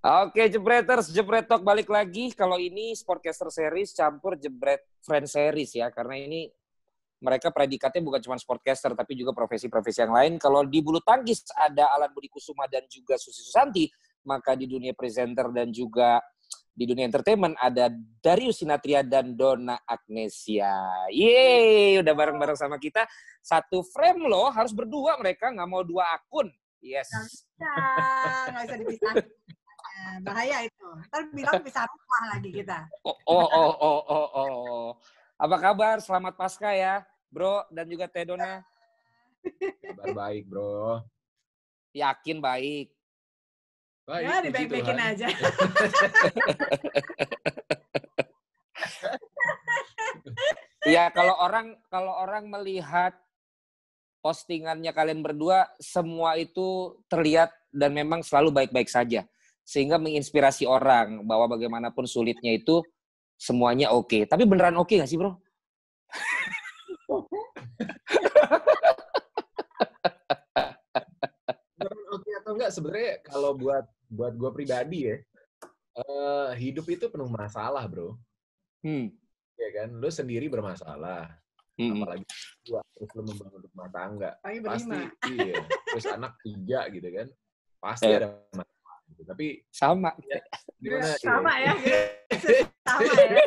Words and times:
Oke, 0.00 0.48
Jebreters, 0.48 1.12
Jebretok 1.12 1.60
balik 1.60 1.92
lagi. 1.92 2.32
Kalau 2.32 2.56
ini 2.56 2.96
Sportcaster 2.96 3.52
Series 3.52 3.92
campur 3.92 4.32
Jebret 4.32 4.80
Friend 5.04 5.28
Series 5.28 5.76
ya, 5.76 5.92
karena 5.92 6.16
ini 6.16 6.48
mereka 7.20 7.52
predikatnya 7.52 8.00
bukan 8.00 8.20
cuma 8.24 8.40
sportcaster, 8.40 8.96
tapi 8.96 9.12
juga 9.12 9.36
profesi-profesi 9.36 10.00
yang 10.00 10.16
lain. 10.16 10.40
Kalau 10.40 10.64
di 10.64 10.80
bulu 10.80 11.04
tangkis 11.04 11.44
ada 11.52 11.92
Alan 11.92 12.08
Budi 12.16 12.32
Kusuma 12.32 12.64
dan 12.64 12.88
juga 12.88 13.20
Susi 13.20 13.44
Susanti, 13.44 13.92
maka 14.24 14.56
di 14.56 14.64
dunia 14.64 14.96
presenter 14.96 15.52
dan 15.52 15.68
juga 15.68 16.16
di 16.72 16.88
dunia 16.88 17.04
entertainment 17.04 17.60
ada 17.60 17.92
Darius 18.24 18.64
Sinatria 18.64 19.04
dan 19.04 19.36
Donna 19.36 19.84
Agnesia. 19.84 20.80
Yeay, 21.12 22.00
udah 22.00 22.14
bareng-bareng 22.16 22.56
sama 22.56 22.80
kita. 22.80 23.04
Satu 23.44 23.84
frame 23.84 24.24
loh, 24.32 24.48
harus 24.48 24.72
berdua 24.72 25.20
mereka, 25.20 25.52
nggak 25.52 25.68
mau 25.68 25.84
dua 25.84 26.08
akun. 26.16 26.48
Yes. 26.80 27.12
Nggak 27.60 28.80
bisa 28.88 29.28
dipisah. 30.00 30.24
bahaya 30.24 30.58
itu. 30.64 30.88
Ntar 31.10 31.22
bilang 31.32 31.60
bisa 31.68 31.80
rumah 31.84 32.22
lagi 32.36 32.50
kita. 32.50 32.78
Oh, 33.04 33.16
oh, 33.26 33.46
oh, 33.48 33.72
oh, 33.80 34.00
oh, 34.08 34.28
oh. 34.34 34.86
Apa 35.40 35.56
kabar? 35.56 35.96
Selamat 36.04 36.36
Pasca 36.36 36.72
ya, 36.72 37.04
Bro 37.32 37.64
dan 37.72 37.88
juga 37.88 38.08
Teh 38.08 38.24
Donna. 38.28 38.60
Kabar 39.80 40.12
baik, 40.12 40.44
Bro. 40.48 41.04
Yakin 41.96 42.38
baik. 42.44 42.92
Baik, 44.04 44.24
ya, 44.28 44.36
dibaik-baikin 44.44 45.00
aja. 45.00 45.28
Iya, 50.80 51.12
kalau 51.12 51.36
orang 51.36 51.76
kalau 51.92 52.12
orang 52.16 52.48
melihat 52.48 53.12
postingannya 54.24 54.92
kalian 54.92 55.20
berdua, 55.20 55.68
semua 55.80 56.36
itu 56.40 56.96
terlihat 57.08 57.52
dan 57.72 57.92
memang 57.92 58.24
selalu 58.24 58.52
baik-baik 58.52 58.88
saja. 58.88 59.24
Sehingga 59.70 60.02
menginspirasi 60.02 60.66
orang 60.66 61.22
bahwa 61.22 61.54
bagaimanapun 61.54 62.02
sulitnya 62.02 62.58
itu 62.58 62.82
semuanya 63.38 63.94
oke. 63.94 64.10
Okay. 64.10 64.22
Tapi 64.26 64.42
beneran 64.42 64.74
oke 64.74 64.90
okay 64.90 64.98
gak 64.98 65.06
sih, 65.06 65.14
bro? 65.14 65.38
beneran 71.78 72.06
oke 72.10 72.18
okay 72.18 72.32
atau 72.42 72.50
enggak? 72.58 72.74
Sebenarnya 72.74 73.22
kalau 73.22 73.54
buat 73.54 73.86
buat 74.10 74.34
gue 74.34 74.50
pribadi 74.50 75.06
ya, 75.06 75.22
uh, 76.02 76.50
hidup 76.58 76.90
itu 76.90 77.06
penuh 77.06 77.30
masalah, 77.30 77.86
bro. 77.86 78.18
Hmm. 78.82 79.14
Ya 79.54 79.70
kan, 79.70 79.94
lu 79.94 80.10
sendiri 80.10 80.50
bermasalah. 80.50 81.30
Hmm. 81.78 82.02
Apalagi 82.02 82.26
gua 82.66 82.82
terus 82.92 83.10
lu 83.14 83.22
membangun 83.22 83.62
rumah 83.70 83.88
tangga. 83.94 84.30
Pasti 84.42 84.98
iya. 85.30 85.62
Terus 85.94 86.06
anak 86.10 86.36
tiga 86.42 86.90
gitu 86.90 87.08
kan. 87.08 87.28
Pasti 87.78 88.10
yeah. 88.10 88.18
ada 88.18 88.28
masalah. 88.50 88.79
Gitu. 89.30 89.38
Tapi 89.38 89.62
sama. 89.70 90.10
Ya, 90.26 90.42
gimana? 90.82 91.14
Sama 91.22 91.54
ya. 91.62 91.72
sama 92.86 93.06
ya. 93.06 93.46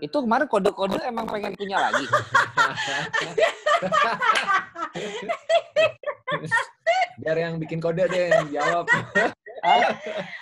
Itu 0.00 0.24
kemarin 0.24 0.48
kode-kode 0.48 1.04
emang 1.04 1.28
pengen 1.28 1.52
punya 1.52 1.76
lagi. 1.76 2.08
Biar 7.20 7.36
yang 7.36 7.60
bikin 7.60 7.80
kode 7.80 8.08
deh 8.08 8.32
yang 8.32 8.48
jawab. 8.48 8.88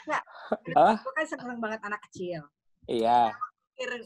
Nggak, 0.06 0.22
ah? 0.78 0.96
kan 1.02 1.26
seneng 1.26 1.58
banget 1.58 1.80
anak 1.82 1.98
kecil. 2.06 2.46
Iya 2.86 3.34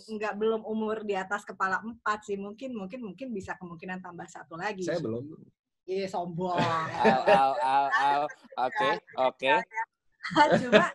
nggak 0.09 0.35
belum 0.41 0.65
umur 0.65 1.05
di 1.05 1.13
atas 1.13 1.45
kepala 1.45 1.85
empat 1.85 2.25
sih 2.25 2.41
mungkin 2.41 2.73
mungkin 2.73 3.05
mungkin 3.05 3.29
bisa 3.37 3.53
kemungkinan 3.61 4.01
tambah 4.01 4.25
satu 4.25 4.57
lagi. 4.57 4.81
Saya 4.81 5.05
belum. 5.05 5.29
Iya 5.89 6.09
sombong. 6.09 6.57
Oke 8.65 8.89
oke. 9.17 9.53
Cuma 10.63 10.87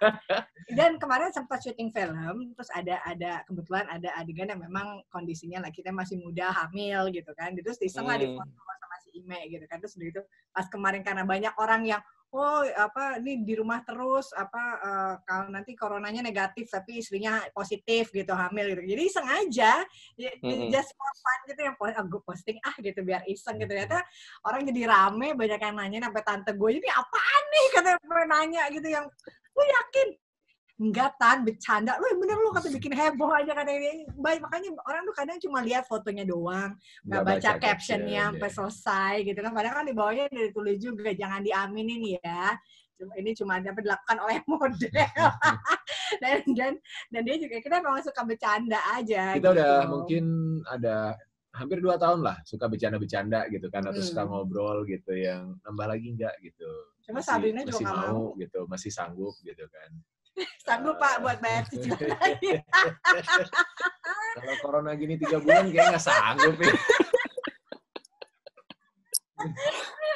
dan 0.73 0.95
kemarin 1.01 1.33
sempat 1.33 1.63
syuting 1.63 1.91
film, 1.91 2.53
terus 2.55 2.69
ada 2.71 3.01
ada 3.03 3.31
kebetulan 3.49 3.85
ada 3.89 4.09
adegan 4.15 4.51
yang 4.51 4.61
memang 4.61 5.01
kondisinya 5.09 5.63
lah 5.63 5.71
kita 5.73 5.89
masih 5.91 6.21
muda 6.21 6.51
hamil 6.53 7.09
gitu 7.11 7.31
kan, 7.35 7.55
terus 7.57 7.79
iseng 7.81 8.07
lah 8.07 8.19
hmm. 8.19 8.23
di 8.23 8.27
foto 8.35 8.73
sama 8.79 8.95
si 9.03 9.09
Ime 9.19 9.39
gitu 9.49 9.65
kan, 9.67 9.81
terus 9.81 9.95
begitu 9.97 10.21
pas 10.53 10.67
kemarin 10.69 11.01
karena 11.01 11.23
banyak 11.25 11.53
orang 11.57 11.81
yang 11.87 12.01
oh 12.33 12.65
apa 12.65 13.21
ini 13.21 13.45
di 13.45 13.53
rumah 13.53 13.85
terus 13.85 14.33
apa 14.33 14.63
uh, 14.81 15.13
kalau 15.21 15.53
nanti 15.53 15.77
coronanya 15.77 16.25
negatif 16.25 16.65
tapi 16.65 16.97
istrinya 16.97 17.45
positif 17.53 18.09
gitu 18.09 18.33
hamil 18.33 18.73
gitu. 18.73 18.97
Jadi 18.97 19.01
iseng 19.05 19.27
aja 19.29 19.85
mm-hmm. 20.17 20.73
just 20.73 20.97
for 20.97 21.11
fun 21.13 21.39
gitu 21.45 21.61
yang 21.61 21.75
post, 21.77 21.95
oh, 22.01 22.23
posting 22.25 22.57
ah 22.65 22.75
gitu 22.81 22.99
biar 23.05 23.21
iseng 23.29 23.61
gitu. 23.61 23.69
Ternyata 23.69 24.01
orang 24.49 24.65
jadi 24.65 24.81
rame 24.89 25.37
banyak 25.37 25.61
yang 25.61 25.75
nanya 25.77 25.99
sampai 26.09 26.23
tante 26.25 26.51
gue 26.57 26.69
ini 26.73 26.89
apaan 26.89 27.43
nih? 27.53 27.65
Kata 27.77 27.91
nanya 28.25 28.63
gitu 28.73 28.87
yang 28.89 29.05
gue 29.53 29.65
yakin 29.69 30.07
enggak 30.83 31.15
tan 31.15 31.47
bercanda. 31.47 31.95
Lu 31.95 32.19
bener 32.19 32.35
lu 32.35 32.51
kata 32.51 32.67
bikin 32.75 32.91
heboh 32.91 33.31
aja 33.31 33.55
kata 33.55 33.71
ini. 33.71 34.03
Baik 34.19 34.43
makanya 34.43 34.75
orang 34.83 35.01
tuh 35.07 35.15
kadang 35.15 35.37
cuma 35.39 35.63
lihat 35.63 35.87
fotonya 35.87 36.27
doang. 36.27 36.75
Nggak 37.07 37.23
baca, 37.23 37.39
baca 37.39 37.51
captionnya 37.63 38.23
sampai 38.35 38.51
selesai 38.51 39.13
gitu 39.23 39.39
kan. 39.39 39.51
Padahal 39.55 39.75
kan 39.79 39.85
di 39.87 39.95
bawahnya 39.95 40.23
udah 40.27 40.43
ditulis 40.51 40.77
juga 40.83 41.09
jangan 41.15 41.39
diaminin 41.39 42.19
ya. 42.19 42.59
Ini 43.03 43.31
cuma 43.35 43.59
dapat 43.63 43.81
dilakukan 43.87 44.17
oleh 44.19 44.37
model. 44.51 44.91
Dan 46.21 46.45
dan 46.53 46.77
dan 47.09 47.21
dia 47.25 47.41
juga 47.41 47.57
kita 47.57 47.81
memang 47.81 48.05
suka 48.05 48.21
bercanda 48.21 48.77
aja 48.93 49.33
kita 49.33 49.49
gitu. 49.49 49.57
udah 49.57 49.73
mungkin 49.89 50.25
ada 50.69 51.17
hampir 51.49 51.81
dua 51.81 51.97
tahun 51.97 52.21
lah 52.21 52.37
suka 52.45 52.69
bercanda-bercanda 52.69 53.49
gitu 53.49 53.65
kan 53.73 53.81
atau 53.81 53.97
hmm. 53.97 54.09
suka 54.13 54.21
ngobrol 54.21 54.85
gitu 54.85 55.09
yang 55.17 55.57
nambah 55.65 55.89
lagi 55.89 56.13
enggak 56.13 56.37
gitu. 56.45 56.69
Cuma 57.09 57.17
masih, 57.17 57.33
Sabrina 57.33 57.61
juga 57.65 57.81
masih 57.81 57.85
mau, 57.89 57.97
mau. 57.97 58.25
gitu 58.37 58.59
masih 58.69 58.91
sanggup 58.93 59.33
gitu 59.41 59.65
kan 59.73 59.89
Sanggup 60.65 60.97
Pak 60.97 61.21
buat 61.21 61.37
bayar 61.37 61.63
cicilan. 61.69 62.09
Kalau 64.33 64.55
corona 64.65 64.97
gini 64.97 65.13
tiga 65.21 65.37
bulan 65.37 65.69
kayaknya 65.69 65.93
nggak 65.93 66.01
sanggup 66.01 66.55
ya. 66.57 66.73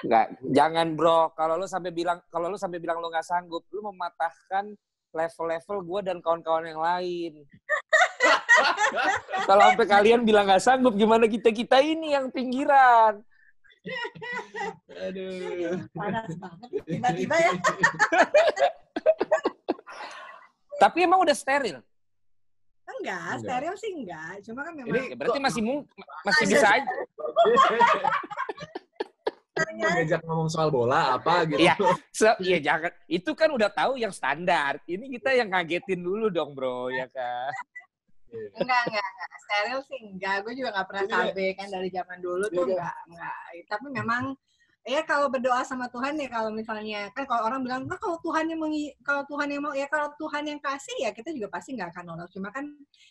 Enggak, 0.02 0.28
jangan 0.50 0.88
bro. 0.98 1.30
Kalau 1.38 1.54
lu 1.62 1.70
sampai 1.70 1.92
bilang 1.94 2.18
kalau 2.34 2.50
lu 2.50 2.58
sampai 2.58 2.82
bilang 2.82 2.98
lu 2.98 3.14
nggak 3.14 3.28
sanggup, 3.28 3.62
lu 3.70 3.86
mematahkan 3.86 4.74
level-level 5.14 5.78
gue 5.86 6.00
dan 6.02 6.18
kawan-kawan 6.18 6.66
yang 6.66 6.82
lain. 6.82 7.46
kalau 9.50 9.70
sampai 9.70 9.86
kalian 9.86 10.26
bilang 10.26 10.50
nggak 10.50 10.64
sanggup, 10.66 10.98
gimana 10.98 11.30
kita 11.30 11.54
kita 11.54 11.78
ini 11.78 12.18
yang 12.18 12.34
pinggiran? 12.34 13.22
Aduh. 14.98 15.86
Panas 15.94 16.34
banget 16.42 16.70
tiba-tiba 16.90 17.36
ya. 17.38 17.54
Tapi 20.78 20.98
emang 21.06 21.20
udah 21.26 21.34
steril? 21.34 21.82
Enggak, 22.88 23.44
steril 23.44 23.76
sih 23.76 23.92
enggak. 23.92 24.42
Cuma 24.48 24.64
kan 24.64 24.74
memang... 24.74 24.96
Ini, 24.96 25.18
berarti 25.18 25.40
masih 25.44 25.62
mung, 25.66 25.84
masih 26.28 26.46
bisa 26.48 26.68
aja. 26.72 26.94
ngajak 29.58 30.22
ngomong 30.26 30.50
soal 30.54 30.70
bola 30.70 31.18
apa 31.18 31.46
gitu. 31.50 31.66
Iya, 31.66 31.74
so, 32.14 32.30
iya 32.42 32.58
jangan. 32.62 32.94
Itu 33.10 33.34
kan 33.34 33.50
udah 33.50 33.70
tahu 33.74 33.98
yang 33.98 34.14
standar. 34.14 34.78
Ini 34.86 35.06
kita 35.18 35.34
yang 35.34 35.50
ngagetin 35.50 36.02
dulu 36.02 36.30
dong, 36.30 36.54
bro, 36.54 36.94
ya 36.94 37.10
kan? 37.10 37.52
enggak, 38.34 38.82
enggak, 38.86 39.06
enggak. 39.06 39.30
Steril 39.42 39.80
sih 39.90 40.00
enggak. 40.14 40.36
Gue 40.46 40.54
juga 40.54 40.70
enggak 40.78 40.88
pernah 40.94 41.06
KB 41.10 41.38
kan 41.58 41.68
dari 41.74 41.90
zaman 41.90 42.18
dulu 42.22 42.46
tuh 42.54 42.66
enggak, 42.70 42.98
enggak. 43.10 43.38
Tapi 43.66 43.88
memang 43.90 44.24
ya 44.88 45.04
kalau 45.04 45.28
berdoa 45.28 45.68
sama 45.68 45.92
Tuhan 45.92 46.16
ya 46.16 46.32
kalau 46.32 46.48
misalnya 46.48 47.12
kan 47.12 47.28
kalau 47.28 47.52
orang 47.52 47.60
bilang 47.60 47.84
nah, 47.84 48.00
kalau 48.00 48.16
Tuhan 48.24 48.48
yang 48.48 48.64
mengi, 48.64 48.96
kalau 49.04 49.28
Tuhan 49.28 49.52
yang 49.52 49.62
mau 49.68 49.76
ya 49.76 49.84
kalau 49.92 50.16
Tuhan 50.16 50.48
yang 50.48 50.64
kasih 50.64 50.96
ya 51.04 51.12
kita 51.12 51.36
juga 51.36 51.52
pasti 51.52 51.76
nggak 51.76 51.92
akan 51.92 52.04
nolak 52.08 52.32
cuma 52.32 52.48
kan 52.56 52.64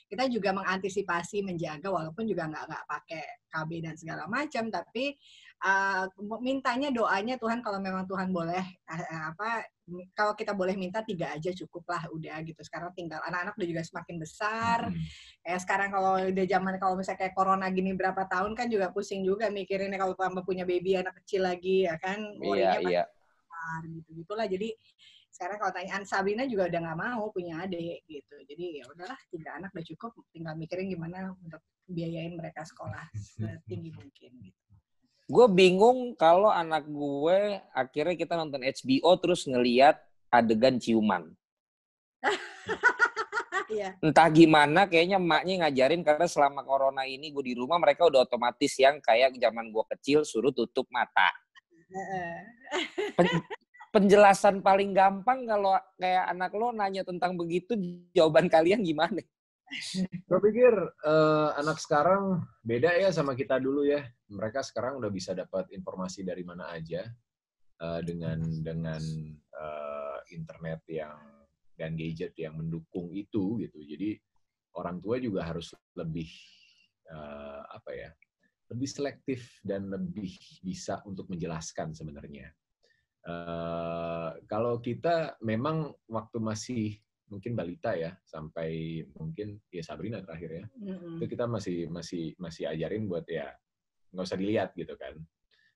kita 0.08 0.24
juga 0.32 0.56
mengantisipasi 0.56 1.44
menjaga 1.44 1.92
walaupun 1.92 2.24
juga 2.24 2.48
nggak 2.48 2.64
nggak 2.64 2.84
pakai 2.88 3.24
KB 3.52 3.70
dan 3.84 3.94
segala 4.00 4.24
macam 4.24 4.72
tapi 4.72 5.20
uh, 5.64 6.04
mintanya 6.42 6.92
doanya 6.92 7.40
Tuhan 7.40 7.64
kalau 7.64 7.80
memang 7.80 8.04
Tuhan 8.04 8.28
boleh 8.28 8.64
uh, 8.90 9.32
apa 9.32 9.64
kalau 10.12 10.34
kita 10.34 10.50
boleh 10.50 10.74
minta 10.74 11.00
tiga 11.06 11.30
aja 11.30 11.54
cukup 11.54 11.86
lah 11.86 12.02
udah 12.10 12.42
gitu. 12.42 12.58
Sekarang 12.66 12.90
tinggal 12.92 13.22
anak-anak 13.22 13.54
udah 13.54 13.68
juga 13.70 13.82
semakin 13.86 14.16
besar. 14.18 14.78
Hmm. 14.90 15.04
kayak 15.46 15.60
sekarang 15.62 15.88
kalau 15.94 16.12
udah 16.18 16.46
zaman 16.50 16.74
kalau 16.82 16.94
misalnya 16.98 17.20
kayak 17.22 17.34
corona 17.38 17.66
gini 17.70 17.94
berapa 17.94 18.26
tahun 18.26 18.52
kan 18.58 18.66
juga 18.66 18.90
pusing 18.90 19.22
juga 19.22 19.46
mikirinnya 19.48 19.96
kalau 19.96 20.18
tambah 20.18 20.42
punya 20.42 20.66
baby 20.66 20.98
anak 20.98 21.14
kecil 21.22 21.46
lagi 21.46 21.86
ya 21.86 21.94
kan 22.02 22.18
iya 22.42 22.82
iya. 22.82 23.02
besar 23.06 23.80
gitu 23.86 24.08
gitulah. 24.26 24.46
Jadi 24.50 24.74
sekarang 25.30 25.60
kalau 25.60 25.72
tanya 25.76 26.00
Sabrina 26.02 26.48
juga 26.48 26.66
udah 26.66 26.80
nggak 26.82 26.98
mau 26.98 27.24
punya 27.30 27.62
adik 27.62 28.02
gitu. 28.10 28.36
Jadi 28.42 28.82
ya 28.82 28.84
udahlah 28.90 29.18
tiga 29.30 29.54
anak 29.54 29.70
udah 29.70 29.86
cukup 29.94 30.10
tinggal 30.34 30.58
mikirin 30.58 30.90
gimana 30.90 31.30
untuk 31.38 31.62
biayain 31.86 32.34
mereka 32.34 32.66
sekolah 32.66 33.06
setinggi 33.38 33.94
mungkin 33.94 34.32
gitu 34.42 34.65
gue 35.26 35.46
bingung 35.50 36.14
kalau 36.14 36.46
anak 36.48 36.86
gue 36.86 37.58
akhirnya 37.74 38.14
kita 38.14 38.38
nonton 38.38 38.62
HBO 38.62 39.10
terus 39.18 39.42
ngeliat 39.46 39.98
adegan 40.30 40.78
ciuman. 40.78 41.30
Iya. 43.66 43.98
Entah 43.98 44.30
gimana, 44.30 44.86
kayaknya 44.86 45.18
emaknya 45.18 45.66
ngajarin 45.66 46.06
karena 46.06 46.30
selama 46.30 46.62
corona 46.62 47.02
ini 47.02 47.34
gue 47.34 47.50
di 47.50 47.54
rumah 47.58 47.82
mereka 47.82 48.06
udah 48.06 48.22
otomatis 48.22 48.78
yang 48.78 49.02
kayak 49.02 49.34
zaman 49.42 49.74
gue 49.74 49.84
kecil 49.90 50.22
suruh 50.22 50.54
tutup 50.54 50.86
mata. 50.86 51.34
Pen 53.18 53.26
penjelasan 53.94 54.62
paling 54.62 54.94
gampang 54.94 55.50
kalau 55.50 55.74
kayak 55.98 56.24
anak 56.30 56.54
lo 56.54 56.70
nanya 56.70 57.02
tentang 57.02 57.34
begitu, 57.34 57.74
jawaban 58.14 58.46
kalian 58.46 58.86
gimana? 58.86 59.18
Gue 60.26 60.40
pikir 60.50 60.72
uh, 61.02 61.50
anak 61.58 61.82
sekarang 61.82 62.46
beda 62.62 62.94
ya 62.94 63.10
sama 63.10 63.34
kita 63.34 63.58
dulu 63.58 63.82
ya. 63.82 64.06
Mereka 64.30 64.62
sekarang 64.62 65.02
udah 65.02 65.10
bisa 65.10 65.34
dapat 65.34 65.66
informasi 65.74 66.22
dari 66.22 66.46
mana 66.46 66.70
aja 66.70 67.02
uh, 67.82 68.00
dengan 68.02 68.42
dengan 68.62 69.02
uh, 69.54 70.18
internet 70.30 70.86
yang 70.86 71.18
dan 71.76 71.92
gadget 71.98 72.32
yang 72.38 72.56
mendukung 72.56 73.10
itu 73.12 73.58
gitu. 73.60 73.78
Jadi 73.82 74.16
orang 74.78 75.02
tua 75.02 75.18
juga 75.18 75.44
harus 75.44 75.74
lebih 75.98 76.30
uh, 77.10 77.66
apa 77.70 77.90
ya? 77.92 78.10
lebih 78.66 78.88
selektif 78.90 79.62
dan 79.62 79.86
lebih 79.86 80.34
bisa 80.58 80.98
untuk 81.06 81.30
menjelaskan 81.30 81.94
sebenarnya. 81.94 82.50
Uh, 83.26 84.38
kalau 84.46 84.78
kita 84.78 85.34
memang 85.42 85.94
waktu 86.10 86.38
masih 86.38 86.84
mungkin 87.26 87.58
balita 87.58 87.92
ya 87.98 88.14
sampai 88.22 89.02
mungkin 89.18 89.58
ya 89.70 89.82
Sabrina 89.82 90.22
terakhir 90.22 90.50
ya 90.62 90.64
mm-hmm. 90.66 91.18
itu 91.18 91.24
kita 91.26 91.44
masih 91.50 91.90
masih 91.90 92.34
masih 92.38 92.70
ajarin 92.70 93.10
buat 93.10 93.26
ya 93.26 93.50
nggak 94.14 94.26
usah 94.26 94.38
dilihat 94.38 94.70
gitu 94.78 94.94
kan 94.94 95.18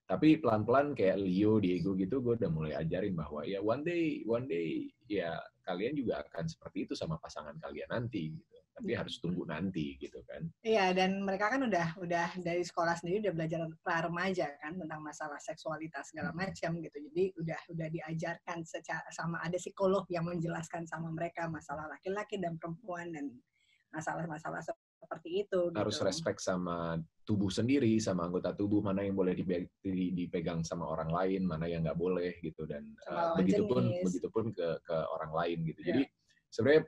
tapi 0.07 0.39
pelan-pelan 0.43 0.91
kayak 0.91 1.23
Leo 1.23 1.59
Diego 1.63 1.95
gitu 1.95 2.19
gue 2.19 2.35
udah 2.35 2.51
mulai 2.51 2.73
ajarin 2.75 3.15
bahwa 3.15 3.47
ya 3.47 3.63
one 3.63 3.83
day 3.83 4.23
one 4.27 4.47
day 4.47 4.91
ya 5.07 5.39
kalian 5.71 5.95
juga 5.95 6.19
akan 6.27 6.45
seperti 6.51 6.85
itu 6.85 6.93
sama 6.93 7.15
pasangan 7.23 7.55
kalian 7.63 7.87
nanti 7.87 8.35
gitu 8.35 8.61
tapi 8.71 8.95
harus 8.95 9.19
tunggu 9.19 9.43
nanti 9.45 9.99
gitu 9.99 10.23
kan. 10.25 10.47
Iya 10.63 10.95
dan 10.95 11.21
mereka 11.21 11.51
kan 11.51 11.61
udah 11.67 12.01
udah 12.01 12.39
dari 12.39 12.63
sekolah 12.63 12.97
sendiri 12.97 13.29
udah 13.29 13.33
belajar 13.35 13.59
pra 13.83 14.01
remaja 14.07 14.47
kan 14.63 14.79
tentang 14.79 15.01
masalah 15.03 15.37
seksualitas 15.37 16.09
segala 16.09 16.31
macam 16.31 16.79
gitu. 16.79 16.97
Jadi 17.11 17.23
udah 17.37 17.61
udah 17.77 17.87
diajarkan 17.91 18.63
secara 18.63 19.05
sama 19.11 19.43
ada 19.43 19.59
psikolog 19.59 20.07
yang 20.07 20.25
menjelaskan 20.25 20.87
sama 20.87 21.11
mereka 21.11 21.51
masalah 21.51 21.85
laki-laki 21.91 22.39
dan 22.39 22.55
perempuan 22.57 23.11
dan 23.11 23.29
masalah-masalah 23.91 24.63
seperti 25.11 25.43
itu. 25.43 25.61
Harus 25.75 25.99
gitu. 25.99 26.07
respect 26.07 26.39
sama 26.39 26.95
tubuh 27.27 27.51
sendiri, 27.51 27.99
sama 27.99 28.31
anggota 28.31 28.55
tubuh 28.55 28.79
mana 28.79 29.03
yang 29.03 29.11
boleh 29.11 29.35
dipegang 30.15 30.63
sama 30.63 30.87
orang 30.87 31.11
lain, 31.11 31.43
mana 31.43 31.67
yang 31.67 31.83
nggak 31.83 31.99
boleh 31.99 32.39
gitu 32.39 32.63
dan 32.63 32.87
uh, 33.11 33.35
begitupun 33.35 33.91
begitupun 34.07 34.55
ke 34.55 34.79
ke 34.87 34.97
orang 35.11 35.35
lain 35.35 35.57
gitu. 35.67 35.83
Yeah. 35.83 35.87
Jadi 35.91 36.01
sebenarnya 36.47 36.81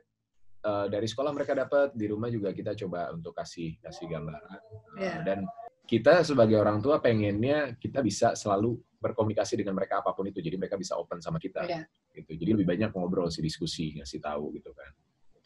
uh, 0.64 0.86
dari 0.88 1.04
sekolah 1.04 1.30
mereka 1.36 1.52
dapat 1.52 1.92
di 1.92 2.06
rumah 2.08 2.32
juga 2.32 2.56
kita 2.56 2.72
coba 2.72 3.12
untuk 3.12 3.36
kasih 3.36 3.76
kasih 3.84 4.08
gambaran 4.08 4.40
uh, 4.40 4.60
yeah. 4.96 5.20
dan 5.20 5.44
kita 5.84 6.24
sebagai 6.24 6.56
orang 6.56 6.80
tua 6.80 6.96
pengennya 6.96 7.76
kita 7.76 8.00
bisa 8.00 8.32
selalu 8.32 8.80
berkomunikasi 8.96 9.60
dengan 9.60 9.76
mereka 9.76 10.00
apa 10.00 10.16
pun 10.16 10.24
itu 10.24 10.40
jadi 10.40 10.56
mereka 10.56 10.80
bisa 10.80 10.96
open 10.96 11.20
sama 11.20 11.36
kita 11.36 11.60
yeah. 11.68 11.84
gitu 12.16 12.40
jadi 12.40 12.56
lebih 12.56 12.64
banyak 12.64 12.88
ngobrol 12.96 13.28
sih 13.28 13.44
diskusi 13.44 13.92
ngasih 14.00 14.16
tahu 14.24 14.56
gitu 14.56 14.72
kan. 14.72 14.88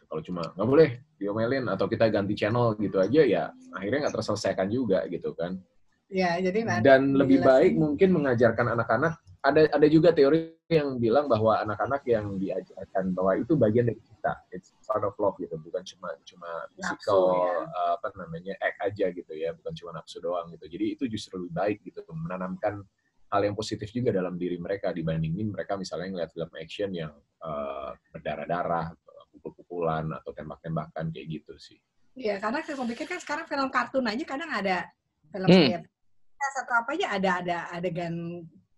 Kalau 0.09 0.21
cuma 0.25 0.43
nggak 0.57 0.69
boleh 0.69 0.91
diomelin 1.21 1.69
atau 1.69 1.87
kita 1.87 2.09
ganti 2.09 2.35
channel 2.35 2.75
gitu 2.81 2.99
aja 2.99 3.23
ya 3.23 3.45
akhirnya 3.77 4.09
nggak 4.09 4.15
terselesaikan 4.17 4.69
juga 4.73 5.05
gitu 5.13 5.37
kan 5.37 5.61
ya 6.09 6.41
jadi 6.41 6.81
dan 6.81 7.13
lebih 7.13 7.45
baik 7.45 7.77
mungkin 7.77 8.17
mengajarkan 8.17 8.73
anak-anak 8.73 9.21
ada 9.45 9.71
ada 9.71 9.87
juga 9.87 10.11
teori 10.11 10.59
yang 10.69 11.01
bilang 11.01 11.31
bahwa 11.31 11.57
anak-anak 11.65 12.05
yang 12.05 12.37
diajarkan 12.37 13.17
bahwa 13.17 13.41
itu 13.41 13.57
bagian 13.57 13.89
dari 13.89 14.01
kita, 14.05 14.37
it's 14.53 14.77
part 14.85 15.01
of 15.01 15.17
love 15.17 15.33
gitu, 15.41 15.57
bukan 15.57 15.81
cuma 15.81 16.13
cuma 16.29 16.51
physical 16.77 17.33
ya. 17.33 17.65
uh, 17.73 17.93
apa 17.97 18.13
namanya 18.21 18.53
act 18.61 18.79
aja 18.85 19.09
gitu 19.09 19.33
ya, 19.33 19.57
bukan 19.57 19.73
cuma 19.73 19.97
nafsu 19.97 20.21
doang 20.21 20.53
gitu. 20.53 20.69
Jadi 20.69 20.87
itu 20.99 21.05
justru 21.09 21.41
lebih 21.41 21.55
baik 21.57 21.79
gitu, 21.89 22.05
menanamkan 22.13 22.85
hal 23.33 23.41
yang 23.45 23.57
positif 23.57 23.89
juga 23.93 24.13
dalam 24.13 24.37
diri 24.37 24.61
mereka 24.61 24.93
dibandingin 24.93 25.53
mereka 25.53 25.77
misalnya 25.77 26.09
ngeliat 26.13 26.31
film 26.37 26.53
action 26.61 26.91
yang 26.93 27.13
uh, 27.41 27.97
berdarah-darah, 28.13 28.93
pukul-pukulan 29.39 30.07
atau 30.13 30.31
tembak-tembakan 30.35 31.11
kayak 31.15 31.27
gitu 31.41 31.55
sih. 31.57 31.79
Iya, 32.19 32.43
karena 32.43 32.59
saya 32.67 32.83
pikir 32.83 33.07
kan 33.07 33.23
sekarang 33.23 33.47
film 33.47 33.71
kartun 33.71 34.07
aja 34.11 34.25
kadang 34.27 34.51
ada 34.51 34.91
film 35.31 35.47
hmm. 35.47 35.71
kayak 35.71 36.53
satu 36.55 36.73
apa 36.75 36.91
aja 36.95 37.07
ada 37.15 37.31
ada 37.43 37.59
adegan 37.75 38.15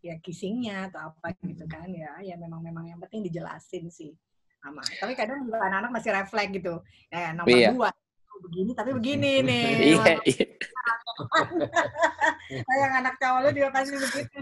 ya 0.01 0.17
kissingnya 0.25 0.89
atau 0.89 1.13
apa 1.13 1.37
gitu 1.45 1.69
kan 1.69 1.89
ya 1.93 2.09
ya 2.25 2.35
memang 2.41 2.65
memang 2.65 2.89
yang 2.89 2.99
penting 3.05 3.29
dijelasin 3.29 3.93
sih 3.93 4.17
sama 4.61 4.81
tapi 4.97 5.13
kadang 5.13 5.45
juga 5.45 5.61
anak-anak 5.61 5.93
masih 5.93 6.11
refleks 6.13 6.53
gitu 6.57 6.75
ya 7.13 7.37
nomor 7.37 7.53
iya. 7.53 7.69
dua 7.73 7.91
oh, 7.93 8.39
begini 8.49 8.73
tapi 8.73 8.91
begini 8.97 9.33
nih 9.49 9.67
iya, 9.97 10.15
iya. 10.25 10.47
yang 12.81 12.93
anak 13.05 13.15
cowok 13.21 13.39
lu 13.45 13.49
juga 13.53 13.69
pasti 13.77 13.97
begitu 13.97 14.41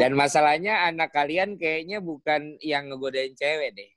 dan 0.00 0.12
masalahnya 0.16 0.88
anak 0.88 1.12
kalian 1.12 1.60
kayaknya 1.60 2.00
bukan 2.00 2.56
yang 2.64 2.88
ngegodain 2.88 3.36
cewek 3.36 3.76
deh 3.76 3.90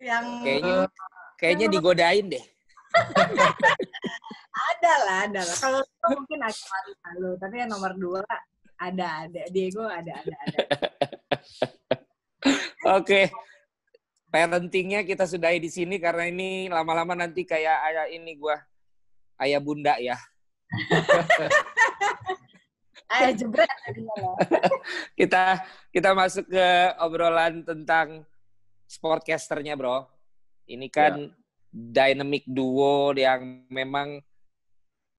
yang 0.00 0.24
kayaknya 0.44 0.88
kayaknya 1.40 1.66
digodain 1.72 2.26
deh 2.32 2.44
ada 4.56 4.92
lah, 5.04 5.16
ada 5.28 5.40
lah. 5.44 5.56
Kalau 5.58 5.80
mungkin 6.16 6.40
ada 6.40 6.62
lalu, 7.12 7.30
tapi 7.36 7.54
yang 7.60 7.70
nomor 7.70 7.92
dua 7.96 8.22
ada, 8.76 9.24
ada. 9.24 9.42
Diego 9.52 9.84
ada, 9.84 10.20
ada, 10.20 10.36
ada. 10.36 10.58
Oke. 12.96 13.02
Okay. 13.02 13.24
Parentingnya 14.26 15.06
kita 15.06 15.24
sudahi 15.24 15.62
di 15.62 15.70
sini 15.72 15.96
karena 15.96 16.28
ini 16.28 16.68
lama-lama 16.68 17.16
nanti 17.16 17.48
kayak 17.48 17.78
ayah 17.88 18.06
ini 18.10 18.36
gua 18.36 18.58
ayah 19.40 19.60
bunda 19.62 19.96
ya. 19.96 20.18
ayah 23.12 23.32
jebret 23.34 23.70
kita 25.18 25.62
kita 25.94 26.10
masuk 26.12 26.46
ke 26.50 26.68
obrolan 26.98 27.62
tentang 27.62 28.26
sportcasternya, 28.86 29.74
Bro. 29.74 30.06
Ini 30.66 30.86
kan 30.90 31.30
ya. 31.30 31.30
dynamic 31.70 32.42
duo 32.46 33.14
yang 33.14 33.66
memang 33.70 34.18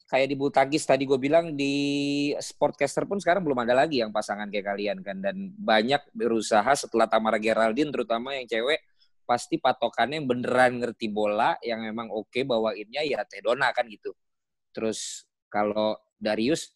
kayak 0.07 0.27
di 0.31 0.35
Butagis 0.39 0.87
tadi 0.87 1.03
gue 1.03 1.19
bilang 1.19 1.51
di 1.51 1.75
Sportcaster 2.39 3.03
pun 3.03 3.19
sekarang 3.19 3.43
belum 3.43 3.67
ada 3.67 3.75
lagi 3.75 3.99
yang 3.99 4.15
pasangan 4.15 4.47
kayak 4.47 4.65
kalian 4.71 4.97
kan 5.03 5.19
dan 5.19 5.51
banyak 5.59 5.99
berusaha 6.15 6.71
setelah 6.79 7.11
Tamara 7.11 7.35
Geraldine 7.35 7.91
terutama 7.91 8.31
yang 8.31 8.47
cewek 8.47 8.79
pasti 9.27 9.59
patokannya 9.59 10.23
yang 10.23 10.27
beneran 10.31 10.79
ngerti 10.79 11.11
bola 11.11 11.59
yang 11.59 11.83
memang 11.83 12.07
oke 12.07 12.31
okay, 12.31 12.47
bawainnya 12.47 13.03
ya 13.03 13.27
Teh 13.27 13.43
Dona 13.43 13.75
kan 13.75 13.83
gitu. 13.91 14.15
Terus 14.71 15.27
kalau 15.51 15.99
Darius 16.15 16.71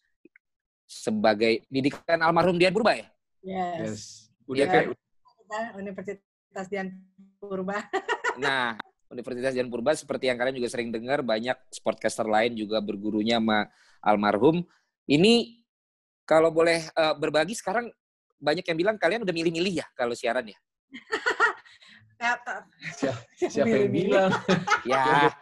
sebagai 0.92 1.64
didikan 1.72 2.20
almarhum 2.20 2.60
Dian 2.60 2.76
Purba 2.76 2.92
ya? 3.00 3.06
Yes. 3.40 3.78
yes. 3.80 4.02
Udah 4.44 4.66
ya, 4.66 4.66
kayak 4.68 4.86
Universitas 5.80 6.66
Dian 6.68 6.88
Purba. 7.40 7.80
nah, 8.42 8.76
Universitas 9.12 9.52
Jan 9.52 9.68
Purba 9.68 9.92
seperti 9.92 10.32
yang 10.32 10.40
kalian 10.40 10.56
juga 10.56 10.72
sering 10.72 10.88
dengar 10.88 11.20
banyak 11.20 11.54
sportcaster 11.68 12.24
lain 12.24 12.56
juga 12.56 12.80
bergurunya 12.80 13.36
sama 13.36 13.68
almarhum. 14.00 14.64
Ini 15.04 15.60
kalau 16.24 16.48
boleh 16.48 16.88
uh, 16.96 17.12
berbagi 17.12 17.52
sekarang 17.52 17.92
banyak 18.40 18.64
yang 18.64 18.78
bilang 18.80 18.96
kalian 18.96 19.22
udah 19.22 19.34
milih-milih 19.36 19.84
ya 19.84 19.86
kalau 19.92 20.16
siaran 20.16 20.48
ya. 20.48 20.58
siapa, 22.22 22.52
siapa 23.36 23.68
yang 23.68 23.92
bilang? 23.92 24.30
ya. 24.88 25.28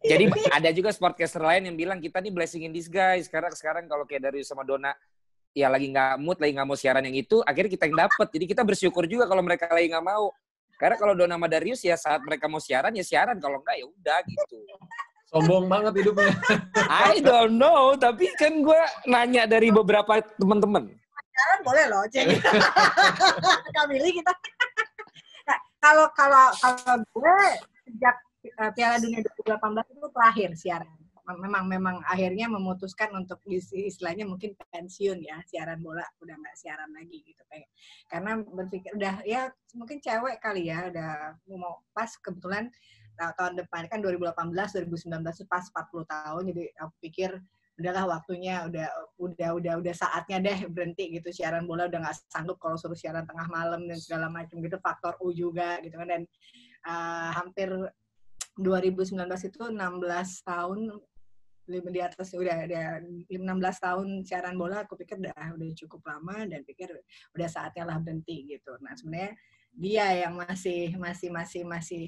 Jadi 0.00 0.24
ada 0.48 0.70
juga 0.72 0.88
sportcaster 0.90 1.44
lain 1.44 1.68
yang 1.68 1.76
bilang 1.76 1.98
kita 2.00 2.18
nih 2.20 2.32
blessing 2.32 2.64
in 2.64 2.72
disguise. 2.72 3.28
Sekarang 3.28 3.52
sekarang 3.52 3.84
kalau 3.86 4.08
kayak 4.08 4.32
dari 4.32 4.40
sama 4.40 4.64
Dona 4.64 4.96
ya 5.52 5.68
lagi 5.68 5.92
nggak 5.92 6.16
mood, 6.16 6.40
lagi 6.40 6.52
nggak 6.56 6.68
mau 6.68 6.78
siaran 6.78 7.04
yang 7.04 7.16
itu, 7.16 7.44
akhirnya 7.44 7.70
kita 7.76 7.84
yang 7.92 7.98
dapat. 8.08 8.26
Jadi 8.32 8.44
kita 8.48 8.62
bersyukur 8.64 9.04
juga 9.04 9.28
kalau 9.28 9.44
mereka 9.44 9.68
lagi 9.68 9.92
nggak 9.92 10.06
mau. 10.06 10.32
Karena 10.80 10.96
kalau 10.98 11.14
Dona 11.14 11.36
sama 11.36 11.46
Darius 11.46 11.80
ya 11.84 11.94
saat 11.94 12.24
mereka 12.24 12.48
mau 12.48 12.58
siaran 12.58 12.90
ya 12.96 13.04
siaran, 13.04 13.38
kalau 13.38 13.60
enggak 13.60 13.76
ya 13.78 13.86
udah 13.86 14.18
gitu. 14.26 14.58
Sombong 15.32 15.64
banget 15.70 16.04
hidupnya. 16.04 16.32
I 16.88 17.22
don't 17.24 17.56
know, 17.56 17.96
tapi 17.96 18.28
kan 18.36 18.60
gue 18.60 18.80
nanya 19.08 19.48
dari 19.48 19.72
beberapa 19.72 20.20
teman-teman. 20.36 20.92
Siaran 21.32 21.60
boleh 21.64 21.84
loh, 21.88 22.04
cek. 22.10 22.26
Kami 23.76 23.94
kita. 24.12 24.32
Nah, 25.48 25.58
kalau 25.80 26.06
kalau 26.12 26.46
kalau 26.60 26.96
gue 27.00 27.40
sejak 27.88 28.16
Piala 28.50 28.96
Dunia 28.98 29.22
2018 29.22 29.94
itu 29.94 30.08
terakhir 30.10 30.50
siaran. 30.58 30.90
Memang 31.22 31.70
memang 31.70 31.96
akhirnya 32.02 32.50
memutuskan 32.50 33.14
untuk 33.14 33.38
istilahnya 33.46 34.26
mungkin 34.26 34.58
pensiun 34.58 35.22
ya 35.22 35.38
siaran 35.46 35.78
bola. 35.78 36.02
Udah 36.18 36.34
nggak 36.34 36.56
siaran 36.58 36.90
lagi 36.90 37.22
gitu 37.22 37.42
kayak. 37.46 37.70
Karena 38.10 38.42
berpikir 38.42 38.90
udah 38.98 39.22
ya 39.22 39.46
mungkin 39.78 40.02
cewek 40.02 40.42
kali 40.42 40.66
ya 40.66 40.90
udah 40.90 41.38
mau 41.54 41.78
pas 41.94 42.10
kebetulan 42.18 42.68
tahun 43.38 43.54
depan 43.54 43.86
kan 43.86 44.02
2018 44.02 44.34
2019 44.90 45.22
itu 45.22 45.46
pas 45.46 45.62
40 45.62 46.10
tahun 46.10 46.42
jadi 46.50 46.62
aku 46.82 46.94
pikir 47.06 47.30
udahlah 47.80 48.04
waktunya 48.18 48.68
udah 48.68 48.88
udah 49.16 49.50
udah 49.56 49.74
udah 49.80 49.94
saatnya 49.96 50.38
deh 50.44 50.58
berhenti 50.74 51.08
gitu 51.16 51.32
siaran 51.32 51.64
bola 51.64 51.88
udah 51.88 52.04
nggak 52.04 52.16
sanggup 52.28 52.60
kalau 52.60 52.76
suruh 52.76 52.98
siaran 52.98 53.24
tengah 53.24 53.48
malam 53.48 53.88
dan 53.88 53.96
segala 53.96 54.28
macam 54.28 54.60
gitu 54.60 54.76
faktor 54.82 55.16
U 55.24 55.32
juga 55.32 55.80
gitu 55.80 55.96
kan. 55.96 56.08
Dan 56.08 56.22
uh, 56.84 57.30
hampir 57.32 57.72
2019 58.60 59.16
itu 59.48 59.60
16 59.60 59.78
tahun 60.44 60.80
di 61.72 62.00
atas 62.02 62.34
udah 62.34 62.68
ada 62.68 63.00
16 63.30 63.38
tahun 63.80 64.06
siaran 64.26 64.58
bola 64.58 64.82
aku 64.84 64.98
pikir 64.98 65.16
udah 65.22 65.56
udah 65.56 65.68
cukup 65.78 66.02
lama 66.04 66.44
dan 66.44 66.66
pikir 66.66 66.90
udah 67.32 67.48
saatnya 67.48 67.88
lah 67.88 67.96
berhenti 68.02 68.50
gitu. 68.50 68.76
Nah 68.82 68.92
sebenarnya 68.98 69.32
dia 69.72 70.06
yang 70.26 70.36
masih 70.36 70.92
masih 71.00 71.28
masih 71.32 71.62
masih 71.64 72.02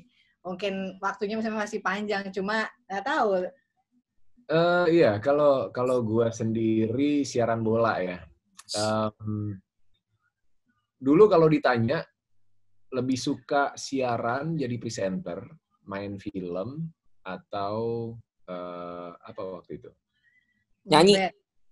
mungkin 0.45 1.01
waktunya 1.01 1.41
masih 1.41 1.81
panjang 1.81 2.29
cuma 2.35 2.69
nggak 2.91 3.05
tahu. 3.07 3.49
Uh, 4.45 4.85
iya 4.93 5.17
kalau 5.23 5.73
kalau 5.73 6.05
gue 6.05 6.29
sendiri 6.29 7.25
siaran 7.25 7.65
bola 7.65 7.97
ya 7.97 8.21
um, 8.77 9.57
dulu 11.01 11.25
kalau 11.29 11.49
ditanya 11.49 12.05
lebih 12.95 13.19
suka 13.19 13.75
siaran 13.75 14.55
jadi 14.55 14.77
presenter, 14.79 15.43
main 15.85 16.17
film 16.21 16.93
atau 17.25 18.13
uh, 18.49 19.11
apa 19.17 19.43
waktu 19.61 19.81
itu? 19.81 19.91
Nyanyi. 20.89 21.15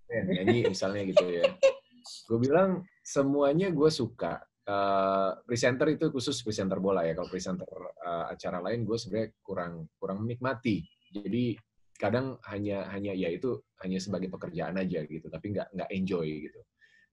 Ya, 0.08 0.20
nyanyi 0.24 0.58
misalnya 0.68 1.02
gitu 1.08 1.24
ya. 1.28 1.44
Gue 2.28 2.38
bilang 2.42 2.82
semuanya 3.04 3.70
gue 3.70 3.90
suka. 3.92 4.42
Uh, 4.62 5.34
presenter 5.42 5.90
itu 5.90 6.06
khusus 6.14 6.38
presenter 6.42 6.78
bola 6.78 7.02
ya. 7.02 7.18
Kalau 7.18 7.30
presenter 7.30 7.66
uh, 8.02 8.30
acara 8.30 8.62
lain 8.62 8.86
gue 8.86 8.94
sebenarnya 8.94 9.28
kurang 9.42 9.90
kurang 9.98 10.22
menikmati. 10.22 10.86
Jadi 11.10 11.58
kadang 11.98 12.38
hanya 12.50 12.90
hanya 12.90 13.14
ya 13.14 13.30
itu 13.30 13.62
hanya 13.82 13.98
sebagai 14.02 14.30
pekerjaan 14.30 14.78
aja 14.78 15.02
gitu, 15.06 15.26
tapi 15.30 15.54
nggak 15.54 15.70
nggak 15.74 15.90
enjoy 15.94 16.26
gitu. 16.50 16.60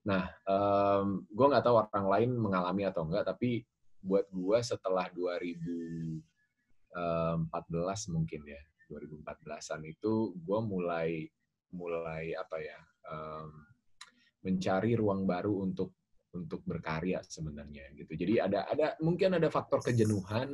Nah, 0.09 0.25
um, 0.49 1.25
gue 1.29 1.45
nggak 1.45 1.65
tahu 1.65 1.75
orang 1.85 2.07
lain 2.09 2.29
mengalami 2.37 2.83
atau 2.89 3.05
enggak, 3.05 3.29
tapi 3.29 3.65
buat 3.99 4.25
gue 4.31 4.57
setelah 4.63 5.11
2014 6.93 8.15
mungkin 8.15 8.41
ya, 8.49 8.61
2014-an 8.89 9.81
itu 9.85 10.33
gue 10.33 10.59
mulai 10.65 11.29
mulai 11.69 12.33
apa 12.33 12.57
ya 12.57 12.79
um, 13.13 13.49
mencari 14.41 14.97
ruang 14.97 15.29
baru 15.29 15.69
untuk 15.69 15.93
untuk 16.33 16.61
berkarya 16.65 17.21
sebenarnya 17.25 17.89
gitu. 17.97 18.13
Jadi 18.13 18.41
ada 18.41 18.65
ada 18.69 18.93
mungkin 19.01 19.37
ada 19.37 19.49
faktor 19.49 19.81
kejenuhan, 19.81 20.49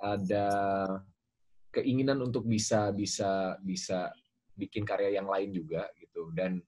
ada 0.00 0.46
keinginan 1.72 2.20
untuk 2.24 2.44
bisa 2.48 2.92
bisa 2.92 3.56
bisa 3.60 4.12
bikin 4.56 4.84
karya 4.84 5.20
yang 5.20 5.28
lain 5.28 5.54
juga 5.54 5.86
gitu 6.00 6.32
dan 6.34 6.58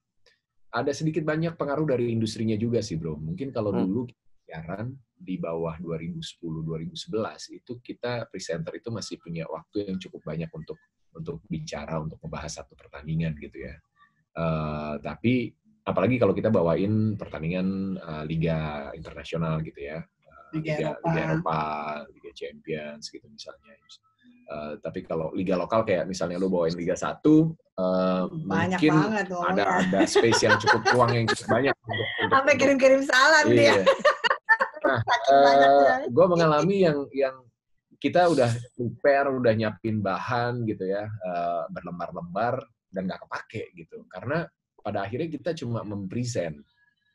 ada 0.71 0.95
sedikit 0.95 1.27
banyak 1.27 1.59
pengaruh 1.59 1.83
dari 1.83 2.15
industrinya 2.15 2.55
juga 2.55 2.79
sih 2.79 2.95
bro. 2.95 3.19
Mungkin 3.19 3.51
kalau 3.51 3.75
hmm. 3.75 3.79
dulu 3.83 4.01
siaran 4.47 4.95
di 5.21 5.37
bawah 5.37 5.77
2010-2011 5.77 7.61
itu 7.61 7.77
kita 7.79 8.25
presenter 8.27 8.73
itu 8.75 8.89
masih 8.89 9.21
punya 9.21 9.45
waktu 9.45 9.87
yang 9.87 10.01
cukup 10.01 10.25
banyak 10.25 10.49
untuk 10.49 10.81
untuk 11.13 11.43
bicara 11.45 12.01
untuk 12.01 12.17
membahas 12.23 12.63
satu 12.63 12.73
pertandingan 12.73 13.37
gitu 13.37 13.67
ya. 13.67 13.75
Uh, 14.31 14.95
tapi 15.03 15.51
apalagi 15.83 16.15
kalau 16.17 16.31
kita 16.31 16.47
bawain 16.47 17.19
pertandingan 17.19 17.99
uh, 17.99 18.23
liga 18.23 18.89
internasional 18.95 19.59
gitu 19.61 19.79
ya, 19.91 19.99
uh, 20.01 20.45
liga, 20.55 20.73
liga, 20.79 20.87
Eropa. 20.95 21.05
liga 21.05 21.21
Eropa, 21.21 21.61
liga 22.15 22.31
Champions 22.33 23.03
gitu 23.11 23.27
misalnya. 23.27 23.75
Uh, 24.51 24.73
tapi 24.83 25.07
kalau 25.07 25.31
liga 25.31 25.55
lokal 25.55 25.87
kayak 25.87 26.07
misalnya 26.07 26.35
lu 26.35 26.51
bawain 26.51 26.75
liga 26.75 26.95
1, 26.95 27.23
Uh, 27.81 28.27
banyak 28.45 28.77
mungkin 28.77 28.93
banget 28.93 29.27
ada 29.31 29.63
ada 29.81 29.99
space 30.05 30.43
yang 30.43 30.59
cukup 30.59 30.91
ruang 30.91 31.11
yang 31.17 31.25
cukup 31.33 31.47
banyak 31.49 31.75
sampai 32.29 32.53
kirim-kirim 32.59 33.01
salam 33.01 33.47
iya. 33.49 33.79
dia 33.79 33.95
nah 34.91 34.99
uh, 35.31 36.05
gue 36.07 36.25
mengalami 36.27 36.75
yang 36.83 36.99
yang 37.15 37.35
kita 38.01 38.27
udah 38.27 38.49
prepare 38.73 39.29
udah 39.29 39.53
nyiapin 39.53 40.01
bahan 40.01 40.65
gitu 40.65 40.89
ya 40.89 41.05
uh, 41.07 41.69
berlembar-lembar 41.69 42.65
dan 42.91 43.07
nggak 43.07 43.21
kepake 43.23 43.71
gitu 43.77 44.03
karena 44.11 44.49
pada 44.81 45.05
akhirnya 45.05 45.29
kita 45.29 45.53
cuma 45.55 45.85
mempresent 45.85 46.57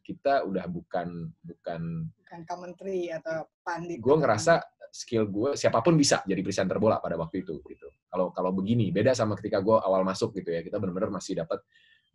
kita 0.06 0.47
udah 0.47 0.71
bukan 0.71 1.35
bukan 1.42 2.06
bukan 2.06 2.40
commentary 2.47 3.11
atau 3.11 3.50
pandit 3.66 3.99
gue 3.99 4.16
ngerasa 4.16 4.62
skill 4.97 5.28
gue 5.28 5.50
siapa 5.52 5.85
pun 5.85 5.92
bisa 5.92 6.25
jadi 6.25 6.40
presenter 6.40 6.80
bola 6.80 6.97
pada 6.97 7.21
waktu 7.21 7.45
itu 7.45 7.61
gitu. 7.68 7.88
Kalau 8.09 8.33
kalau 8.33 8.50
begini 8.56 8.88
beda 8.88 9.12
sama 9.12 9.37
ketika 9.37 9.61
gue 9.61 9.76
awal 9.76 10.00
masuk 10.00 10.33
gitu 10.40 10.49
ya. 10.56 10.64
Kita 10.64 10.80
benar-benar 10.80 11.12
masih 11.12 11.37
dapat 11.37 11.61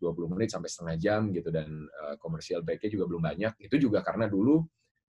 20 0.02 0.34
menit 0.34 0.50
sampai 0.50 0.66
setengah 0.66 0.96
jam 0.98 1.30
gitu 1.30 1.54
dan 1.54 1.86
uh, 1.86 2.18
komersial 2.18 2.66
breaknya 2.66 2.90
juga 2.90 3.04
belum 3.06 3.22
banyak. 3.22 3.52
Itu 3.62 3.78
juga 3.78 4.02
karena 4.02 4.26
dulu 4.26 4.66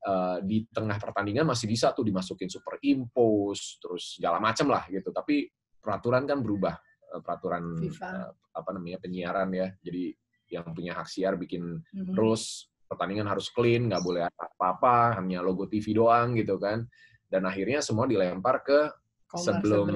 uh, 0.07 0.37
di 0.43 0.67
tengah 0.69 0.99
pertandingan 0.99 1.47
masih 1.47 1.67
bisa 1.67 1.91
tuh 1.91 2.05
dimasukin 2.05 2.47
super 2.47 2.77
impose 2.83 3.79
terus 3.79 4.19
segala 4.19 4.37
macam 4.37 4.71
lah 4.71 4.87
gitu. 4.87 5.09
Tapi 5.11 5.47
peraturan 5.79 6.23
kan 6.27 6.39
berubah 6.39 6.75
uh, 7.15 7.21
peraturan 7.23 7.79
uh, 7.83 8.29
apa 8.53 8.69
namanya 8.75 8.99
penyiaran 9.01 9.49
ya. 9.51 9.67
Jadi 9.81 10.13
yang 10.53 10.69
punya 10.75 10.93
hak 10.93 11.09
siar 11.09 11.33
bikin 11.39 11.81
mm 11.81 12.13
-hmm. 12.13 12.15
rules 12.15 12.69
pertandingan 12.85 13.25
harus 13.25 13.49
clean, 13.49 13.89
nggak 13.89 14.05
boleh 14.05 14.29
apa-apa, 14.29 15.17
hanya 15.17 15.41
logo 15.41 15.65
TV 15.65 15.97
doang 15.97 16.37
gitu 16.37 16.61
kan 16.61 16.85
dan 17.33 17.49
akhirnya 17.49 17.81
semua 17.81 18.05
dilempar 18.05 18.61
ke 18.61 18.93
sebelum 19.33 19.89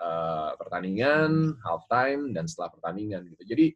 uh, 0.00 0.56
pertandingan, 0.56 1.60
halftime 1.60 2.32
dan 2.32 2.48
setelah 2.48 2.72
pertandingan 2.72 3.28
gitu. 3.28 3.44
Jadi 3.44 3.66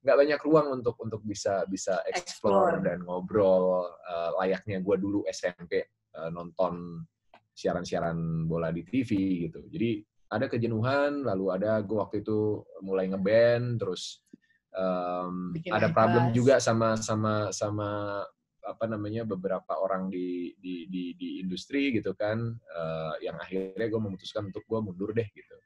nggak 0.00 0.16
banyak 0.16 0.40
ruang 0.40 0.80
untuk 0.80 0.96
untuk 1.04 1.20
bisa 1.20 1.68
bisa 1.68 2.00
explore, 2.08 2.80
explore. 2.80 2.84
dan 2.84 2.98
ngobrol 3.04 3.84
uh, 3.84 4.30
layaknya 4.40 4.80
gue 4.80 4.96
dulu 4.96 5.28
SMP 5.28 5.84
uh, 6.16 6.32
nonton 6.32 7.04
siaran-siaran 7.52 8.48
bola 8.48 8.72
di 8.72 8.80
TV 8.80 9.44
gitu. 9.48 9.60
Jadi 9.68 10.00
ada 10.30 10.46
kejenuhan, 10.48 11.26
lalu 11.26 11.52
ada 11.52 11.82
gue 11.84 11.98
waktu 11.98 12.24
itu 12.24 12.64
mulai 12.80 13.10
ngeband, 13.10 13.82
terus 13.82 14.24
um, 14.72 15.52
ada 15.68 15.90
problem 15.92 16.30
juga 16.32 16.56
sama 16.62 16.96
sama 16.96 17.50
sama 17.52 18.22
apa 18.60 18.84
namanya 18.86 19.26
beberapa 19.26 19.76
orang 19.80 20.12
di 20.12 20.54
di 20.60 20.86
di, 20.86 21.16
di 21.16 21.40
industri 21.42 21.90
gitu 21.96 22.12
kan 22.12 22.38
uh, 22.54 23.14
yang 23.18 23.34
akhirnya 23.40 23.88
gue 23.88 24.00
memutuskan 24.00 24.52
untuk 24.52 24.62
gue 24.68 24.78
mundur 24.78 25.10
deh 25.16 25.26
gitu 25.32 25.56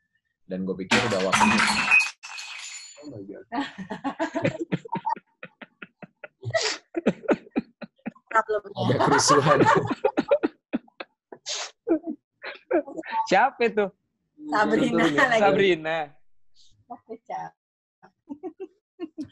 dan 0.46 0.62
gue 0.62 0.76
pikir 0.78 0.96
udah 1.10 1.20
waktunya 1.26 1.58
oh 3.04 3.12
my 3.12 3.22
god 3.28 3.44
ada 8.34 8.96
kerusuhan 9.04 9.58
siapa 13.28 13.60
itu 13.68 13.86
Sabrina 14.48 15.04
lagi 15.04 15.40
Sabrina 15.40 15.98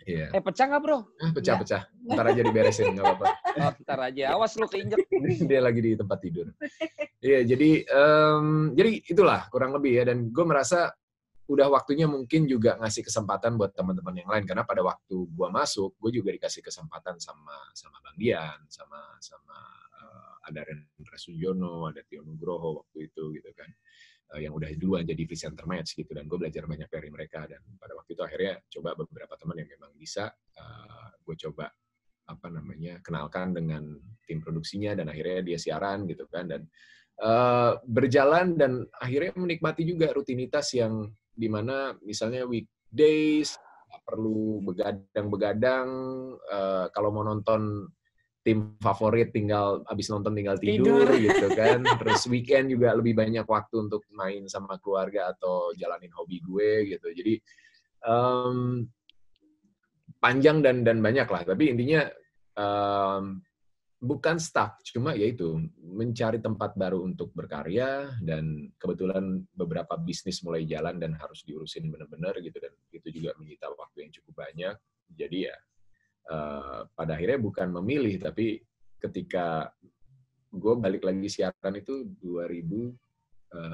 Iya. 0.02 0.35
Eh 0.35 0.43
pecah 0.43 0.67
nggak 0.67 0.83
bro? 0.83 0.99
Eh, 1.23 1.31
pecah 1.31 1.55
pecah. 1.62 1.83
Ntar 2.11 2.26
aja 2.35 2.43
diberesin 2.43 2.91
nggak 2.95 3.07
apa-apa. 3.07 3.25
Oh, 3.55 3.73
ntar 3.87 3.99
aja. 4.11 4.25
Awas 4.35 4.59
lu 4.59 4.67
keinjek. 4.67 4.99
Dia 5.50 5.61
lagi 5.62 5.81
di 5.81 5.93
tempat 5.95 6.19
tidur. 6.19 6.50
Iya 7.23 7.47
jadi 7.47 7.87
um, 7.87 8.75
jadi 8.75 8.99
itulah 9.07 9.47
kurang 9.47 9.71
lebih 9.79 10.02
ya 10.02 10.11
dan 10.11 10.35
gue 10.35 10.45
merasa 10.45 10.91
udah 11.52 11.68
waktunya 11.68 12.09
mungkin 12.09 12.49
juga 12.49 12.80
ngasih 12.80 13.04
kesempatan 13.04 13.61
buat 13.61 13.76
teman-teman 13.76 14.25
yang 14.25 14.30
lain. 14.32 14.44
Karena 14.49 14.64
pada 14.64 14.80
waktu 14.80 15.16
gue 15.28 15.49
masuk 15.52 16.00
gue 16.00 16.11
juga 16.23 16.32
dikasih 16.32 16.64
kesempatan 16.64 17.21
sama 17.21 17.56
sama 17.76 18.00
Bang 18.00 18.16
Dian 18.16 18.61
sama 18.73 19.21
sama 19.21 19.59
uh, 20.00 20.32
ada 20.49 20.64
Rendra 20.64 21.18
Sujono 21.21 21.92
ada 21.92 22.00
Tio 22.09 22.25
Nugroho 22.25 22.82
waktu 22.85 23.12
itu 23.12 23.37
gitu 23.37 23.50
kan. 23.52 23.68
Eh, 24.32 24.49
yang 24.49 24.56
udah 24.56 24.73
duluan 24.80 25.04
jadi 25.04 25.28
presenter 25.28 25.68
match 25.68 25.92
gitu 25.92 26.09
dan 26.16 26.25
gue 26.25 26.40
belajar 26.40 26.64
banyak 26.64 26.88
dari 26.88 27.12
mereka. 27.12 27.44
Dan 27.44 27.61
pada 27.76 27.92
waktu 27.92 28.16
itu 28.16 28.23
akhirnya 28.25 28.54
coba 28.73 28.97
beberapa 28.97 29.37
teman 29.37 29.61
yang 29.61 29.68
memang 29.76 29.92
bisa 29.92 30.32
uh, 30.32 31.11
gue 31.21 31.37
coba 31.37 31.68
apa 32.23 32.49
namanya 32.49 32.97
kenalkan 33.04 33.52
dengan 33.52 33.85
tim 34.25 34.40
produksinya 34.40 34.97
dan 34.97 35.12
akhirnya 35.12 35.44
dia 35.44 35.59
siaran 35.61 36.09
gitu 36.09 36.25
kan. 36.32 36.49
Dan 36.49 36.64
uh, 37.21 37.76
berjalan 37.85 38.56
dan 38.56 38.88
akhirnya 38.97 39.37
menikmati 39.37 39.85
juga 39.85 40.09
rutinitas 40.16 40.73
yang 40.73 41.12
di 41.33 41.49
mana 41.49 41.97
misalnya 42.05 42.45
weekdays 42.45 43.57
perlu 44.03 44.61
begadang-begadang 44.65 45.89
uh, 46.49 46.87
kalau 46.93 47.11
mau 47.12 47.25
nonton 47.25 47.89
tim 48.43 48.75
favorit 48.83 49.31
tinggal 49.31 49.87
abis 49.87 50.11
nonton 50.11 50.35
tinggal 50.35 50.59
tidur, 50.59 51.07
tidur. 51.07 51.23
gitu 51.31 51.47
kan. 51.55 51.87
Terus 51.87 52.27
weekend 52.27 52.75
juga 52.75 52.93
lebih 52.99 53.15
banyak 53.15 53.47
waktu 53.47 53.87
untuk 53.87 54.03
main 54.11 54.51
sama 54.51 54.77
keluarga 54.83 55.31
atau 55.31 55.71
jalanin 55.79 56.11
hobi 56.19 56.43
gue 56.43 56.91
gitu. 56.91 57.09
Jadi 57.15 57.35
um, 58.03 58.83
panjang 60.19 60.59
dan 60.61 60.83
dan 60.83 60.99
banyak 60.99 61.31
lah. 61.31 61.43
Tapi 61.47 61.71
intinya 61.71 62.03
um, 62.59 63.39
bukan 64.02 64.42
stuck, 64.42 64.82
cuma 64.82 65.14
yaitu 65.14 65.62
mencari 65.78 66.42
tempat 66.42 66.75
baru 66.75 67.06
untuk 67.06 67.30
berkarya 67.38 68.11
dan 68.18 68.66
kebetulan 68.75 69.47
beberapa 69.54 69.94
bisnis 69.94 70.42
mulai 70.42 70.66
jalan 70.66 70.99
dan 70.99 71.14
harus 71.14 71.47
diurusin 71.47 71.87
benar-benar 71.87 72.35
gitu 72.42 72.59
dan 72.59 72.75
itu 72.90 73.09
juga 73.14 73.30
menyita 73.38 73.71
waktu 73.71 74.02
yang 74.02 74.12
cukup 74.18 74.42
banyak. 74.42 74.75
Jadi 75.06 75.47
ya 75.47 75.56
uh, 76.35 76.82
pada 76.99 77.14
akhirnya 77.14 77.38
bukan 77.38 77.71
memilih 77.78 78.18
tapi 78.18 78.59
ketika 78.99 79.71
gue 80.50 80.75
balik 80.82 81.06
lagi 81.06 81.30
siaran 81.30 81.75
itu 81.78 82.11
2000 82.18 83.54
uh, 83.54 83.71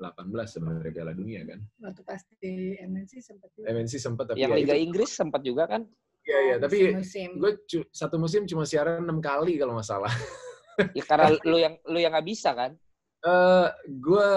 18 0.00 0.48
sebenarnya 0.48 0.92
Piala 0.96 1.12
Dunia 1.12 1.44
kan. 1.44 1.60
Waktu 1.84 2.02
pas 2.08 2.24
di 2.40 2.72
MNC 2.80 3.12
sempat 3.20 3.52
juga. 3.52 3.66
MNC 3.68 3.92
sempat 4.00 4.24
tapi 4.32 4.40
Yang 4.40 4.52
ya 4.52 4.56
Liga 4.64 4.74
itu- 4.80 4.84
Inggris 4.88 5.10
sempat 5.12 5.44
juga 5.44 5.68
kan? 5.68 5.84
Iya 6.26 6.38
iya, 6.42 6.56
tapi 6.58 6.90
musim. 6.90 7.38
gue 7.38 7.52
cu- 7.62 7.86
satu 7.94 8.18
musim 8.18 8.42
cuma 8.44 8.66
siaran 8.66 9.06
enam 9.06 9.22
kali 9.22 9.54
kalau 9.56 9.78
nggak 9.78 9.86
salah. 9.86 10.10
Ya 10.92 11.08
karena 11.08 11.32
lu 11.48 11.56
yang 11.56 11.74
lu 11.88 11.96
yang 11.96 12.12
nggak 12.12 12.28
bisa 12.28 12.52
kan? 12.52 12.76
Eh, 13.24 13.68
gue 13.88 14.28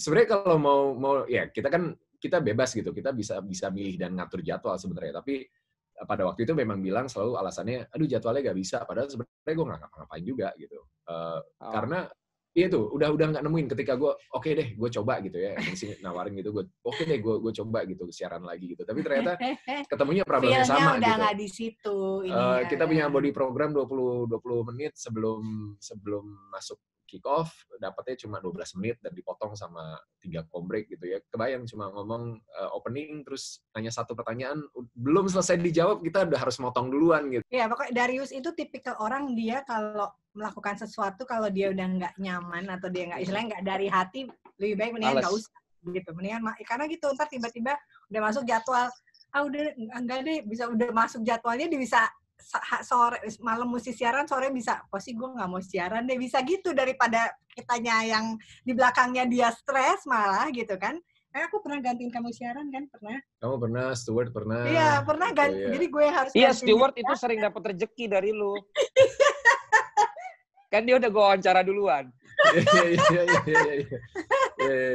sebenarnya 0.00 0.28
kalau 0.32 0.56
mau 0.56 0.96
mau 0.96 1.14
ya 1.28 1.52
kita 1.52 1.68
kan 1.68 1.92
kita 2.16 2.40
bebas 2.40 2.72
gitu, 2.72 2.88
kita 2.88 3.12
bisa 3.12 3.44
bisa 3.44 3.68
milih 3.68 4.00
dan 4.00 4.16
ngatur 4.16 4.40
jadwal 4.40 4.80
sebenarnya. 4.80 5.20
Tapi 5.20 5.44
eh, 5.92 6.06
pada 6.08 6.24
waktu 6.24 6.48
itu 6.48 6.56
memang 6.56 6.80
bilang 6.80 7.04
selalu 7.04 7.36
alasannya, 7.36 7.92
aduh 7.92 8.08
jadwalnya 8.08 8.48
nggak 8.48 8.58
bisa. 8.64 8.80
Padahal 8.88 9.12
sebenarnya 9.12 9.52
gue 9.52 9.66
nggak 9.68 9.80
ngapa-ngapain 9.84 10.24
juga 10.24 10.48
gitu. 10.56 10.78
Eh, 11.04 11.40
Oh. 11.60 11.68
Karena 11.68 12.08
Iya 12.54 12.70
tuh, 12.70 12.86
udah 12.94 13.10
udah 13.10 13.26
nggak 13.34 13.42
nemuin 13.42 13.66
ketika 13.74 13.98
gue 13.98 14.14
oke 14.14 14.46
deh, 14.46 14.78
gue 14.78 14.90
coba 14.94 15.18
gitu 15.26 15.42
ya, 15.42 15.58
sih 15.74 15.98
nawarin 15.98 16.38
gitu, 16.38 16.54
gue 16.54 16.64
oke 16.86 17.02
deh, 17.02 17.18
gue 17.18 17.34
gue 17.42 17.52
coba 17.58 17.82
gitu 17.82 18.06
siaran 18.14 18.46
lagi 18.46 18.78
gitu. 18.78 18.86
Tapi 18.86 19.02
ternyata 19.02 19.34
ketemunya 19.90 20.22
problemnya 20.22 20.62
sama 20.62 20.94
udah 20.94 21.02
gitu. 21.02 21.18
nggak 21.18 21.34
di 21.34 21.48
situ. 21.50 21.98
Eh, 22.22 22.30
ininya. 22.30 22.70
kita 22.70 22.86
punya 22.86 23.10
body 23.10 23.30
program 23.34 23.74
20 23.74 24.30
20 24.30 24.70
menit 24.70 24.94
sebelum 24.94 25.42
sebelum 25.82 26.24
masuk 26.54 26.78
kick 27.10 27.26
off 27.28 27.52
dapatnya 27.78 28.26
cuma 28.26 28.38
12 28.38 28.80
menit 28.80 28.96
dan 29.02 29.12
dipotong 29.14 29.54
sama 29.58 29.98
tiga 30.22 30.46
kombrek 30.46 30.86
gitu 30.86 31.10
ya. 31.10 31.18
Kebayang 31.34 31.66
cuma 31.66 31.90
ngomong 31.90 32.38
eh, 32.38 32.70
opening 32.70 33.26
terus 33.26 33.66
nanya 33.74 33.90
satu 33.90 34.14
pertanyaan 34.14 34.62
belum 34.94 35.26
selesai 35.26 35.58
dijawab 35.58 36.06
kita 36.06 36.22
udah 36.30 36.38
harus 36.38 36.62
motong 36.62 36.86
duluan 36.86 37.34
gitu. 37.34 37.42
Ya, 37.50 37.66
pokoknya 37.66 37.92
Darius 37.98 38.30
itu 38.30 38.54
tipikal 38.54 38.94
orang 39.02 39.34
dia 39.34 39.66
kalau 39.66 40.06
melakukan 40.34 40.74
sesuatu 40.76 41.22
kalau 41.24 41.46
dia 41.48 41.70
udah 41.70 41.86
nggak 41.86 42.14
nyaman 42.18 42.66
atau 42.74 42.90
dia 42.90 43.06
nggak 43.08 43.20
istilahnya 43.22 43.46
nggak 43.54 43.64
dari 43.64 43.86
hati 43.86 44.20
lebih 44.58 44.74
baik 44.76 44.90
mendingan 44.98 45.22
nggak 45.22 45.34
usah 45.34 45.54
gitu. 45.94 46.10
Mendingan 46.10 46.42
karena 46.66 46.84
gitu 46.90 47.06
ntar 47.14 47.30
tiba-tiba 47.30 47.72
udah 48.10 48.20
masuk 48.20 48.42
jadwal 48.42 48.90
ah 49.34 49.42
udah 49.42 49.74
enggak 49.98 50.18
deh 50.22 50.38
bisa 50.46 50.70
udah 50.70 50.90
masuk 50.94 51.26
jadwalnya 51.26 51.66
dia 51.66 51.80
bisa 51.80 52.06
sore 52.86 53.18
malam 53.40 53.70
mesti 53.70 53.94
siaran 53.94 54.26
sore 54.26 54.50
bisa. 54.50 54.82
Pasti 54.90 55.14
gue 55.14 55.26
nggak 55.26 55.48
mau 55.48 55.62
siaran 55.62 56.06
deh 56.06 56.18
bisa 56.18 56.42
gitu 56.42 56.74
daripada 56.74 57.30
kitanya 57.54 58.02
yang 58.02 58.34
di 58.66 58.74
belakangnya 58.74 59.24
dia 59.30 59.48
stres 59.54 60.02
malah 60.04 60.50
gitu 60.50 60.74
kan. 60.74 60.98
Eh 61.34 61.42
aku 61.50 61.58
pernah 61.66 61.82
gantiin 61.82 62.14
kamu 62.14 62.30
siaran 62.30 62.70
kan? 62.70 62.86
Pernah. 62.86 63.18
Kamu 63.42 63.54
pernah? 63.58 63.86
Stewart 63.98 64.30
pernah? 64.30 64.62
Iya 64.70 65.02
pernah 65.02 65.34
gitu 65.34 65.38
ganti 65.42 65.62
ya. 65.62 65.70
jadi 65.74 65.86
gue 65.90 66.06
harus 66.06 66.32
Iya, 66.34 66.50
Stewart 66.54 66.94
itu 66.94 67.12
sering 67.18 67.42
dapat 67.42 67.62
rezeki 67.74 68.04
dari 68.06 68.30
lu. 68.30 68.54
kan 70.74 70.82
dia 70.82 70.98
udah 70.98 71.06
gue 71.06 71.22
wawancara 71.22 71.62
duluan. 71.62 72.10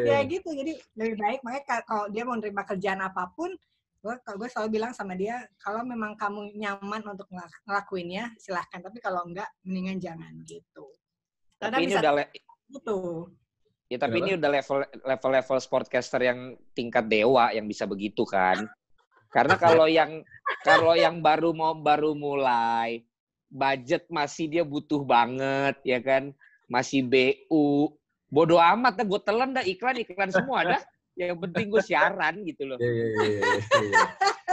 Ya 0.04 0.20
gitu 0.28 0.50
jadi 0.52 0.74
lebih 1.00 1.16
baik 1.16 1.40
makanya 1.40 1.64
ka- 1.64 1.86
kalau 1.88 2.06
dia 2.12 2.28
mau 2.28 2.36
nerima 2.36 2.68
kerjaan 2.68 3.00
apa 3.00 3.32
pun 3.32 3.56
gue 4.00 4.16
kalau 4.24 4.38
gue 4.40 4.50
selalu 4.52 4.80
bilang 4.80 4.92
sama 4.96 5.16
dia 5.16 5.44
kalau 5.60 5.84
memang 5.84 6.16
kamu 6.16 6.56
nyaman 6.56 7.04
untuk 7.04 7.28
ngelak- 7.32 7.64
ngelakuinnya 7.68 8.32
silahkan 8.40 8.80
tapi 8.80 9.04
kalau 9.04 9.28
enggak 9.28 9.48
mendingan 9.68 10.00
jangan 10.00 10.32
gitu 10.48 10.88
karena 11.60 11.76
Tapi 11.76 11.84
ini 11.84 11.92
bisa 11.92 12.00
udah 12.00 12.14
le- 12.16 12.32
gitu 12.72 12.98
ya 13.92 13.98
tapi 14.00 14.18
Kenapa? 14.20 14.24
ini 14.24 14.32
udah 14.40 14.50
level 14.56 14.78
level 15.04 15.32
level 15.36 15.58
sportcaster 15.60 16.22
yang 16.24 16.40
tingkat 16.72 17.06
dewa 17.12 17.52
yang 17.52 17.68
bisa 17.68 17.84
begitu 17.90 18.24
kan. 18.24 18.64
Karena 19.30 19.58
kalau 19.58 19.86
yang 19.86 20.22
kalau 20.66 20.94
yang 20.98 21.22
baru 21.22 21.54
mau 21.54 21.74
baru 21.78 22.14
mulai 22.18 23.04
budget 23.50 24.06
masih 24.14 24.46
dia 24.48 24.64
butuh 24.64 25.02
banget 25.02 25.76
ya 25.82 26.00
kan 26.00 26.32
masih 26.70 27.02
BU 27.02 27.92
bodoh 28.30 28.62
amat 28.62 29.02
dah 29.02 29.06
gue 29.06 29.22
telan 29.26 29.52
dah 29.58 29.66
iklan 29.66 29.98
iklan 30.06 30.30
semua 30.30 30.62
dah 30.78 30.82
yang 31.18 31.36
penting 31.36 31.68
gue 31.68 31.82
siaran 31.84 32.46
gitu 32.46 32.64
loh 32.70 32.78
Iya, 32.80 32.90
iya, 32.94 33.08
iya, 33.10 33.42
iya, 33.42 33.62
iya. 33.84 34.04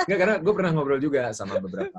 Nggak, 0.06 0.18
karena 0.22 0.34
gue 0.38 0.52
pernah 0.54 0.70
ngobrol 0.76 1.00
juga 1.02 1.34
sama 1.34 1.58
beberapa 1.58 1.98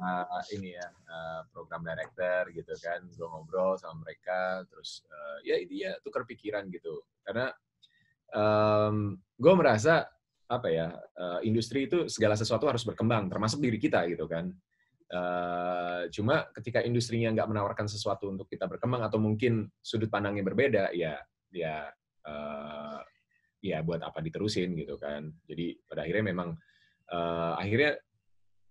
ini 0.55 0.77
ya, 0.77 0.87
eh, 0.87 1.41
program 1.51 1.83
director 1.83 2.47
gitu 2.55 2.73
kan. 2.79 3.03
Gue 3.09 3.27
ngobrol 3.27 3.75
sama 3.75 4.05
mereka, 4.05 4.63
terus 4.69 5.03
eh, 5.09 5.37
ya 5.51 5.55
itu 5.59 5.73
ya 5.81 5.91
tukar 6.05 6.23
pikiran 6.23 6.69
gitu. 6.71 7.03
Karena 7.25 7.51
gue 9.37 9.53
merasa, 9.55 10.07
apa 10.47 10.67
ya, 10.71 10.87
eh, 10.95 11.39
industri 11.47 11.89
itu 11.89 12.07
segala 12.07 12.39
sesuatu 12.39 12.69
harus 12.69 12.87
berkembang, 12.87 13.27
termasuk 13.27 13.59
diri 13.59 13.75
kita 13.75 14.07
gitu 14.07 14.23
kan. 14.29 14.51
Eh, 15.07 16.01
cuma 16.11 16.43
ketika 16.51 16.83
industrinya 16.83 17.31
nggak 17.31 17.47
menawarkan 17.47 17.87
sesuatu 17.87 18.27
untuk 18.27 18.51
kita 18.51 18.67
berkembang 18.67 19.07
atau 19.07 19.15
mungkin 19.23 19.71
sudut 19.79 20.11
pandangnya 20.11 20.43
berbeda, 20.43 20.91
ya 20.91 21.15
ya 21.47 21.87
eh, 22.27 22.99
ya 23.63 23.79
buat 23.87 24.03
apa 24.03 24.19
diterusin 24.19 24.75
gitu 24.75 24.99
kan. 24.99 25.31
Jadi 25.47 25.79
pada 25.87 26.03
akhirnya 26.03 26.25
memang 26.27 26.59
eh, 27.07 27.53
akhirnya 27.55 27.95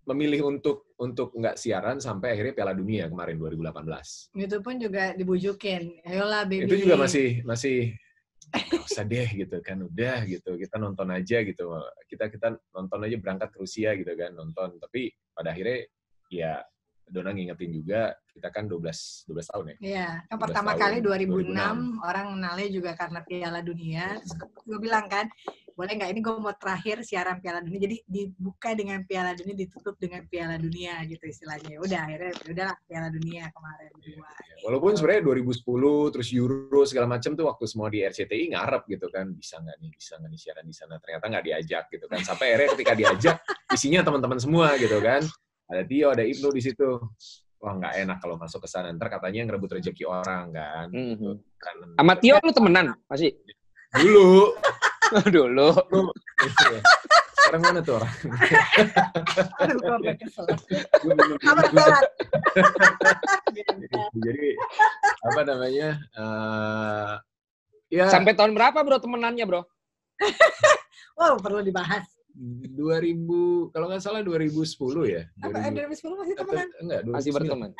memilih 0.07 0.45
untuk 0.45 0.93
untuk 1.01 1.33
nggak 1.33 1.57
siaran 1.57 1.97
sampai 1.97 2.37
akhirnya 2.37 2.53
Piala 2.53 2.77
Dunia 2.77 3.09
kemarin 3.09 3.41
2018. 3.41 4.37
itu 4.37 4.57
pun 4.61 4.75
juga 4.77 5.17
dibujukin. 5.17 6.05
Ayolah 6.05 6.45
baby. 6.45 6.69
Itu 6.69 6.85
juga 6.85 7.01
masih 7.01 7.41
masih 7.49 7.97
nggak 8.53 8.85
usah 8.85 9.03
deh 9.09 9.29
gitu 9.41 9.57
kan. 9.65 9.81
Udah 9.81 10.21
gitu. 10.29 10.53
Kita 10.53 10.77
nonton 10.77 11.09
aja 11.09 11.41
gitu. 11.41 11.65
Kita 12.05 12.29
kita 12.29 12.61
nonton 12.77 12.99
aja 13.09 13.17
berangkat 13.17 13.49
ke 13.49 13.57
Rusia 13.57 13.97
gitu 13.97 14.13
kan 14.13 14.37
nonton. 14.37 14.77
Tapi 14.77 15.09
pada 15.33 15.51
akhirnya 15.51 15.81
ya 16.29 16.63
Dona 17.07 17.31
ngingetin 17.31 17.71
juga 17.71 18.11
kita 18.27 18.51
kan 18.51 18.67
12 18.67 18.83
12 19.31 19.51
tahun 19.55 19.65
ya 19.71 19.75
Iya, 19.79 20.07
yang 20.27 20.39
12 20.39 20.43
pertama 20.43 20.71
tahun, 20.75 20.81
kali 20.83 20.97
2006, 20.99 21.55
2006. 21.55 22.03
orang 22.03 22.25
kenalnya 22.35 22.67
juga 22.67 22.91
karena 22.93 23.19
Piala 23.23 23.59
Dunia. 23.63 24.05
Terus 24.19 24.33
gue 24.67 24.75
bilang 24.77 25.05
kan, 25.07 25.25
boleh 25.71 25.93
nggak 25.95 26.09
ini 26.11 26.19
gue 26.19 26.33
mau 26.35 26.51
terakhir 26.51 27.07
siaran 27.07 27.39
Piala 27.39 27.63
Dunia. 27.63 27.79
Jadi 27.79 27.97
dibuka 28.03 28.75
dengan 28.75 29.07
Piala 29.07 29.31
Dunia, 29.33 29.55
ditutup 29.55 29.95
dengan 29.95 30.27
Piala 30.27 30.59
Dunia 30.59 30.99
gitu 31.07 31.23
istilahnya. 31.23 31.79
Udah 31.79 31.99
akhirnya 32.03 32.33
udah 32.43 32.69
Piala 32.83 33.07
Dunia 33.07 33.43
kemarin 33.55 33.91
Iya, 34.03 34.11
dua. 34.19 34.29
iya. 34.43 34.55
Walaupun 34.67 34.91
sebenarnya 34.93 35.23
2010 35.23 36.11
terus 36.11 36.27
Euro 36.35 36.81
segala 36.83 37.07
macam 37.07 37.31
tuh 37.33 37.45
waktu 37.47 37.65
semua 37.71 37.87
di 37.87 38.03
RCTI 38.03 38.51
ngarep 38.51 38.83
gitu 38.83 39.07
kan 39.07 39.31
bisa 39.31 39.63
nggak 39.63 39.77
nih 39.79 39.91
bisa 39.95 40.19
nggak 40.19 40.27
nih 40.27 40.39
siaran 40.43 40.65
di 40.67 40.75
sana 40.75 40.99
ternyata 40.99 41.23
nggak 41.23 41.45
diajak 41.47 41.83
gitu 41.87 42.05
kan 42.05 42.19
sampai 42.19 42.51
akhirnya 42.51 42.69
ketika 42.75 42.93
diajak 42.93 43.35
isinya 43.71 44.03
teman-teman 44.03 44.43
semua 44.43 44.75
gitu 44.75 44.99
kan 44.99 45.23
ada 45.67 45.81
Tio 45.83 46.07
ada 46.11 46.23
Ibnu 46.23 46.47
di 46.55 46.61
situ. 46.63 46.89
Wah 47.57 47.73
nggak 47.73 47.93
enak 48.05 48.17
kalau 48.23 48.39
masuk 48.39 48.63
ke 48.63 48.69
sana. 48.69 48.93
Ntar 48.93 49.11
katanya 49.11 49.47
ngerebut 49.47 49.79
rezeki 49.79 50.03
orang 50.07 50.53
kan. 50.55 50.87
Mhm. 50.91 51.33
kan 51.59 51.75
sama 51.99 52.13
Tio 52.17 52.35
lu 52.39 52.51
temenan 52.55 52.95
masih? 53.11 53.35
Dulu. 53.95 54.55
Dulu. 55.35 55.69
Sekarang 57.47 57.61
mana 57.63 57.79
tuh 57.79 57.95
orang? 57.95 58.13
Aduh, 59.63 59.79
gue 60.03 60.13
kesel. 60.19 60.45
Jadi 64.19 64.47
apa 65.23 65.41
namanya 65.47 65.89
eh 65.95 67.13
ya. 67.87 68.11
Sampai 68.11 68.35
tahun 68.35 68.51
berapa 68.51 68.75
bro 68.83 68.99
temenannya 68.99 69.47
bro? 69.47 69.63
Wow, 71.15 71.39
perlu 71.39 71.63
dibahas. 71.63 72.16
2000 72.37 73.73
kalau 73.73 73.85
nggak 73.87 73.97
salah 73.99 74.21
2010 74.21 74.61
ya 75.07 75.25
Apa, 75.39 75.57
2000 75.57 75.65
eh, 75.65 75.71
2010 75.73 75.89
masih 76.13 76.33
atau- 76.35 76.45
temenan? 76.45 76.69
enggak 76.77 77.01
2009. 77.01 77.17
masih 77.17 77.31
berteman 77.33 77.71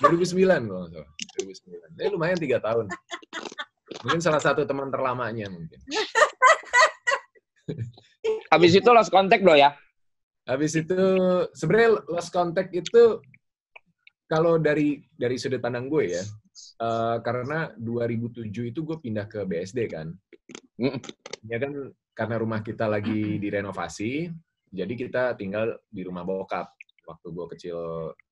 2009 0.00 0.66
kalau 0.66 0.80
nggak 0.80 0.90
salah 0.90 1.10
2009 1.38 2.02
eh 2.02 2.10
lumayan 2.10 2.38
tiga 2.38 2.58
tahun 2.58 2.86
mungkin 4.00 4.20
salah 4.20 4.40
satu 4.40 4.62
teman 4.64 4.88
terlamanya 4.88 5.46
mungkin 5.48 5.78
habis 8.50 8.72
itu 8.72 8.88
lost 8.88 9.08
contact 9.08 9.40
bro 9.40 9.54
ya 9.54 9.70
habis 10.44 10.74
itu 10.74 10.98
sebenarnya 11.52 11.90
lost 12.08 12.30
contact 12.30 12.70
itu 12.72 13.22
kalau 14.26 14.58
dari 14.58 14.98
dari 15.12 15.36
sudut 15.36 15.58
pandang 15.58 15.86
gue 15.86 16.10
ya 16.10 16.22
eh, 16.80 17.16
karena 17.20 17.70
2007 17.76 18.50
itu 18.50 18.80
gue 18.80 18.96
pindah 18.98 19.26
ke 19.26 19.44
BSD 19.44 19.86
kan 19.86 20.10
Mm. 20.74 20.96
ya 21.44 21.60
kan 21.60 21.92
karena 22.20 22.36
rumah 22.36 22.60
kita 22.60 22.84
lagi 22.84 23.40
direnovasi 23.40 24.28
jadi 24.68 24.92
kita 24.92 25.40
tinggal 25.40 25.72
di 25.88 26.04
rumah 26.04 26.20
bokap 26.20 26.68
waktu 27.08 27.26
gue 27.32 27.46
kecil 27.56 27.78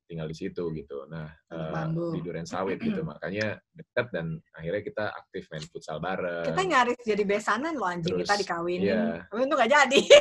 tinggal 0.05 0.29
di 0.29 0.37
situ 0.37 0.61
gitu 0.77 1.09
nah 1.09 1.25
eh, 1.49 1.73
Bambu. 1.73 2.13
di 2.13 2.21
Duren 2.21 2.45
Sawit 2.45 2.77
gitu 2.85 3.01
makanya 3.01 3.57
dekat 3.73 4.13
dan 4.13 4.37
akhirnya 4.53 4.83
kita 4.85 5.05
aktif 5.17 5.49
main 5.49 5.65
futsal 5.73 6.05
bareng 6.05 6.53
Kita 6.53 6.63
nyaris 6.69 7.01
jadi 7.01 7.25
besanan 7.25 7.81
loh 7.81 7.89
anjing 7.89 8.13
Terus, 8.13 8.29
kita 8.29 8.37
dikawinin. 8.45 8.89
iya. 8.89 9.25
Tapi 9.29 9.41
itu 9.45 9.55
nggak 9.57 9.73
jadi. 9.73 10.01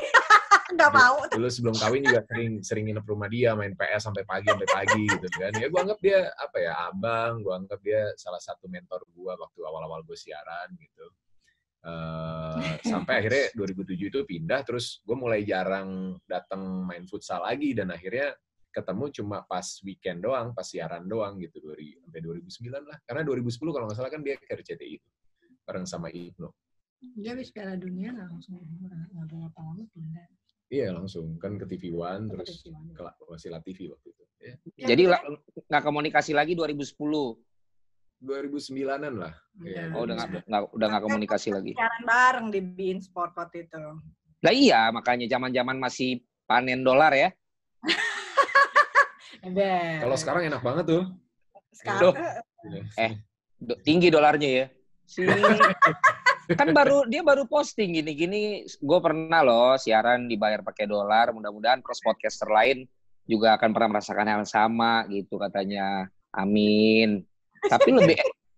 Nggak 0.67 0.91
mau. 0.99 1.15
dulu 1.31 1.47
sebelum 1.47 1.79
kawin 1.79 2.03
juga 2.03 2.21
sering 2.27 2.59
sering 2.59 2.91
nginep 2.91 3.07
rumah 3.07 3.31
dia 3.31 3.55
main 3.55 3.71
PS 3.71 4.11
sampai 4.11 4.27
pagi 4.27 4.51
sampai 4.51 4.67
pagi 4.67 5.03
gitu 5.07 5.27
kan 5.39 5.55
ya 5.55 5.71
gue 5.71 5.79
anggap 5.79 5.99
dia 6.03 6.27
apa 6.35 6.57
ya 6.59 6.71
abang 6.91 7.39
gue 7.39 7.53
anggap 7.55 7.79
dia 7.79 8.11
salah 8.19 8.37
satu 8.43 8.67
mentor 8.67 8.99
gue 9.07 9.31
waktu 9.31 9.59
awal-awal 9.63 10.03
gue 10.03 10.17
siaran 10.19 10.67
gitu 10.75 11.07
Eh, 11.87 12.59
sampai 12.83 13.23
akhirnya 13.23 13.47
2007 13.55 14.11
itu 14.11 14.19
pindah 14.27 14.59
terus 14.67 14.99
gue 15.07 15.15
mulai 15.15 15.47
jarang 15.47 16.19
datang 16.27 16.83
main 16.83 17.07
futsal 17.07 17.47
lagi 17.47 17.71
dan 17.71 17.95
akhirnya 17.95 18.35
ketemu 18.75 19.07
cuma 19.15 19.47
pas 19.47 19.63
weekend 19.87 20.19
doang 20.19 20.51
pas 20.51 20.67
siaran 20.67 21.07
doang 21.07 21.39
gitu 21.39 21.63
dari 21.63 21.95
sampai 22.03 22.19
2009 22.19 22.91
lah 22.91 22.97
karena 23.07 23.23
2010 23.23 23.71
kalau 23.71 23.85
nggak 23.87 23.97
salah 24.03 24.11
kan 24.11 24.19
dia 24.19 24.35
ke 24.35 24.51
RCTI 24.51 24.99
itu 24.99 25.07
bareng 25.63 25.87
sama 25.87 26.11
Ibnu 26.11 26.51
Dia 27.23 27.37
habis 27.37 27.55
Piala 27.55 27.79
Dunia 27.79 28.11
langsung 28.11 28.57
nggak 28.57 29.27
berapa 29.29 29.59
lama 29.61 29.85
pindah. 29.93 30.27
Iya 30.67 30.91
langsung 30.91 31.39
kan 31.39 31.55
ke 31.55 31.69
TV 31.69 31.93
One 31.93 32.27
Ke 32.27 32.41
terus 32.41 32.67
One. 32.67 32.91
ke 32.91 33.01
Wasila 33.31 33.61
TV 33.63 33.93
waktu 33.93 34.07
itu. 34.11 34.23
Ya. 34.41 34.53
Ya, 34.75 34.87
Jadi 34.91 35.01
nggak 35.69 35.83
komunikasi 35.85 36.33
lagi 36.33 36.57
2010. 36.57 36.97
2009-an 38.21 39.13
lah. 39.13 39.33
Iya. 39.61 39.93
Oh, 39.93 40.05
udah 40.05 40.15
nggak 40.17 40.61
udah 40.73 40.85
nggak 40.89 41.03
komunikasi 41.05 41.49
lagi. 41.53 41.73
siaran 41.77 42.03
bareng 42.05 42.47
di 42.53 42.59
Bein 42.61 42.99
Sport 43.01 43.37
waktu 43.37 43.69
itu. 43.69 43.77
Lah 44.41 44.53
iya, 44.53 44.89
makanya 44.93 45.25
zaman-zaman 45.29 45.77
masih 45.77 46.21
panen 46.45 46.81
dolar 46.81 47.13
ya. 47.13 47.29
Kalau 50.03 50.17
sekarang 50.17 50.49
enak 50.49 50.61
banget 50.61 50.85
tuh. 50.89 51.03
sekarang 51.71 52.01
Loh. 52.09 52.13
Do- 53.57 53.79
tinggi 53.81 54.13
dolarnya 54.13 54.49
ya. 54.49 54.65
Si 55.07 55.23
kan 56.59 56.71
baru 56.71 57.03
dia 57.09 57.21
baru 57.21 57.45
posting 57.45 58.01
gini-gini. 58.01 58.65
Gue 58.81 58.99
pernah 59.01 59.41
loh 59.45 59.77
siaran 59.77 60.29
dibayar 60.29 60.61
pakai 60.65 60.89
dolar. 60.89 61.33
Mudah-mudahan 61.33 61.81
cross 61.81 62.01
podcaster 62.01 62.49
lain 62.49 62.85
juga 63.27 63.59
akan 63.59 63.69
pernah 63.75 63.97
merasakan 63.97 64.27
hal 64.27 64.39
yang 64.43 64.49
sama 64.49 65.05
gitu 65.09 65.37
katanya. 65.41 66.07
Amin. 66.33 67.25
Tapi 67.67 67.89
lebih 67.91 68.17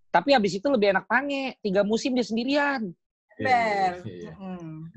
tapi 0.10 0.30
habis 0.34 0.58
itu 0.58 0.68
lebih 0.70 0.94
enak 0.94 1.06
pange. 1.06 1.58
Tiga 1.62 1.82
musim 1.86 2.18
dia 2.18 2.26
sendirian. 2.26 2.90
Ember. 3.40 4.04
Iya, 4.04 4.32
iya. 4.32 4.32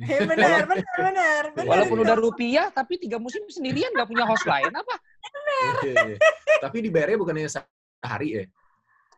Eh, 0.02 0.20
benar, 0.26 0.66
benar, 0.66 0.82
benar, 0.98 1.42
benar. 1.54 1.66
Walaupun 1.68 1.98
udah 2.02 2.16
rupiah, 2.18 2.66
tapi 2.74 2.98
tiga 2.98 3.22
musim 3.22 3.46
sendirian 3.46 3.94
nggak 3.94 4.08
punya 4.10 4.26
host 4.26 4.42
lain 4.50 4.72
apa? 4.74 4.94
Iya, 5.86 5.94
iya. 5.94 6.16
Tapi 6.58 6.76
dibayarnya 6.82 7.18
bukannya 7.22 7.46
sehari 7.46 8.28
ya? 8.34 8.44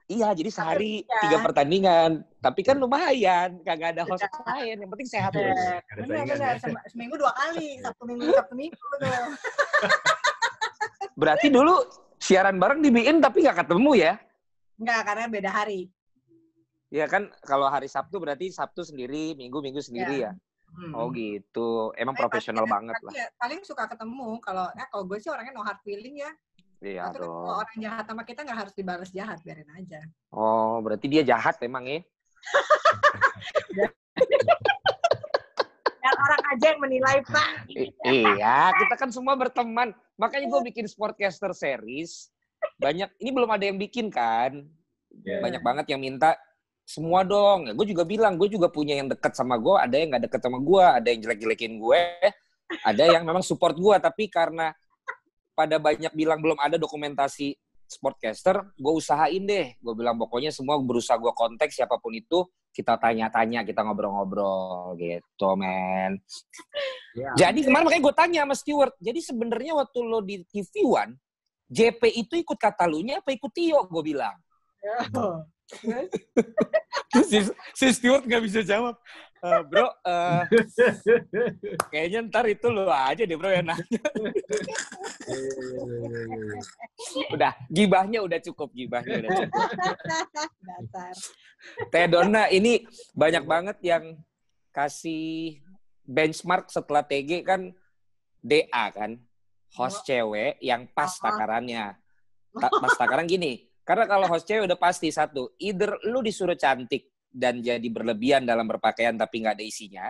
Iya, 0.04 0.28
jadi 0.36 0.50
sehari 0.52 1.08
Iya. 1.08 1.20
tiga 1.24 1.36
pertandingan. 1.40 2.10
Tapi 2.44 2.60
kan 2.60 2.76
lumayan, 2.76 3.64
kagak 3.64 3.96
ada 3.96 4.04
host 4.04 4.28
lain. 4.44 4.84
Yang 4.84 4.90
penting 4.92 5.08
sehat 5.08 5.32
terus. 5.32 5.56
Benar, 5.56 6.04
benar, 6.04 6.24
benar. 6.28 6.52
ya. 6.52 6.60
Sem- 6.60 6.82
Seminggu 6.92 7.16
dua 7.16 7.32
kali, 7.32 7.80
Sabtu 7.80 8.02
minggu, 8.04 8.28
Sabtu 8.28 8.54
minggu 8.60 8.76
tuh. 9.00 9.24
Berarti 11.16 11.48
dulu 11.48 11.80
siaran 12.20 12.60
bareng 12.60 12.84
dibikin 12.84 13.24
tapi 13.24 13.40
nggak 13.40 13.64
ketemu 13.64 13.90
ya? 13.96 14.14
Enggak, 14.84 15.00
karena 15.08 15.24
beda 15.32 15.48
hari. 15.48 15.88
Iya 16.92 17.08
kan, 17.08 17.32
kalau 17.40 17.72
hari 17.72 17.88
Sabtu 17.88 18.20
berarti 18.20 18.52
Sabtu 18.52 18.84
sendiri, 18.84 19.32
Minggu 19.32 19.64
Minggu 19.64 19.80
sendiri 19.80 20.28
ya. 20.28 20.36
Hmm. 20.76 20.92
Oh 20.92 21.08
gitu, 21.08 21.88
emang 21.96 22.12
Eh, 22.12 22.20
profesional 22.20 22.68
tapi- 22.68 22.74
banget 22.76 22.94
tapi 23.00 23.06
lah. 23.08 23.12
ya, 23.16 23.26
paling 23.40 23.60
suka 23.64 23.88
ketemu 23.88 24.36
kalau 24.44 24.68
eh 24.74 24.86
kalau 24.92 25.04
gue 25.08 25.16
sih 25.16 25.30
orangnya 25.32 25.56
no 25.56 25.64
hard 25.64 25.80
feeling 25.80 26.20
ya. 26.20 26.28
Iya 26.84 27.08
Tapi 27.08 27.16
kan 27.16 27.24
kalau 27.24 27.32
dong. 27.48 27.56
orang 27.64 27.76
jahat 27.80 28.04
sama 28.04 28.22
kita 28.26 28.40
nggak 28.44 28.58
harus 28.60 28.74
dibalas 28.76 29.08
jahat, 29.08 29.38
biarin 29.40 29.70
aja. 29.72 30.04
Oh, 30.28 30.82
berarti 30.84 31.06
dia 31.08 31.22
jahat 31.24 31.56
emang 31.64 31.88
ya? 31.88 32.04
Dan 35.96 36.14
orang 36.20 36.42
aja 36.52 36.64
yang 36.68 36.80
menilai 36.84 37.18
pak. 37.24 37.48
I- 37.72 37.94
iya, 38.04 38.74
kita 38.76 38.94
kan 39.00 39.08
semua 39.08 39.32
berteman. 39.34 39.96
Makanya 40.20 40.52
gue 40.52 40.60
bikin 40.68 40.84
Sportcaster 40.84 41.56
series. 41.56 42.33
Banyak, 42.84 43.16
ini 43.16 43.30
belum 43.32 43.48
ada 43.48 43.64
yang 43.64 43.80
bikin 43.80 44.12
kan? 44.12 44.60
Iya. 45.24 45.40
Banyak 45.40 45.62
banget 45.64 45.86
yang 45.88 46.04
minta 46.04 46.36
semua 46.84 47.24
dong. 47.24 47.64
Ya, 47.64 47.72
gue 47.72 47.86
juga 47.88 48.04
bilang, 48.04 48.36
gue 48.36 48.52
juga 48.52 48.68
punya 48.68 49.00
yang 49.00 49.08
deket 49.08 49.32
sama 49.32 49.56
gue, 49.56 49.72
ada 49.72 49.96
yang 49.96 50.12
nggak 50.12 50.28
deket 50.28 50.40
sama 50.44 50.60
gue, 50.60 50.84
ada 50.84 51.08
yang 51.08 51.20
jelek-jelekin 51.24 51.80
gue, 51.80 52.00
ada 52.84 53.04
yang 53.08 53.24
memang 53.24 53.40
support 53.40 53.72
gue. 53.72 53.96
Tapi 53.96 54.28
karena 54.28 54.76
pada 55.56 55.80
banyak 55.80 56.12
bilang 56.12 56.44
belum 56.44 56.60
ada 56.60 56.76
dokumentasi 56.76 57.56
Sportcaster, 57.88 58.74
gue 58.76 58.92
usahain 58.92 59.44
deh. 59.44 59.76
Gue 59.80 59.94
bilang 59.96 60.20
pokoknya 60.20 60.52
semua 60.52 60.76
berusaha 60.76 61.16
gue 61.16 61.32
kontak 61.32 61.72
siapa 61.72 61.96
pun 61.96 62.12
itu, 62.12 62.44
kita 62.74 62.98
tanya-tanya, 62.98 63.62
kita 63.62 63.86
ngobrol-ngobrol 63.86 64.98
gitu, 64.98 65.48
men. 65.54 66.18
Ya. 67.14 67.48
Jadi 67.48 67.64
kemarin 67.64 67.86
makanya 67.86 68.02
gue 68.02 68.14
tanya 68.18 68.40
sama 68.42 68.56
Stewart, 68.58 68.94
jadi 68.98 69.20
sebenarnya 69.22 69.72
waktu 69.78 69.98
lo 70.02 70.18
di 70.26 70.42
TV 70.50 70.82
One, 70.82 71.14
JP 71.70 72.02
itu 72.12 72.34
ikut 72.40 72.58
Katalunya 72.60 73.20
apa 73.20 73.32
ikut 73.32 73.52
Tio? 73.52 73.84
Gue 73.88 74.14
bilang. 74.14 74.36
Terus 77.08 77.26
si, 77.30 77.38
si 77.72 77.86
Stewart 77.96 78.24
nggak 78.26 78.42
bisa 78.44 78.60
jawab. 78.60 79.00
"Eh, 79.44 79.60
bro, 79.68 79.88
eh, 80.08 80.42
kayaknya 81.92 82.24
ntar 82.32 82.48
itu 82.48 82.68
lo 82.72 82.88
aja 82.88 83.28
deh 83.28 83.36
bro 83.36 83.52
yang 83.52 83.68
nanya. 83.68 84.00
Udah, 87.32 87.52
gibahnya 87.68 88.24
udah 88.24 88.40
cukup, 88.40 88.72
gibahnya 88.72 89.20
udah 89.20 89.30
cukup. 89.36 89.68
Dasar. 90.64 91.14
Teh 91.92 92.06
Donna, 92.08 92.48
ini 92.48 92.84
banyak 93.12 93.44
banget 93.44 93.76
yang 93.84 94.16
kasih 94.72 95.60
benchmark 96.04 96.68
setelah 96.68 97.04
TG 97.04 97.44
kan 97.44 97.72
DA 98.40 98.84
kan. 98.92 99.16
Host 99.74 100.06
cewek 100.06 100.62
yang 100.62 100.86
pas 100.94 101.10
Oh. 101.18 101.22
takarannya. 101.26 101.98
Ta- 102.62 102.70
pas 102.70 102.94
takaran 102.94 103.26
gini, 103.26 103.66
karena 103.82 104.06
kalau 104.06 104.30
host 104.30 104.46
cewek 104.46 104.70
udah 104.70 104.78
pasti 104.78 105.10
satu, 105.10 105.58
either 105.58 105.98
lu 106.06 106.22
disuruh 106.22 106.54
cantik 106.54 107.10
dan 107.26 107.58
jadi 107.58 107.82
berlebihan 107.90 108.46
dalam 108.46 108.70
berpakaian 108.70 109.18
tapi 109.18 109.42
nggak 109.42 109.58
ada 109.58 109.66
isinya, 109.66 110.06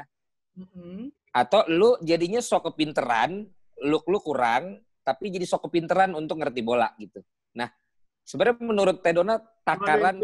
Mm-mm. 0.52 1.08
atau 1.32 1.64
lu 1.72 1.96
jadinya 2.04 2.44
sok 2.44 2.68
kepinteran, 2.68 3.48
look 3.80 4.04
lu 4.12 4.20
kurang, 4.20 4.76
tapi 5.00 5.32
jadi 5.32 5.48
sok 5.48 5.72
kepinteran 5.72 6.12
untuk 6.12 6.36
ngerti 6.36 6.60
bola 6.60 6.92
gitu. 7.00 7.24
Nah, 7.56 7.72
sebenarnya 8.20 8.60
menurut 8.60 9.00
Teh 9.00 9.16
Donna 9.16 9.40
takaran 9.64 10.20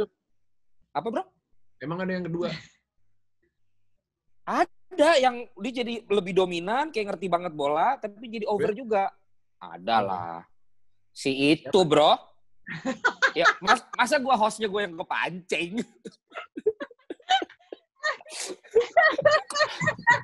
apa 0.92 1.09
bro? 1.09 1.24
Emang 1.81 2.05
ada 2.05 2.12
yang 2.12 2.29
kedua? 2.29 2.53
Ada 4.44 5.11
yang 5.24 5.48
dia 5.57 5.72
jadi 5.72 6.05
lebih 6.05 6.37
dominan, 6.37 6.92
kayak 6.92 7.16
ngerti 7.16 7.33
banget 7.33 7.57
bola, 7.57 7.96
tapi 7.96 8.29
jadi 8.29 8.44
over 8.44 8.76
juga. 8.76 9.09
Ada 9.60 9.96
lah. 10.00 10.40
Si 11.12 11.30
itu, 11.52 11.78
bro. 11.84 12.16
ya, 13.38 13.44
mas, 13.60 13.84
masa 13.92 14.16
gua 14.16 14.34
hostnya 14.40 14.66
gue 14.70 14.80
yang 14.80 14.96
kepancing? 14.96 15.84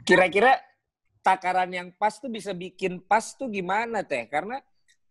Kira-kira 0.08 0.56
takaran 1.20 1.68
yang 1.74 1.88
pas 1.98 2.16
tuh 2.16 2.30
bisa 2.30 2.54
bikin 2.54 3.02
pas 3.02 3.34
tuh 3.34 3.50
gimana, 3.50 4.06
Teh? 4.06 4.24
Karena 4.30 4.62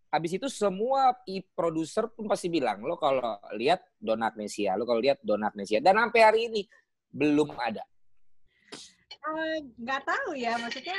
habis 0.08 0.32
itu 0.32 0.48
semua 0.48 1.12
i- 1.28 1.44
produser 1.44 2.08
pun 2.08 2.24
pasti 2.24 2.48
bilang, 2.48 2.80
lo 2.80 2.96
kalau 2.96 3.36
lihat 3.54 3.84
Dona 4.00 4.32
Agnesia, 4.32 4.74
lo 4.74 4.88
kalau 4.88 4.98
lihat 5.04 5.20
Dona 5.20 5.52
Agnesia. 5.52 5.78
Dan 5.78 6.00
sampai 6.00 6.20
hari 6.24 6.40
ini 6.48 6.62
belum 7.12 7.52
ada. 7.60 7.84
Eh, 9.26 9.58
nggak 9.76 10.02
tahu 10.06 10.38
ya, 10.38 10.54
maksudnya 10.56 10.98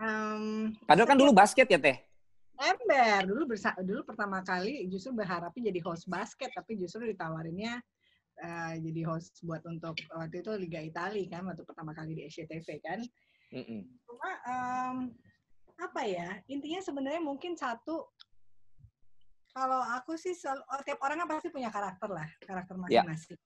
em, 0.00 0.72
Padahal 0.82 1.08
kan 1.08 1.18
dulu 1.20 1.30
basket 1.30 1.68
ya, 1.70 1.78
Teh? 1.78 2.07
Ember 2.58 3.22
dulu 3.30 3.54
bersa 3.54 3.70
dulu 3.78 4.02
pertama 4.02 4.42
kali 4.42 4.90
justru 4.90 5.14
berharapnya 5.14 5.70
jadi 5.70 5.80
host 5.86 6.10
basket 6.10 6.50
tapi 6.50 6.74
justru 6.74 7.06
ditawarinnya 7.06 7.78
eh, 8.42 8.74
jadi 8.82 9.00
host 9.06 9.38
buat 9.46 9.62
untuk 9.66 9.94
waktu 10.10 10.42
itu 10.42 10.50
Liga 10.58 10.82
Italia 10.82 11.26
kan 11.30 11.46
waktu 11.46 11.62
pertama 11.62 11.94
kali 11.94 12.18
di 12.18 12.22
SCTV 12.26 12.68
kan 12.82 13.00
Mm-mm. 13.54 13.80
cuma 14.04 14.30
em, 14.44 14.96
apa 15.78 16.02
ya 16.02 16.42
intinya 16.50 16.82
sebenarnya 16.82 17.22
mungkin 17.22 17.54
satu 17.54 18.10
kalau 19.54 19.80
aku 19.82 20.14
sih 20.14 20.36
selalu, 20.36 20.62
oh, 20.70 20.82
tiap 20.86 21.00
orang 21.02 21.24
kan 21.24 21.28
pasti 21.38 21.48
punya 21.50 21.70
karakter 21.70 22.10
lah 22.10 22.28
karakter 22.42 22.74
Ya. 22.90 23.02
masing-masing 23.06 23.38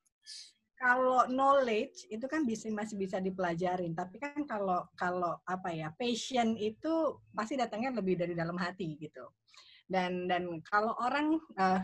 kalau 0.83 1.31
knowledge 1.31 2.11
itu 2.11 2.27
kan 2.27 2.43
bisa 2.43 2.67
masih 2.75 2.99
bisa 2.99 3.23
dipelajarin. 3.23 3.95
Tapi 3.95 4.19
kan 4.19 4.43
kalau 4.43 4.83
kalau 4.99 5.39
apa 5.47 5.71
ya 5.71 5.95
passion 5.95 6.59
itu 6.59 7.23
pasti 7.31 7.55
datangnya 7.55 7.95
lebih 8.03 8.19
dari 8.19 8.35
dalam 8.35 8.59
hati 8.59 8.99
gitu. 8.99 9.31
Dan 9.87 10.27
dan 10.27 10.59
kalau 10.67 10.99
orang 10.99 11.39
eh, 11.39 11.81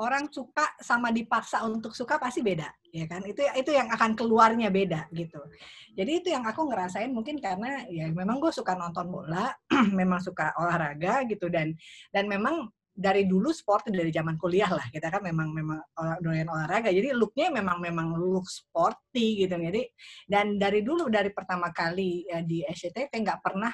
orang 0.00 0.32
suka 0.32 0.64
sama 0.80 1.12
dipaksa 1.12 1.60
untuk 1.68 1.92
suka 1.92 2.16
pasti 2.16 2.40
beda 2.40 2.72
ya 2.88 3.04
kan? 3.04 3.20
Itu 3.28 3.44
itu 3.44 3.70
yang 3.76 3.92
akan 3.92 4.16
keluarnya 4.16 4.72
beda 4.72 5.12
gitu. 5.12 5.44
Jadi 5.92 6.24
itu 6.24 6.28
yang 6.32 6.48
aku 6.48 6.72
ngerasain 6.72 7.12
mungkin 7.12 7.36
karena 7.36 7.84
ya 7.92 8.08
memang 8.08 8.40
gue 8.40 8.48
suka 8.48 8.72
nonton 8.80 9.12
bola 9.12 9.52
memang 10.00 10.24
suka 10.24 10.56
olahraga 10.56 11.28
gitu. 11.28 11.52
Dan 11.52 11.76
dan 12.16 12.24
memang 12.32 12.64
dari 12.90 13.24
dulu 13.24 13.54
sport 13.54 13.88
dari 13.88 14.10
zaman 14.12 14.36
kuliah 14.36 14.68
lah. 14.68 14.86
Kita 14.90 15.08
kan 15.08 15.22
memang 15.24 15.54
memang 15.54 15.80
doyan 16.20 16.50
olahraga. 16.50 16.92
Jadi 16.92 17.14
looknya 17.14 17.48
memang 17.54 17.80
memang 17.80 18.18
look 18.18 18.50
sporty 18.50 19.46
gitu. 19.46 19.56
Jadi 19.56 19.82
dan 20.28 20.60
dari 20.60 20.84
dulu 20.84 21.08
dari 21.08 21.30
pertama 21.32 21.70
kali 21.70 22.28
ya, 22.28 22.42
di 22.44 22.60
SCTV 22.66 23.08
nggak 23.08 23.40
pernah 23.40 23.72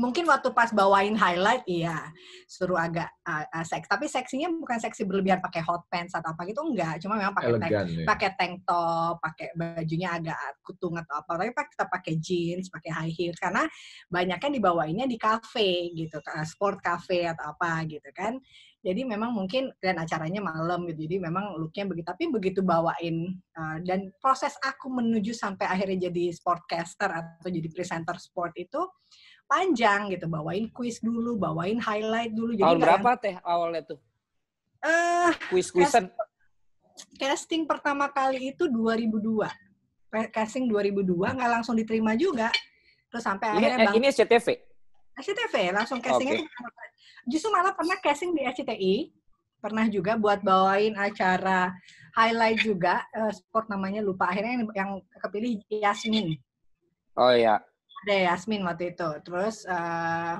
mungkin 0.00 0.24
waktu 0.24 0.48
pas 0.56 0.72
bawain 0.72 1.12
highlight 1.12 1.60
iya. 1.68 2.08
Suruh 2.48 2.80
agak 2.80 3.12
uh, 3.28 3.44
uh, 3.44 3.64
seks. 3.68 3.84
Tapi 3.84 4.08
seksinya 4.08 4.48
bukan 4.48 4.80
seksi 4.80 5.04
berlebihan 5.04 5.44
pakai 5.44 5.60
hot 5.60 5.84
pants 5.92 6.16
atau 6.16 6.32
apa 6.32 6.48
gitu 6.48 6.64
enggak. 6.64 7.04
Cuma 7.04 7.20
memang 7.20 7.36
pakai 7.36 7.60
tank 7.60 7.70
ya. 7.70 8.04
pakai 8.08 8.30
tank 8.40 8.54
top 8.64 9.20
pakai 9.20 9.52
bajunya 9.52 10.16
agak 10.16 10.40
kutung 10.64 10.96
atau 10.96 11.20
apa. 11.20 11.30
Tapi 11.36 11.52
kita 11.52 11.84
pakai 11.92 12.12
jeans 12.16 12.72
pakai 12.72 12.90
high 12.90 13.12
heels. 13.12 13.36
Karena 13.36 13.68
banyaknya 14.08 14.50
dibawainnya 14.56 15.04
di 15.04 15.20
cafe 15.20 15.92
gitu 15.92 16.16
uh, 16.16 16.46
sport 16.48 16.80
cafe 16.80 17.28
atau 17.28 17.52
apa 17.52 17.84
gitu 17.84 18.08
kan. 18.16 18.40
Jadi 18.80 19.04
memang 19.04 19.36
mungkin 19.36 19.68
dan 19.76 20.00
acaranya 20.00 20.40
malam 20.40 20.88
gitu. 20.88 21.04
Jadi 21.04 21.20
memang 21.20 21.52
looknya 21.60 21.84
begitu. 21.84 22.06
Tapi 22.08 22.24
begitu 22.32 22.60
bawain 22.64 23.36
uh, 23.52 23.76
dan 23.84 24.08
proses 24.16 24.56
aku 24.64 24.88
menuju 24.88 25.36
sampai 25.36 25.68
akhirnya 25.68 26.08
jadi 26.08 26.32
sportcaster 26.32 27.12
atau 27.12 27.48
jadi 27.52 27.68
presenter 27.68 28.16
sport 28.16 28.56
itu 28.56 28.80
panjang 29.50 30.14
gitu 30.14 30.30
bawain 30.30 30.70
quiz 30.70 31.02
dulu 31.02 31.34
bawain 31.34 31.82
highlight 31.82 32.30
dulu 32.30 32.54
jadi 32.54 32.70
Tahun 32.70 32.78
berapa 32.78 33.10
teh 33.18 33.34
awalnya 33.42 33.82
tuh? 33.82 33.98
eh 34.80 35.34
Kuis-kuisan. 35.50 36.06
casting 37.18 37.66
pertama 37.66 38.06
kali 38.08 38.54
itu 38.54 38.70
2002 38.70 39.50
Pe- 40.06 40.30
casting 40.30 40.70
2002 40.70 41.34
nggak 41.34 41.50
langsung 41.50 41.74
diterima 41.74 42.14
juga 42.14 42.54
terus 43.10 43.26
sampai 43.26 43.50
Ini, 43.50 43.56
akhirnya 43.58 43.76
eh, 43.76 43.86
bang 43.90 43.94
ini 43.98 44.06
SCTV. 44.14 44.46
SCTV 45.18 45.54
langsung 45.74 45.98
castingnya 45.98 46.38
tuh 46.38 46.46
justru 47.26 47.48
malah 47.50 47.74
pernah 47.74 47.98
casting 47.98 48.30
di 48.32 48.46
SCTI 48.46 48.94
pernah 49.60 49.84
juga 49.90 50.16
buat 50.16 50.40
bawain 50.40 50.94
acara 50.96 51.74
highlight 52.14 52.62
juga 52.62 53.02
eh, 53.12 53.32
sport 53.34 53.66
namanya 53.68 54.00
lupa 54.00 54.30
akhirnya 54.30 54.62
yang, 54.62 54.64
yang 54.72 54.90
kepilih 55.18 55.58
Yasmin 55.68 56.38
Oh 57.18 57.34
iya. 57.34 57.58
Ada 58.06 58.16
Yasmin 58.32 58.64
waktu 58.64 58.96
itu 58.96 59.10
terus 59.24 59.68
eh, 59.68 60.36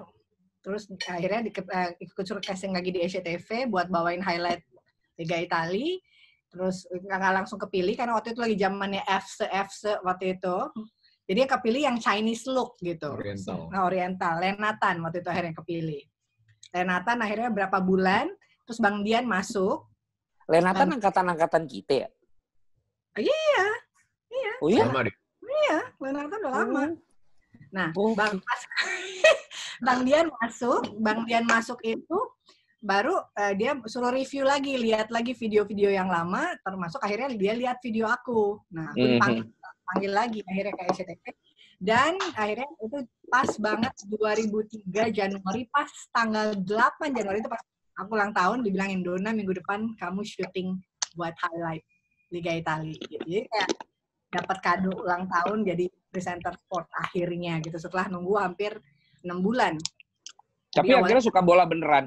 terus 0.60 0.88
akhirnya 1.08 1.40
di, 1.44 1.50
eh, 1.52 1.90
ikut 2.00 2.24
suruh 2.24 2.44
casting 2.44 2.72
lagi 2.72 2.92
di 2.92 3.00
SCTV 3.04 3.68
buat 3.68 3.88
bawain 3.88 4.20
highlight 4.20 4.64
Liga 5.16 5.36
Itali 5.40 6.00
terus 6.50 6.88
nggak 6.90 7.34
langsung 7.44 7.60
kepilih 7.62 7.94
karena 7.94 8.16
waktu 8.18 8.34
itu 8.34 8.40
lagi 8.42 8.56
zamannya 8.58 9.02
FC 9.06 9.46
FC 9.46 9.82
waktu 10.02 10.40
itu 10.40 10.56
jadi 11.30 11.46
kepilih 11.46 11.82
yang 11.86 11.96
Chinese 12.02 12.50
look 12.50 12.74
gitu 12.82 13.14
Oriental. 13.14 13.70
nah 13.70 13.86
Oriental 13.86 14.34
Lenatan 14.42 14.96
waktu 15.04 15.22
itu 15.22 15.30
akhirnya 15.30 15.54
kepilih 15.54 16.02
Lenatan 16.74 17.18
akhirnya 17.22 17.50
berapa 17.54 17.78
bulan 17.78 18.26
terus 18.66 18.82
Bang 18.82 19.06
Dian 19.06 19.30
masuk 19.30 19.86
Lenatan 20.50 20.98
angkatan-angkatan 20.98 21.70
kita 21.70 21.94
ya? 21.94 22.08
Iya, 23.22 23.62
iya. 24.34 24.52
Oh 24.58 24.66
iya? 24.66 24.82
Sama 24.82 25.06
deh. 25.06 25.14
iya 25.46 25.78
Lenatan 26.02 26.38
udah 26.42 26.52
lama 26.58 26.82
Nah, 27.70 27.94
Oh, 27.94 28.12
Bang, 28.18 28.38
pas, 28.42 28.60
Bang 29.86 30.00
Dian 30.02 30.28
masuk, 30.42 30.82
Bang 30.98 31.24
Dian 31.24 31.46
masuk 31.46 31.78
itu 31.86 32.18
baru 32.80 33.12
eh, 33.36 33.52
dia 33.54 33.76
suruh 33.86 34.10
review 34.10 34.42
lagi, 34.42 34.74
lihat 34.80 35.12
lagi 35.12 35.36
video-video 35.36 35.92
yang 35.92 36.08
lama, 36.08 36.56
termasuk 36.64 36.98
akhirnya 37.04 37.28
dia 37.36 37.52
lihat 37.54 37.76
video 37.84 38.08
aku. 38.08 38.58
Nah, 38.72 38.90
aku 38.92 39.04
Mhm. 39.04 39.10
dipanggil, 39.16 39.44
panggil 39.86 40.12
lagi 40.12 40.38
akhirnya 40.44 40.72
ke 40.74 40.82
SCTV. 40.96 41.24
Dan 41.80 42.12
akhirnya 42.36 42.68
itu 42.76 42.98
pas 43.32 43.48
banget 43.56 43.94
2003 44.04 45.08
Januari, 45.08 45.64
pas 45.72 45.88
tanggal 46.12 46.52
8 46.60 47.08
Januari 47.16 47.40
itu 47.40 47.48
pas 47.48 47.60
aku 47.96 48.16
ulang 48.16 48.32
tahun, 48.36 48.64
dibilangin 48.64 49.00
Dona 49.00 49.32
minggu 49.32 49.60
depan 49.60 49.96
kamu 49.96 50.20
syuting 50.24 50.76
buat 51.16 51.32
highlight 51.40 51.84
Liga 52.32 52.52
Italia. 52.52 52.96
Gitu. 52.96 53.24
Jadi 53.24 53.44
kayak 53.48 53.68
dapat 54.30 54.62
kado 54.62 54.94
ulang 55.02 55.26
tahun 55.26 55.66
jadi 55.66 55.90
presenter 56.10 56.54
sport 56.54 56.86
akhirnya 56.94 57.58
gitu 57.58 57.76
setelah 57.76 58.06
nunggu 58.06 58.38
hampir 58.38 58.78
enam 59.26 59.42
bulan. 59.42 59.74
Tapi 60.70 60.94
Iya, 60.94 61.02
akhirnya 61.02 61.24
suka 61.26 61.42
bola 61.42 61.66
beneran. 61.66 62.06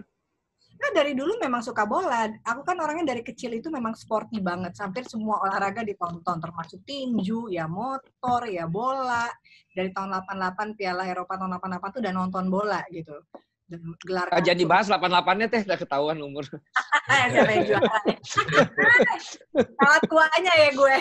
Nah 0.83 0.91
dari 0.91 1.15
dulu 1.15 1.39
memang 1.39 1.63
suka 1.63 1.87
bola. 1.87 2.27
Aku 2.43 2.63
kan 2.67 2.75
orangnya 2.79 3.15
dari 3.15 3.23
kecil 3.23 3.55
itu 3.55 3.71
memang 3.71 3.95
sporty 3.95 4.43
banget. 4.43 4.75
Hampir 4.79 5.07
semua 5.07 5.39
olahraga 5.43 5.83
ditonton, 5.83 6.43
termasuk 6.43 6.83
tinju, 6.83 7.47
ya 7.51 7.67
motor, 7.71 8.47
ya 8.47 8.67
bola. 8.67 9.27
Dari 9.71 9.91
tahun 9.95 10.11
88 10.23 10.75
Piala 10.75 11.07
Eropa 11.07 11.39
tahun 11.39 11.59
88 11.59 11.93
tuh 11.93 12.01
udah 12.03 12.13
nonton 12.15 12.45
bola 12.51 12.81
gitu. 12.91 13.15
Gelar 14.05 14.27
jangan 14.43 14.59
dibahas 14.59 14.87
88-nya 14.89 15.47
teh, 15.49 15.61
udah 15.65 15.79
ketahuan 15.79 16.19
umur. 16.21 16.45
Eh, 17.13 17.25
siapa 17.35 17.51
yang 17.51 17.63
juara? 17.67 17.99
Sangat 19.77 20.01
tuanya 20.07 20.53
ya 20.55 20.69
gue. 20.71 20.95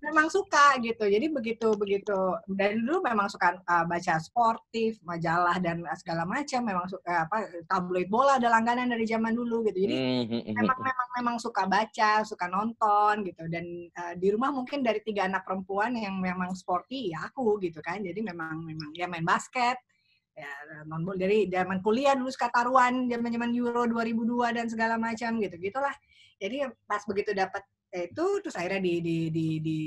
Memang 0.00 0.32
suka 0.32 0.80
gitu. 0.80 1.04
Jadi 1.04 1.26
begitu 1.28 1.76
begitu 1.76 2.16
dan 2.56 2.80
dulu 2.80 3.04
memang 3.04 3.28
suka 3.28 3.60
uh, 3.68 3.84
baca 3.84 4.16
sportif, 4.16 4.96
majalah 5.04 5.60
dan 5.60 5.84
segala 6.00 6.24
macam. 6.24 6.64
Memang 6.64 6.86
suka 6.88 7.28
apa 7.28 7.48
tabloid 7.68 8.08
bola 8.08 8.40
ada 8.40 8.48
langganan 8.48 8.88
dari 8.92 9.04
zaman 9.04 9.36
dulu 9.36 9.66
gitu. 9.68 9.88
Jadi 9.88 9.96
Mhm, 10.24 10.56
memang 10.56 10.78
memang 10.80 11.08
memang 11.20 11.36
suka 11.36 11.68
baca, 11.68 12.24
suka 12.24 12.48
nonton 12.48 13.28
gitu 13.28 13.44
dan 13.52 13.64
uh, 14.00 14.14
di 14.16 14.32
rumah 14.32 14.48
mungkin 14.52 14.80
dari 14.80 15.04
tiga 15.04 15.28
anak 15.28 15.44
perempuan 15.44 15.92
yang 15.92 16.16
memang 16.16 16.56
sporty 16.56 17.12
ya 17.12 17.28
aku 17.28 17.60
gitu 17.60 17.84
kan. 17.84 18.00
Jadi 18.00 18.24
memang 18.24 18.62
memang 18.64 18.96
ya 18.96 19.04
main 19.04 19.24
basket 19.24 19.76
ya 20.40 20.52
non 20.88 21.04
dari 21.20 21.46
zaman 21.52 21.84
kuliah 21.84 22.16
dulu 22.16 22.32
suka 22.32 22.48
taruhan 22.48 23.06
zaman-zaman 23.12 23.52
Euro 23.52 23.84
2002 23.84 24.56
dan 24.56 24.66
segala 24.72 24.96
macam 24.96 25.36
gitu 25.36 25.56
gitulah. 25.60 25.92
Jadi 26.40 26.64
pas 26.88 27.04
begitu 27.04 27.36
dapat 27.36 27.60
itu 27.92 28.26
terus 28.40 28.56
akhirnya 28.56 28.80
di 28.80 28.94
di 29.02 29.16
di 29.28 29.46
di 29.60 29.78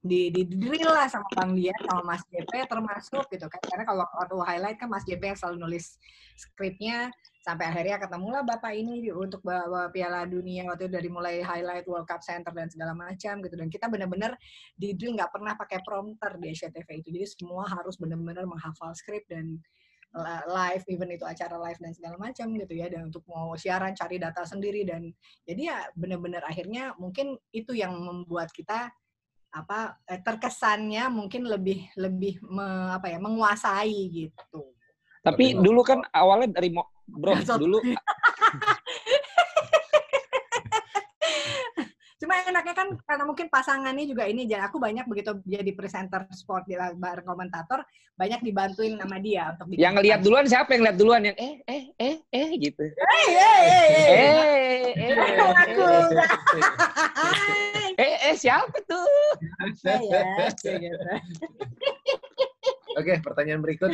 di, 0.00 0.32
di, 0.32 0.48
drill 0.48 0.88
lah 0.88 1.08
sama 1.12 1.28
Bang 1.36 1.52
Dian 1.52 1.76
sama 1.84 2.16
Mas 2.16 2.24
JP 2.32 2.52
termasuk 2.68 3.24
gitu 3.28 3.46
kan. 3.52 3.60
Karena 3.60 3.84
kalau 3.84 4.04
waktu 4.16 4.36
highlight 4.48 4.76
kan 4.80 4.88
Mas 4.88 5.04
JP 5.04 5.20
yang 5.20 5.38
selalu 5.38 5.56
nulis 5.68 6.00
skripnya 6.40 7.12
sampai 7.40 7.72
akhirnya 7.72 7.96
ketemulah 8.00 8.44
bapak 8.44 8.76
ini 8.76 9.08
untuk 9.12 9.40
bawa 9.44 9.88
Piala 9.92 10.24
Dunia 10.28 10.68
waktu 10.68 10.88
itu 10.88 10.92
dari 10.92 11.08
mulai 11.08 11.40
highlight 11.44 11.84
World 11.88 12.08
Cup 12.08 12.24
Center 12.24 12.52
dan 12.52 12.72
segala 12.72 12.96
macam 12.96 13.44
gitu. 13.44 13.56
Dan 13.60 13.68
kita 13.68 13.92
benar-benar 13.92 14.36
di 14.76 14.96
drill 14.96 15.20
nggak 15.20 15.32
pernah 15.36 15.52
pakai 15.56 15.84
prompter 15.84 16.36
di 16.40 16.48
SCTV 16.52 16.88
itu. 17.04 17.08
Jadi 17.20 17.26
semua 17.36 17.68
harus 17.68 18.00
benar-benar 18.00 18.48
menghafal 18.48 18.96
skrip 18.96 19.28
dan 19.28 19.60
live 20.50 20.82
event 20.90 21.12
itu 21.14 21.22
acara 21.22 21.54
live 21.54 21.78
dan 21.78 21.92
segala 21.94 22.16
macam 22.16 22.50
gitu 22.56 22.72
ya. 22.72 22.88
Dan 22.88 23.12
untuk 23.12 23.24
mau 23.28 23.52
siaran 23.52 23.92
cari 23.92 24.16
data 24.16 24.48
sendiri 24.48 24.88
dan 24.88 25.12
jadi 25.44 25.60
ya 25.60 25.78
benar-benar 25.92 26.40
akhirnya 26.48 26.96
mungkin 26.96 27.36
itu 27.52 27.76
yang 27.76 27.92
membuat 28.00 28.48
kita 28.56 28.88
apa 29.50 29.98
eh, 30.06 30.22
terkesannya 30.22 31.10
mungkin 31.10 31.42
lebih 31.42 31.90
lebih 31.98 32.38
me- 32.46 32.94
apa 32.94 33.10
ya 33.10 33.18
menguasai 33.18 33.98
gitu 34.08 34.74
Tapi 35.20 35.52
dulu 35.58 35.84
kan 35.84 36.00
awalnya 36.14 36.54
dari 36.56 36.70
mo- 36.72 36.88
bro 37.04 37.34
dulu 37.58 37.82
Cuma 42.20 42.36
enaknya 42.44 42.76
kan 42.76 42.88
karena 43.08 43.24
mungkin 43.24 43.48
pasangannya 43.48 44.04
juga 44.04 44.28
ini 44.28 44.44
jadi 44.44 44.68
aku 44.68 44.76
banyak 44.76 45.08
begitu 45.08 45.40
jadi 45.40 45.72
presenter 45.72 46.28
sport 46.36 46.68
di 46.68 46.76
bareng 46.76 47.24
komentator 47.24 47.80
banyak 48.12 48.44
dibantuin 48.44 49.00
sama 49.00 49.16
dia 49.16 49.56
untuk 49.56 49.72
bikin 49.72 49.80
yang 49.80 49.96
lihat 49.96 50.20
duluan 50.20 50.44
siapa 50.44 50.76
yang 50.76 50.84
lihat 50.84 50.96
duluan 51.00 51.24
yang 51.24 51.36
eh 51.40 51.64
eh 51.64 51.82
eh 51.96 52.16
eh 52.28 52.48
gitu. 52.60 52.84
Eh, 52.84 53.26
eh, 53.32 53.60
eh, 53.64 54.04
eh. 54.04 54.36
Eh 55.00 55.16
eh 55.16 55.16
Aku. 55.64 55.88
Eh 58.00 58.32
eh, 58.32 58.34
siapa 58.36 58.80
tuh? 58.88 59.04
Saya, 59.76 60.48
gitu. 60.56 61.10
Oke, 62.96 63.20
pertanyaan 63.20 63.60
berikut. 63.60 63.92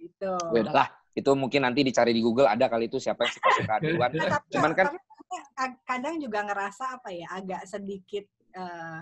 Gitu. 0.00 0.32
Ya 0.32 0.60
udahlah, 0.64 0.88
itu 1.12 1.30
mungkin 1.36 1.60
nanti 1.68 1.84
dicari 1.84 2.16
di 2.16 2.22
Google 2.24 2.48
ada 2.48 2.66
kali 2.66 2.88
itu 2.88 2.96
siapa 2.96 3.28
yang 3.28 3.32
suka-suka 3.36 3.74
duluan. 3.84 4.10
Nah, 4.16 4.40
tapi, 4.40 4.48
Cuman 4.56 4.72
kan 4.72 4.86
tapi 4.88 4.98
kadang- 5.84 6.20
juga 6.20 6.44
ngerasa 6.44 7.00
apa 7.00 7.08
ya 7.12 7.26
agak 7.32 7.62
sedikit 7.68 8.24
eh, 8.52 9.00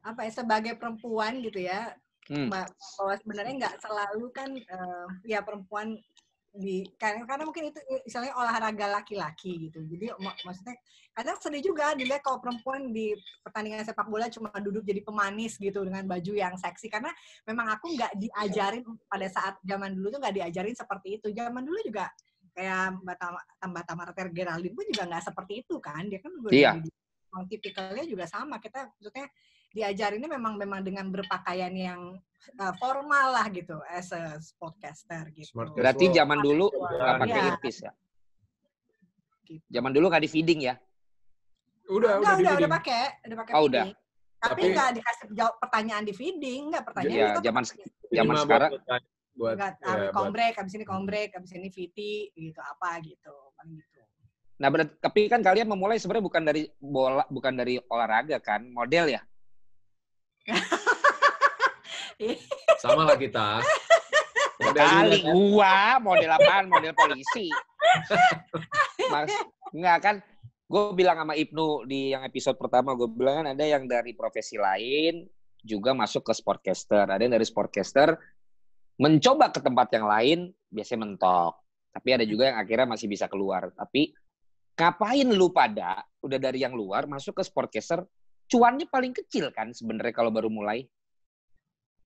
apa 0.00 0.20
ya 0.26 0.32
sebagai 0.32 0.74
perempuan 0.74 1.38
gitu 1.44 1.60
ya 1.60 1.92
hmm, 2.32 2.48
bahwa 2.50 3.14
sebenarnya 3.20 3.54
nggak 3.62 3.76
selalu 3.78 4.26
kan 4.32 4.50
eh, 4.56 5.06
ya 5.28 5.40
perempuan 5.44 5.96
di 6.50 6.82
karena 6.98 7.22
karena 7.30 7.46
mungkin 7.46 7.70
itu 7.70 7.78
misalnya 8.02 8.34
olahraga 8.34 8.86
laki-laki 8.90 9.70
gitu. 9.70 9.86
Jadi 9.86 10.10
mak- 10.18 10.42
maksudnya 10.42 10.74
kadang 11.14 11.38
sedih 11.38 11.62
juga 11.62 11.94
dilihat 11.94 12.26
kalau 12.26 12.42
perempuan 12.42 12.90
di 12.90 13.14
pertandingan 13.42 13.86
sepak 13.86 14.10
bola 14.10 14.26
cuma 14.26 14.50
duduk 14.58 14.82
jadi 14.82 14.98
pemanis 15.06 15.54
gitu 15.62 15.86
dengan 15.86 16.02
baju 16.10 16.32
yang 16.34 16.58
seksi. 16.58 16.90
Karena 16.90 17.14
memang 17.46 17.70
aku 17.78 17.94
nggak 17.94 18.12
diajarin 18.18 18.82
pada 19.06 19.26
saat 19.30 19.54
zaman 19.62 19.94
dulu 19.94 20.10
tuh 20.10 20.18
nggak 20.18 20.36
diajarin 20.42 20.74
seperti 20.74 21.22
itu. 21.22 21.30
Zaman 21.30 21.62
dulu 21.62 21.78
juga 21.86 22.10
kayak 22.50 22.98
Mbak 22.98 23.16
Tam- 23.16 23.70
Mbak 23.70 23.84
Tamara 23.86 24.10
Ter 24.10 24.28
Geraldine 24.34 24.74
pun 24.74 24.84
juga 24.90 25.02
nggak 25.06 25.24
seperti 25.30 25.52
itu 25.62 25.74
kan? 25.78 26.02
Dia 26.10 26.18
kan 26.18 26.32
Iya. 26.50 26.70
Memang 27.30 27.46
tipikalnya 27.46 28.04
juga 28.04 28.26
sama 28.26 28.58
kita 28.58 28.90
maksudnya 28.90 29.30
diajarinnya 29.70 30.26
memang 30.26 30.58
memang 30.58 30.82
dengan 30.82 31.06
berpakaian 31.14 31.70
yang 31.70 32.18
uh, 32.58 32.74
formal 32.74 33.30
lah 33.30 33.46
gitu 33.54 33.78
as 33.86 34.10
a 34.10 34.34
podcaster 34.58 35.30
gitu. 35.30 35.54
Smart 35.54 35.70
berarti 35.78 36.10
zaman 36.10 36.42
dulu 36.42 36.74
nggak 36.74 37.14
pakai 37.22 37.38
Iya. 37.38 37.48
earpiece 37.54 37.80
ya. 37.86 37.92
Gitu. 39.46 39.62
Zaman 39.70 39.94
dulu 39.94 40.10
nggak 40.10 40.24
di 40.26 40.30
feeding 40.30 40.60
ya. 40.66 40.74
Udah, 41.86 42.18
Udah, 42.18 42.34
udah, 42.34 42.34
udah, 42.38 42.52
udah 42.58 42.70
pakai, 42.82 43.02
udah 43.30 43.36
pakai 43.46 43.52
Oh, 43.54 43.62
udah. 43.70 43.84
feeding. 43.86 43.98
Tapi 44.40 44.50
Tapi- 44.50 44.72
nggak 44.74 44.90
dikasih 44.98 45.26
jawab 45.38 45.54
pertanyaan 45.62 46.02
di 46.02 46.14
feeding, 46.18 46.60
nggak 46.74 46.84
pertanyaan 46.90 47.14
Ya, 47.14 47.28
itu 47.30 47.40
zaman 47.46 47.62
kan- 47.62 47.78
zaman 48.10 48.34
sekarang 48.42 48.70
buat, 48.74 48.82
buat, 49.38 49.54
nggak 49.54 49.72
ya, 49.78 49.86
ah, 49.86 49.94
buat 49.94 50.12
kombrek, 50.18 50.52
abis 50.58 50.72
ini 50.74 50.84
kombrek, 50.84 51.28
abis 51.38 51.50
ini 51.54 51.68
VT, 51.70 51.98
gitu 52.34 52.58
apa 52.58 52.90
gitu, 53.06 53.34
paling 53.54 53.78
gitu. 53.78 53.99
Nah, 54.60 54.68
berat, 54.68 54.92
tapi 55.00 55.24
kan 55.24 55.40
kalian 55.40 55.72
memulai 55.72 55.96
sebenarnya 55.96 56.24
bukan 56.28 56.42
dari 56.44 56.68
bola, 56.76 57.24
bukan 57.32 57.56
dari 57.56 57.80
olahraga 57.88 58.36
kan, 58.44 58.68
model 58.68 59.16
ya. 59.16 59.24
sama 62.84 63.08
lah 63.08 63.16
kita. 63.16 63.64
Model 64.60 64.84
Kali 64.84 65.16
juga 65.16 65.24
kan. 65.24 65.32
gua 65.32 65.76
model 66.04 66.30
apaan? 66.36 66.64
Model 66.68 66.92
polisi. 66.92 67.48
Mas, 69.08 69.32
enggak 69.72 69.98
kan? 70.04 70.16
Gue 70.70 70.94
bilang 70.94 71.18
sama 71.18 71.34
Ibnu 71.34 71.88
di 71.88 72.14
yang 72.14 72.22
episode 72.22 72.54
pertama, 72.54 72.94
gue 72.94 73.08
bilang 73.10 73.42
kan 73.42 73.56
ada 73.56 73.64
yang 73.66 73.90
dari 73.90 74.14
profesi 74.14 74.54
lain 74.54 75.26
juga 75.64 75.96
masuk 75.96 76.30
ke 76.30 76.32
sportcaster. 76.36 77.08
Ada 77.08 77.26
yang 77.26 77.34
dari 77.34 77.48
sportcaster 77.48 78.14
mencoba 79.00 79.50
ke 79.50 79.64
tempat 79.64 79.88
yang 79.96 80.06
lain, 80.06 80.38
biasanya 80.70 81.08
mentok. 81.08 81.58
Tapi 81.90 82.08
ada 82.14 82.24
juga 82.28 82.54
yang 82.54 82.58
akhirnya 82.60 82.86
masih 82.86 83.10
bisa 83.10 83.26
keluar. 83.26 83.72
Tapi 83.74 84.14
ngapain 84.80 85.28
lu 85.28 85.52
pada 85.52 86.00
udah 86.24 86.38
dari 86.40 86.64
yang 86.64 86.72
luar 86.72 87.04
masuk 87.04 87.36
ke 87.36 87.44
sportcaster, 87.44 88.00
cuannya 88.48 88.88
paling 88.88 89.12
kecil 89.12 89.52
kan 89.52 89.76
sebenarnya 89.76 90.16
kalau 90.16 90.32
baru 90.32 90.48
mulai. 90.48 90.88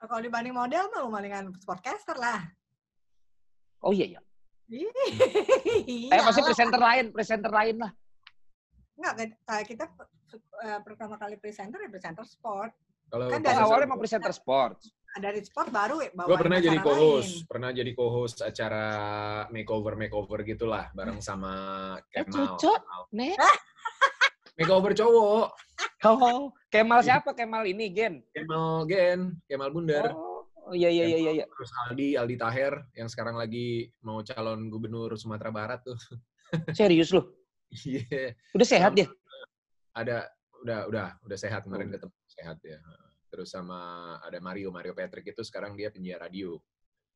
Kalau 0.03 0.21
dibanding 0.21 0.53
model 0.53 0.91
mah 0.91 1.07
mendingan 1.07 1.55
sportcaster 1.63 2.19
lah. 2.19 2.43
Oh 3.79 3.95
iya 3.95 4.19
ya. 4.19 4.21
Iya. 4.67 4.91
Eh 6.13 6.21
pasti 6.21 6.43
presenter 6.43 6.81
lain, 6.83 7.05
presenter 7.15 7.53
lain 7.55 7.77
lah. 7.79 7.93
Enggak, 8.99 9.15
kayak 9.47 9.65
kita 9.71 9.85
eh, 10.67 10.81
pertama 10.83 11.15
kali 11.15 11.39
presenter 11.39 11.79
ya 11.79 11.89
presenter 11.89 12.27
sport. 12.27 12.75
Kalau 13.09 13.31
Kan 13.31 13.41
dari- 13.41 13.63
awalnya 13.63 13.87
mau 13.87 14.01
presenter 14.03 14.35
sport. 14.35 14.83
Dari 15.15 15.39
sport 15.41 15.71
baru 15.71 16.03
ya 16.03 16.11
gue 16.11 16.37
pernah 16.37 16.59
jadi 16.59 16.75
co-host, 16.77 17.33
lain. 17.39 17.47
pernah 17.47 17.71
jadi 17.71 17.91
co-host 17.95 18.43
acara 18.43 18.85
makeover 19.49 19.95
makeover 19.95 20.43
gitulah 20.43 20.91
bareng 20.91 21.23
sama 21.29 21.55
Kemal. 22.11 22.59
cocok. 22.59 22.81
Nek. 23.15 23.39
Makeover 24.55 24.95
cowok, 24.95 25.51
Oh, 26.07 26.55
Kemal 26.69 27.03
siapa? 27.03 27.35
Kemal 27.35 27.67
ini 27.67 27.91
Gen. 27.91 28.23
Kemal 28.31 28.87
Gen, 28.87 29.35
Kemal 29.47 29.71
Bundar. 29.71 30.15
Oh, 30.15 30.47
oh 30.47 30.71
iya 30.71 30.87
iya 30.87 31.05
iya 31.05 31.19
iya. 31.21 31.33
iya. 31.43 31.47
Terus 31.49 31.71
Aldi, 31.83 32.15
Aldi 32.15 32.37
Taher 32.39 32.75
yang 32.95 33.11
sekarang 33.11 33.35
lagi 33.35 33.91
mau 34.01 34.23
calon 34.23 34.67
gubernur 34.67 35.11
Sumatera 35.15 35.51
Barat 35.51 35.83
tuh. 35.83 35.99
Serius 36.79 37.11
lu? 37.11 37.23
Iya. 37.83 38.31
Udah 38.55 38.63
sehat 38.63 38.95
dia? 38.95 39.11
Ada 39.91 40.31
udah 40.63 40.79
udah 40.87 41.07
udah 41.23 41.39
sehat 41.39 41.67
kemarin 41.67 41.91
Oh. 41.91 41.99
ketemu 41.99 42.15
sehat 42.31 42.59
ya. 42.63 42.79
Terus 43.35 43.51
sama 43.51 43.79
ada 44.23 44.39
Mario, 44.39 44.71
Mario 44.71 44.95
Patrick 44.95 45.27
itu 45.27 45.43
sekarang 45.43 45.75
dia 45.75 45.91
penyiar 45.91 46.23
radio 46.23 46.55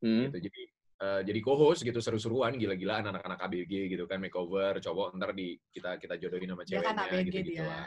Hmm. 0.02 0.26
gitu. 0.26 0.50
Jadi 0.50 0.62
eh, 0.98 1.20
jadi 1.22 1.38
co-host 1.42 1.87
gitu 1.87 2.02
seru-seruan 2.02 2.59
gila-gilaan 2.59 3.07
anak-anak 3.07 3.38
ABG 3.38 3.87
gitu 3.87 4.11
kan 4.11 4.18
makeover 4.18 4.83
cowok 4.83 5.14
ntar 5.14 5.31
di 5.31 5.54
kita 5.70 5.94
kita 5.94 6.18
jodohin 6.18 6.50
sama 6.50 6.66
Dia 6.66 6.83
kan 6.83 6.98
ceweknya 6.98 7.07
ABG 7.07 7.26
gitu 7.31 7.38
gitu 7.38 7.50
dia. 7.54 7.87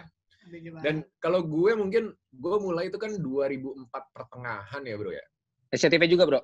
Dan 0.79 0.95
kalau 1.19 1.43
gue 1.43 1.71
mungkin 1.75 2.03
gue 2.31 2.55
mulai 2.57 2.87
itu 2.87 2.95
kan 2.95 3.11
2004 3.13 3.83
pertengahan 4.15 4.81
ya 4.81 4.95
bro 4.95 5.11
ya. 5.11 5.25
SCTV 5.69 6.07
juga 6.07 6.23
bro? 6.23 6.41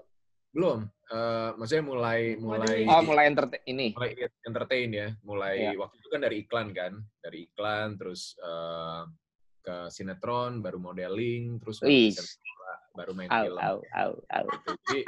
Belum, 0.51 0.83
eh, 1.07 1.49
maksudnya 1.55 1.83
mulai 1.83 2.35
mulai 2.35 2.83
Oh 2.83 3.03
mulai 3.03 3.25
entertain 3.27 3.63
ini. 3.63 3.87
mulai 3.95 4.11
entertain 4.43 4.89
ya, 4.91 5.07
mulai 5.23 5.55
Iya. 5.71 5.79
waktu 5.79 5.95
itu 5.99 6.07
kan 6.07 6.19
dari 6.19 6.35
iklan 6.43 6.67
kan, 6.71 6.93
dari 7.19 7.47
iklan 7.47 7.95
terus 7.95 8.35
eh, 8.39 9.03
ke 9.67 9.91
sinetron, 9.91 10.63
baru 10.63 10.79
modeling, 10.79 11.59
terus 11.59 11.83
baru, 12.95 13.11
main 13.11 13.27
Au 13.27 13.43
film. 13.43 13.59
au 13.59 13.77
au 13.83 14.11
au. 14.15 14.45
Gitu. 14.47 14.69
Jadi 14.87 15.01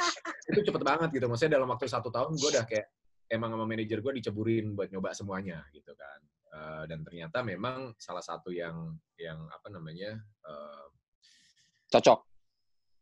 itu 0.51 0.59
cepet 0.67 0.83
banget 0.83 1.09
gitu, 1.15 1.25
maksudnya 1.31 1.55
dalam 1.55 1.71
waktu 1.71 1.87
satu 1.87 2.11
tahun 2.11 2.35
gue 2.35 2.49
udah 2.51 2.65
kayak 2.67 2.91
emang 3.31 3.55
sama 3.55 3.63
manajer 3.65 4.03
gue 4.03 4.13
diceburin 4.19 4.75
buat 4.75 4.91
nyoba 4.91 5.15
semuanya 5.15 5.63
gitu 5.71 5.95
kan. 5.95 6.19
Eh, 6.49 6.83
dan 6.91 7.05
ternyata 7.07 7.39
memang 7.41 7.95
salah 8.01 8.21
satu 8.25 8.49
yang 8.51 8.93
yang 9.15 9.37
apa 9.47 9.69
namanya 9.71 10.17
eh, 10.43 10.85
Cocok. 11.89 12.19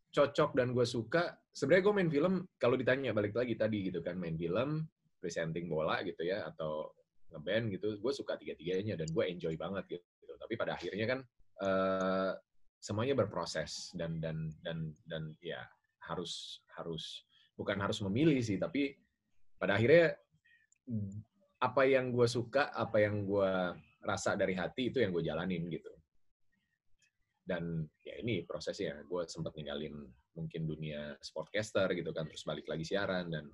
cocok 0.08 0.52
dan 0.56 0.72
gue 0.72 0.88
suka 0.88 1.36
sebenarnya 1.52 1.84
gue 1.84 1.94
main 1.94 2.10
film 2.10 2.34
kalau 2.56 2.80
ditanya 2.80 3.12
balik 3.12 3.36
lagi 3.36 3.54
tadi 3.60 3.92
gitu 3.92 4.00
kan 4.00 4.16
main 4.16 4.34
film 4.40 4.88
presenting 5.20 5.68
bola 5.68 6.00
gitu 6.08 6.24
ya 6.24 6.48
atau 6.48 6.96
ngeband 7.36 7.76
gitu 7.76 8.00
gue 8.00 8.14
suka 8.16 8.40
tiga 8.40 8.56
tiganya 8.56 8.96
dan 8.96 9.12
gue 9.12 9.24
enjoy 9.28 9.54
banget 9.60 10.00
gitu 10.00 10.34
tapi 10.40 10.56
pada 10.56 10.80
akhirnya 10.80 11.06
kan 11.06 11.20
eh, 11.62 12.32
semuanya 12.78 13.18
berproses 13.18 13.92
dan 13.98 14.22
dan 14.22 14.54
dan 14.62 14.94
dan 15.10 15.34
ya 15.42 15.60
harus 16.08 16.64
harus 16.78 17.26
bukan 17.58 17.78
harus 17.82 18.00
memilih 18.06 18.38
sih 18.40 18.56
tapi 18.62 18.96
pada 19.58 19.76
akhirnya 19.76 20.14
apa 21.58 21.84
yang 21.90 22.14
gue 22.14 22.30
suka 22.30 22.70
apa 22.72 23.02
yang 23.02 23.26
gue 23.26 23.52
rasa 24.06 24.38
dari 24.38 24.54
hati 24.54 24.94
itu 24.94 25.02
yang 25.02 25.12
gue 25.12 25.26
jalanin 25.26 25.68
gitu. 25.68 25.90
Dan 27.48 27.82
ya 28.06 28.20
ini 28.22 28.46
prosesnya 28.46 29.02
gue 29.04 29.26
sempat 29.26 29.58
ninggalin 29.58 30.06
mungkin 30.38 30.70
dunia 30.70 31.18
sportcaster 31.18 31.90
gitu 31.98 32.14
kan 32.14 32.30
terus 32.30 32.46
balik 32.46 32.70
lagi 32.70 32.86
siaran 32.86 33.34
dan 33.34 33.50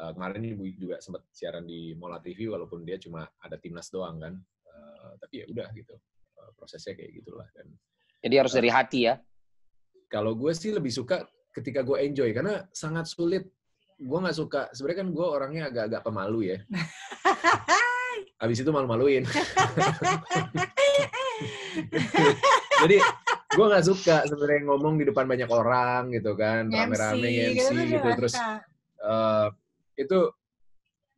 eh, 0.00 0.10
kemarin 0.16 0.56
ibu 0.56 0.64
juga 0.74 0.96
sempat 1.04 1.28
siaran 1.28 1.68
di 1.68 1.92
Mola 1.92 2.18
TV 2.24 2.48
walaupun 2.48 2.88
dia 2.88 2.96
cuma 2.96 3.28
ada 3.44 3.60
timnas 3.60 3.92
doang 3.92 4.16
kan 4.16 4.34
Eh, 5.02 5.12
tapi 5.18 5.34
ya 5.42 5.46
udah 5.50 5.68
gitu 5.74 5.94
prosesnya 6.56 6.94
kayak 6.96 7.12
gitulah. 7.22 7.48
Dan 7.56 7.72
Jadi 8.22 8.34
harus 8.38 8.54
dari 8.54 8.70
hati 8.70 9.00
ya. 9.10 9.18
kalau 10.12 10.36
gue 10.36 10.52
sih 10.52 10.68
lebih 10.68 10.92
suka 10.92 11.24
ketika 11.56 11.80
gue 11.80 11.96
enjoy 12.00 12.32
karena 12.36 12.68
sangat 12.72 13.08
sulit. 13.08 13.48
Gue 14.02 14.18
nggak 14.18 14.36
suka 14.36 14.68
sebenarnya 14.74 14.98
kan 15.06 15.08
gue 15.14 15.26
orangnya 15.26 15.62
agak-agak 15.70 16.02
pemalu 16.02 16.40
ya. 16.52 16.58
Habis 18.42 18.60
itu 18.60 18.70
malu-maluin. 18.74 19.22
Jadi 22.82 22.96
gue 23.52 23.66
nggak 23.68 23.86
suka 23.86 24.26
sebenarnya 24.26 24.62
ngomong 24.66 24.98
di 24.98 25.04
depan 25.06 25.24
banyak 25.30 25.46
orang 25.46 26.10
gitu 26.10 26.34
kan. 26.34 26.66
Rame-rame 26.66 27.54
MC 27.54 27.68
gitu. 27.94 28.08
terus 28.18 28.34
eh, 29.00 29.46
itu 29.96 30.18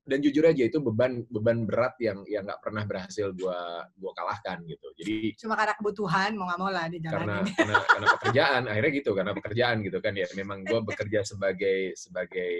dan 0.04 0.20
jujur 0.20 0.44
aja 0.44 0.68
itu 0.68 0.78
beban 0.84 1.24
beban 1.32 1.64
berat 1.64 1.96
yang 1.96 2.20
yang 2.28 2.44
nggak 2.44 2.60
pernah 2.60 2.84
berhasil 2.84 3.32
gua 3.32 3.88
gua 3.96 4.12
kalahkan 4.12 4.60
gitu. 4.68 4.86
Jadi 5.00 5.32
Cuma 5.40 5.56
karena 5.56 5.72
kebutuhan, 5.80 6.36
mau 6.36 6.44
nggak 6.44 6.60
mau 6.60 6.68
lah 6.68 6.84
karena 6.92 7.40
karena, 7.40 7.74
karena 7.88 8.06
pekerjaan 8.20 8.62
akhirnya 8.68 8.92
gitu 8.92 9.10
karena 9.16 9.32
pekerjaan 9.32 9.76
gitu 9.80 9.98
kan 10.04 10.12
ya. 10.12 10.28
Memang 10.36 10.58
gue 10.68 10.80
bekerja 10.84 11.24
sebagai 11.24 11.96
sebagai 11.96 12.54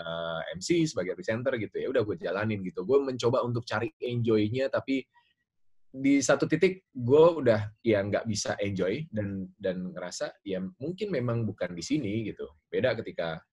eh, 0.00 0.40
MC 0.56 0.88
sebagai 0.88 1.12
presenter 1.12 1.60
gitu 1.60 1.76
ya 1.76 1.92
udah 1.92 2.02
gue 2.08 2.16
jalanin 2.16 2.64
gitu. 2.64 2.88
Gue 2.88 3.04
mencoba 3.04 3.44
untuk 3.44 3.68
cari 3.68 3.92
enjoy-nya 4.00 4.72
tapi 4.72 5.04
di 5.88 6.20
satu 6.24 6.48
titik 6.48 6.88
gue 6.92 7.24
udah 7.44 7.68
ya 7.80 8.00
nggak 8.00 8.28
bisa 8.28 8.56
enjoy 8.60 9.08
dan 9.08 9.48
dan 9.56 9.92
ngerasa 9.92 10.40
ya 10.44 10.60
mungkin 10.80 11.12
memang 11.12 11.44
bukan 11.44 11.76
di 11.76 11.84
sini 11.84 12.24
gitu. 12.32 12.48
Beda 12.72 12.96
ketika 12.96 13.44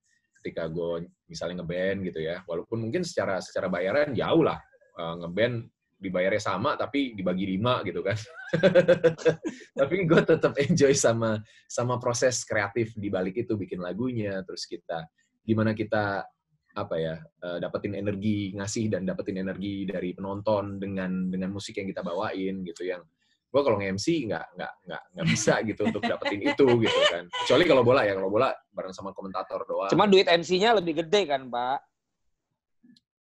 ketika 0.45 0.69
gue 0.69 1.10
misalnya 1.25 1.65
ngeband 1.65 2.05
gitu 2.05 2.21
ya. 2.21 2.45
Walaupun 2.45 2.86
mungkin 2.86 3.01
secara 3.01 3.41
secara 3.41 3.65
bayaran 3.65 4.13
jauh 4.13 4.45
lah. 4.45 4.62
Eh, 4.93 5.15
ngeband 5.25 5.65
dibayarnya 5.95 6.43
sama 6.43 6.77
tapi 6.77 7.17
dibagi 7.17 7.49
lima 7.49 7.81
gitu 7.81 8.05
kan. 8.05 8.13
Tapi 9.79 9.95
gue 10.05 10.21
tetap 10.21 10.53
enjoy 10.60 10.93
sama 10.93 11.41
sama 11.65 11.97
proses 11.97 12.45
kreatif 12.45 12.93
di 12.93 13.10
balik 13.10 13.41
itu 13.41 13.58
bikin 13.58 13.81
lagunya 13.81 14.43
terus 14.45 14.67
kita 14.69 15.08
gimana 15.41 15.71
kita 15.71 16.27
apa 16.75 16.95
ya 16.99 17.15
eh, 17.17 17.58
dapetin 17.63 17.95
energi 17.95 18.51
ngasih 18.53 18.91
dan 18.91 19.08
dapetin 19.08 19.39
energi 19.39 19.88
dari 19.88 20.12
penonton 20.12 20.75
dengan 20.77 21.31
dengan 21.31 21.55
musik 21.55 21.79
yang 21.79 21.88
kita 21.88 22.03
bawain 22.03 22.62
gitu 22.67 22.84
yang 22.84 23.01
gue 23.55 23.63
kalau 23.63 23.79
nge-MC 23.79 24.27
nggak 24.27 24.45
nggak 24.59 24.73
nggak 24.83 25.01
nggak 25.15 25.27
bisa 25.31 25.53
gitu 25.63 25.81
untuk 25.87 26.03
dapetin 26.03 26.43
itu 26.43 26.67
gitu 26.83 26.99
kan 27.07 27.23
kecuali 27.31 27.63
kalau 27.63 27.83
bola 27.87 28.03
ya 28.03 28.13
kalau 28.19 28.27
bola 28.27 28.51
bareng 28.75 28.91
sama 28.91 29.15
komentator 29.15 29.63
doang 29.63 29.87
Cuma 29.87 30.11
duit 30.11 30.27
MC-nya 30.27 30.75
lebih 30.75 30.99
gede 30.99 31.23
kan, 31.23 31.47
Pak? 31.47 31.79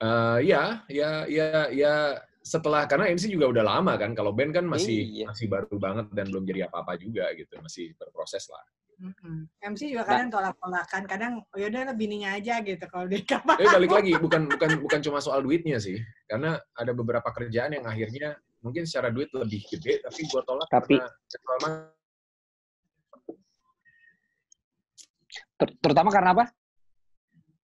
Eh, 0.03 0.37
ya 0.43 0.83
ya 0.91 1.23
ya 1.31 1.71
ya 1.71 2.19
setelah 2.43 2.83
karena 2.83 3.07
MC 3.15 3.31
juga 3.31 3.47
udah 3.47 3.63
lama 3.63 3.95
kan 3.95 4.11
kalau 4.11 4.35
band 4.35 4.51
kan 4.51 4.67
masih 4.67 5.23
Iya. 5.23 5.31
masih 5.31 5.47
baru 5.47 5.71
banget 5.79 6.11
dan 6.11 6.27
belum 6.27 6.43
jadi 6.43 6.67
apa-apa 6.67 6.99
juga 6.99 7.31
gitu 7.31 7.55
masih 7.63 7.95
berproses 7.95 8.51
lah 8.51 8.59
Mm-mm. 8.95 9.47
MC 9.59 9.91
juga 9.91 10.07
kadang 10.07 10.31
tolak-tolakan, 10.31 11.03
kadang 11.03 11.33
oh 11.43 11.57
yaudah 11.59 11.91
lah 11.91 11.95
bininya 11.99 12.31
aja 12.31 12.63
gitu 12.63 12.79
kalau 12.87 13.11
di 13.11 13.27
kamar. 13.27 13.59
Tapi 13.59 13.67
balik 13.67 13.91
lagi 13.91 14.11
bukan 14.15 14.47
bukan 14.47 14.69
bukan 14.79 14.99
cuma 15.03 15.19
soal 15.19 15.43
duitnya 15.43 15.83
sih, 15.83 15.99
karena 16.31 16.55
ada 16.71 16.95
beberapa 16.95 17.27
kerjaan 17.27 17.75
yang 17.75 17.83
akhirnya 17.83 18.39
mungkin 18.65 18.81
secara 18.83 19.13
duit 19.13 19.29
lebih 19.29 19.61
gede, 19.69 20.01
tapi 20.01 20.25
gue 20.25 20.41
tolak 20.41 20.65
Tapi- 20.67 20.97
karena 20.97 21.69
Ter- 25.55 25.75
terutama 25.79 26.09
karena 26.11 26.33
apa? 26.33 26.45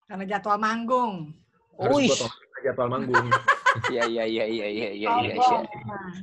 Karena 0.06 0.24
jadwal 0.28 0.58
manggung. 0.60 1.34
harus 1.80 1.96
gue 2.04 2.12
tolak 2.12 2.36
karena 2.36 2.60
jadwal 2.68 2.88
manggung. 2.92 3.28
Iya 3.86 4.02
iya 4.02 4.24
iya 4.26 4.44
iya 4.50 4.66
iya 4.66 4.88
iya 4.90 5.10
iya. 5.22 5.34
Sombong. 5.38 5.62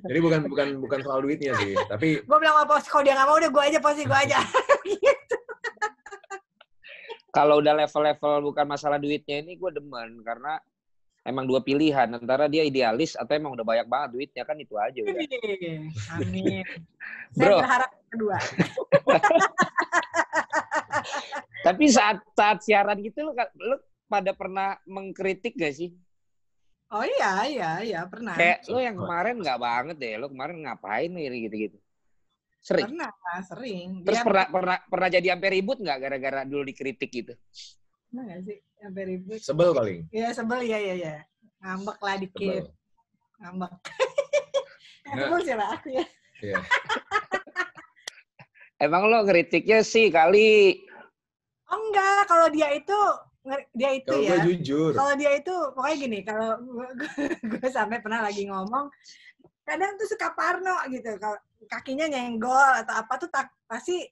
Jadi 0.04 0.20
bukan 0.20 0.40
bukan 0.52 0.68
bukan 0.84 1.00
soal 1.00 1.24
duitnya 1.24 1.56
sih, 1.56 1.80
tapi 1.88 2.20
Gue 2.20 2.38
bilang 2.44 2.60
sama 2.60 2.68
pos, 2.68 2.84
kalau 2.92 3.08
dia 3.08 3.16
nggak 3.16 3.24
mau 3.24 3.40
udah 3.40 3.48
gue 3.48 3.64
aja 3.72 3.80
posi 3.80 4.04
gue 4.04 4.20
aja. 4.20 4.40
gitu. 4.84 5.38
Kalau 7.32 7.64
udah 7.64 7.72
level-level 7.72 8.34
bukan 8.44 8.66
masalah 8.68 9.00
duitnya 9.00 9.40
ini 9.40 9.56
gue 9.56 9.72
demen 9.72 10.20
karena 10.28 10.60
emang 11.28 11.44
dua 11.44 11.60
pilihan 11.60 12.08
antara 12.08 12.48
dia 12.48 12.64
idealis 12.64 13.20
atau 13.20 13.36
emang 13.36 13.52
udah 13.60 13.68
banyak 13.68 13.88
banget 13.92 14.10
duitnya 14.16 14.44
kan 14.48 14.56
itu 14.56 14.80
aja 14.80 15.00
udah. 15.04 15.20
Amin. 16.16 16.64
Saya 17.36 17.44
Bro. 17.44 17.58
berharap 17.60 17.92
kedua. 18.08 18.38
Tapi 21.68 21.84
saat 21.92 22.24
saat 22.32 22.64
siaran 22.64 23.04
gitu 23.04 23.28
lu, 23.28 23.36
lu 23.60 23.76
pada 24.08 24.32
pernah 24.32 24.80
mengkritik 24.88 25.60
gak 25.60 25.76
sih? 25.76 25.92
Oh 26.88 27.04
iya, 27.04 27.44
iya, 27.52 27.72
iya 27.84 28.02
pernah. 28.08 28.40
Kayak 28.40 28.64
lu 28.72 28.80
yang 28.80 28.96
kemarin 28.96 29.36
nggak 29.44 29.60
banget 29.60 29.96
deh, 30.00 30.16
lu 30.16 30.32
kemarin 30.32 30.56
ngapain 30.64 31.12
nih 31.12 31.52
gitu-gitu. 31.52 31.78
Sering. 32.64 32.96
Pernah, 32.96 33.12
sering. 33.44 33.88
Terus 34.08 34.16
Dia 34.16 34.24
pernah 34.24 34.46
pernah 34.48 34.78
pernah 34.88 35.10
jadi 35.12 35.28
sampai 35.36 35.50
ribut 35.52 35.78
nggak 35.84 35.98
gara-gara 36.00 36.42
dulu 36.48 36.64
dikritik 36.64 37.12
gitu? 37.12 37.36
Pernah 38.08 38.24
nggak 38.24 38.40
sih 38.48 38.58
sampai 38.80 39.04
ribut? 39.04 39.40
sebel 39.44 39.70
paling. 39.76 40.00
Iya 40.14 40.28
sebel 40.32 40.60
ya 40.64 40.80
ya 40.80 40.96
ya. 40.96 41.16
Ngambek 41.64 42.00
lah 42.00 42.16
dikit. 42.18 42.64
Sebel. 42.66 43.42
Ngambek. 43.44 43.72
Sebel 45.08 45.40
siapa 45.48 45.66
aku 45.72 45.88
ya? 45.96 46.06
Iya. 46.44 46.60
Emang 48.86 49.10
lo 49.10 49.26
ngeritiknya 49.26 49.82
sih 49.82 50.14
kali 50.14 50.78
Oh 51.68 51.80
enggak, 51.90 52.32
kalau 52.32 52.48
dia 52.48 52.72
itu 52.76 53.00
dia 53.76 53.92
itu 53.96 54.12
Kalau 54.12 54.24
ya. 54.24 54.44
gue 54.44 54.56
jujur, 54.56 54.92
Kalau 54.96 55.14
dia 55.16 55.32
itu 55.40 55.56
pokoknya 55.72 55.96
gini, 56.00 56.20
kalau 56.24 56.50
gue 57.44 57.70
sampai 57.76 58.00
pernah 58.04 58.24
lagi 58.24 58.48
ngomong, 58.48 58.92
kadang 59.64 59.96
tuh 59.96 60.08
suka 60.08 60.36
parno 60.36 60.76
gitu. 60.92 61.16
Kalau 61.20 61.40
kakinya 61.68 62.08
nyenggol 62.08 62.84
atau 62.84 63.04
apa 63.04 63.14
tuh 63.20 63.30
tak, 63.32 63.52
pasti 63.68 64.04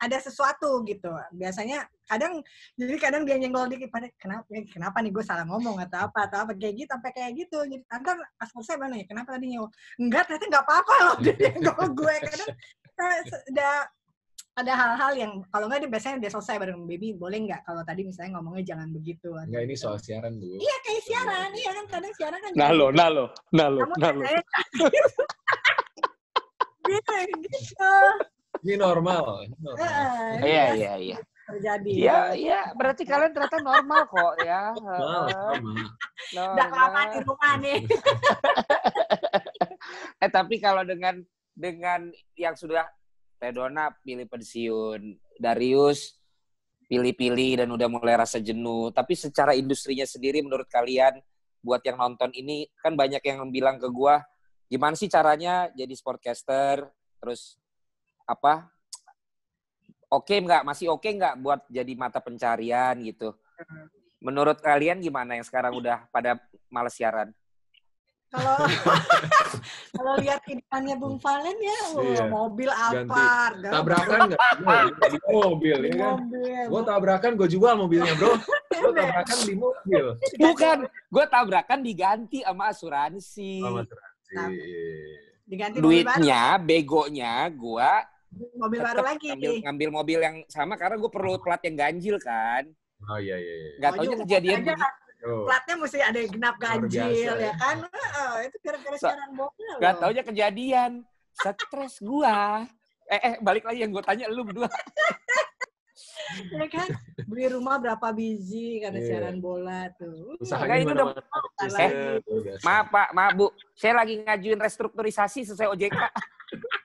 ada 0.00 0.16
sesuatu 0.16 0.80
gitu. 0.88 1.12
Biasanya 1.36 1.84
kadang 2.08 2.40
jadi 2.74 2.96
kadang 2.96 3.22
dia 3.28 3.36
nyenggol 3.36 3.68
dikit 3.68 3.92
pada 3.92 4.08
kenapa 4.16 4.48
kenapa 4.72 4.96
nih 5.04 5.12
gue 5.12 5.24
salah 5.24 5.44
ngomong 5.44 5.76
atau 5.84 6.08
apa 6.08 6.26
atau 6.26 6.48
apa 6.48 6.56
kayak 6.56 6.74
gitu 6.80 6.90
sampai 6.90 7.12
kayak 7.12 7.32
gitu. 7.36 7.60
Jadi 7.68 7.84
kadang 7.84 8.18
pas 8.40 8.48
selesai 8.48 8.80
mana 8.80 8.96
ya 8.96 9.04
kenapa 9.04 9.36
tadi 9.36 9.52
nyenggol? 9.52 9.70
Enggak 10.00 10.24
ternyata 10.26 10.46
nggak 10.48 10.64
apa-apa 10.64 10.94
loh 11.04 11.14
dia 11.24 11.34
nyenggol 11.36 11.88
gue 11.92 12.14
kadang 12.24 12.50
eh, 13.00 13.20
ada 13.52 13.70
ada 14.58 14.72
hal-hal 14.76 15.12
yang 15.16 15.32
kalau 15.48 15.70
nggak 15.70 15.86
dia 15.86 15.90
biasanya 15.92 16.16
dia 16.20 16.32
selesai 16.32 16.58
bareng 16.58 16.84
baby 16.84 17.14
boleh 17.14 17.38
nggak 17.48 17.64
kalau 17.64 17.80
tadi 17.86 18.02
misalnya 18.04 18.36
ngomongnya 18.40 18.74
jangan 18.74 18.88
begitu 18.92 19.30
atau 19.32 19.46
enggak 19.46 19.62
ini 19.68 19.74
soal 19.78 19.96
siaran, 20.00 20.32
Bu. 20.36 20.58
Iya 20.58 20.76
kayak 20.84 21.02
siaran, 21.06 21.50
iya 21.54 21.70
kan 21.76 21.84
kadang 21.88 22.12
siaran 22.18 22.38
kan. 22.40 22.52
nalo 22.56 22.86
nalo 22.90 23.24
nalo 23.54 23.80
Kamu 23.84 23.94
nalo. 24.00 24.20
saya 24.26 24.40
gitu, 27.38 27.46
gitu. 27.46 27.92
Ini 28.60 28.74
normal. 28.76 29.48
normal. 29.56 29.74
Heeh, 29.80 30.30
Iya 30.44 30.64
iya 30.76 30.92
iya. 31.00 31.18
terjadi. 31.50 31.90
Iya 31.90 32.20
iya 32.38 32.60
berarti 32.78 33.02
kalian 33.02 33.34
ternyata 33.34 33.58
normal 33.58 34.06
kok 34.06 34.34
ya. 34.44 34.70
Normal. 34.78 35.26
Udah 36.30 36.68
lama 36.70 37.00
di 37.10 37.18
rumah 37.24 37.52
nih. 37.58 37.80
Eh 40.20 40.28
tapi 40.28 40.60
kalau 40.60 40.84
dengan 40.84 41.16
dengan 41.56 42.12
yang 42.36 42.52
sudah 42.52 42.84
Redona 43.40 43.88
pilih 44.04 44.28
pensiun, 44.28 45.16
Darius 45.40 46.20
pilih-pilih 46.84 47.64
dan 47.64 47.68
udah 47.72 47.88
mulai 47.88 48.20
rasa 48.20 48.36
jenuh. 48.36 48.92
Tapi 48.92 49.16
secara 49.16 49.56
industrinya 49.56 50.04
sendiri 50.04 50.44
menurut 50.44 50.68
kalian 50.68 51.16
buat 51.64 51.80
yang 51.84 51.96
nonton 51.96 52.32
ini 52.36 52.68
kan 52.80 52.96
banyak 52.96 53.20
yang 53.24 53.44
bilang 53.52 53.76
ke 53.76 53.88
gua 53.88 54.24
gimana 54.70 54.96
sih 54.96 55.12
caranya 55.12 55.68
jadi 55.76 55.92
sportcaster 55.92 56.88
terus 57.20 57.59
apa 58.30 58.70
oke 60.06 60.34
nggak 60.34 60.62
masih 60.62 60.86
oke 60.94 61.06
nggak 61.06 61.34
buat 61.42 61.60
jadi 61.66 61.92
mata 61.98 62.22
pencarian 62.22 62.94
gitu 63.02 63.34
menurut 64.22 64.62
kalian 64.62 65.02
gimana 65.02 65.34
yang 65.34 65.46
sekarang 65.46 65.74
udah 65.74 66.06
pada 66.14 66.38
males 66.70 66.94
siaran 66.94 67.34
Kalau 68.30 68.62
kalau 69.98 70.14
lihat 70.22 70.38
kehidupannya 70.46 70.94
Bung 71.02 71.18
Valen 71.18 71.58
ya, 71.58 71.80
Iya. 71.98 72.24
mobil 72.30 72.70
Ganti. 72.70 73.10
apa? 73.10 73.26
ganti 73.58 73.74
Tabrakan 73.74 74.18
nggak? 74.30 74.40
Di 75.10 75.18
mobil, 75.34 75.76
di 75.82 75.88
ya 75.90 75.94
kan? 75.98 76.14
Gue 76.70 76.82
tabrakan, 76.86 77.32
gue 77.34 77.48
jual 77.50 77.74
mobilnya, 77.74 78.14
bro. 78.14 78.38
Gue 78.70 78.92
tabrakan 78.94 79.38
di 79.42 79.54
mobil. 79.58 80.04
Bukan, 80.46 80.78
gue 80.86 81.24
tabrakan 81.26 81.80
diganti 81.82 82.38
sama 82.46 82.70
asuransi. 82.70 83.54
Sama 83.66 83.82
asuransi. 83.82 84.78
diganti 85.50 85.76
Duitnya, 85.82 86.54
begonya 86.62 87.50
gue 87.50 87.90
mobil 88.32 88.78
baru 88.78 89.02
lagi. 89.02 89.28
ngambil, 89.28 89.52
ngambil 89.62 89.88
mobil 89.90 90.18
yang 90.20 90.36
sama 90.46 90.74
karena 90.74 90.96
gue 90.96 91.10
perlu 91.10 91.38
plat 91.38 91.60
yang 91.60 91.76
ganjil 91.76 92.16
kan. 92.16 92.64
Oh 93.02 93.16
iya, 93.16 93.34
iya, 93.34 93.54
iya. 93.56 93.70
Gak 93.78 93.90
Oh, 93.90 93.96
taunya 93.96 94.10
iya, 94.10 94.22
kejadian 94.22 94.58
aja, 94.62 94.74
Oh. 95.20 95.44
platnya 95.44 95.74
mesti 95.76 95.98
ada 96.00 96.16
yang 96.16 96.32
genap 96.32 96.56
ganjil 96.56 96.88
biasa, 96.88 97.12
ya 97.12 97.32
ya. 97.36 97.52
kan? 97.54 97.76
Heeh, 97.84 98.34
itu 98.42 98.56
gara-gara 98.60 98.96
Sa- 98.96 99.08
siaran 99.08 99.30
mobil. 99.34 99.72
Gak 99.76 99.92
loh. 99.92 100.00
taunya 100.00 100.22
kejadian. 100.22 100.90
Stres 101.30 101.94
gue. 101.98 102.36
Eh, 103.06 103.20
eh, 103.20 103.34
balik 103.38 103.64
lagi 103.64 103.78
yang 103.80 103.90
gue 103.90 104.00
tanya 104.00 104.28
lu 104.28 104.42
berdua. 104.42 104.64
ya 106.54 106.66
kan? 106.70 106.88
Beli 107.26 107.50
rumah 107.50 107.76
berapa 107.76 108.06
biji 108.10 108.80
karena 108.80 108.96
Iya. 108.98 109.08
siaran 109.10 109.36
bola 109.38 109.90
tuh. 109.92 110.38
Usahanya 110.38 110.64
Enggak, 110.64 110.78
itu 110.78 110.88
mana 110.88 111.02
udah- 111.02 111.26
mana. 111.60 111.88
Maaf 112.62 112.86
pak, 112.88 113.08
maaf 113.12 113.32
bu. 113.34 113.46
Saya 113.74 113.92
lagi 113.96 114.14
ngajuin 114.20 114.56
restrukturisasi 114.58 115.40
sesuai 115.44 115.68
OJK. 115.68 115.92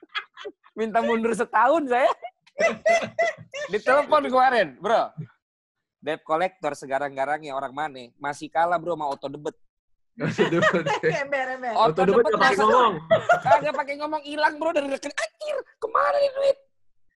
Minta 0.76 1.00
mundur 1.00 1.32
setahun 1.32 1.88
saya. 1.88 2.10
Ditelepon 3.72 4.28
kemarin, 4.28 4.76
bro. 4.76 5.10
Debt 6.04 6.22
collector 6.22 6.76
segarang-garangnya 6.76 7.56
orang 7.56 7.72
mana? 7.72 8.12
Masih 8.20 8.52
kalah 8.52 8.78
bro 8.78 8.94
sama 8.94 9.08
auto. 9.10 9.26
Oh, 10.16 11.92
Auto 11.92 12.00
debit 12.08 12.24
nggak 12.24 12.40
pakai 12.40 12.56
masa- 12.56 12.64
ngomong. 12.64 12.94
Kagak 13.44 13.74
pakai 13.74 13.94
ngomong 14.00 14.22
hilang 14.24 14.54
bro 14.56 14.70
dari 14.72 14.88
deket. 14.88 15.12
Anjir, 15.12 15.56
ke 15.76 15.88
mana 15.92 16.16
nih 16.16 16.30
duit? 16.32 16.56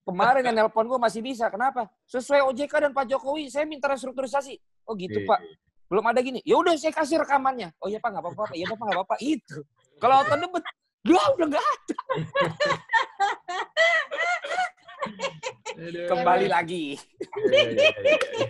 Kemarin 0.05 0.43
yang 0.43 0.57
nelpon 0.65 0.89
gue 0.89 0.99
masih 0.99 1.21
bisa. 1.23 1.47
Kenapa? 1.53 1.87
Sesuai 2.11 2.43
OJK 2.51 2.89
dan 2.89 2.93
Pak 2.97 3.07
Jokowi, 3.07 3.47
saya 3.47 3.65
minta 3.65 3.87
restrukturisasi. 3.87 4.59
Oh 4.89 4.97
gitu 4.99 5.23
Iya, 5.23 5.29
Pak. 5.29 5.39
Belum 5.87 6.05
ada 6.07 6.21
gini. 6.21 6.43
Ya 6.43 6.59
udah 6.59 6.75
saya 6.77 6.93
kasih 6.93 7.23
rekamannya. 7.23 7.73
Oh 7.79 7.87
iya 7.87 8.03
Pak, 8.03 8.11
nggak 8.11 8.25
apa-apa. 8.27 8.45
Iya 8.53 8.65
Pak, 8.75 8.85
nggak 8.85 8.99
apa-apa. 9.01 9.17
Itu. 9.23 9.63
Kalau 10.03 10.15
auto 10.25 10.35
debit, 10.35 10.65
Lah 11.09 11.27
udah 11.33 11.47
nggak 11.49 11.65
ada. 11.65 11.97
Kembali 16.13 16.47
lagi. 16.53 17.01
Iya, 17.49 17.73
iya, 17.73 17.91
iya. 18.05 18.49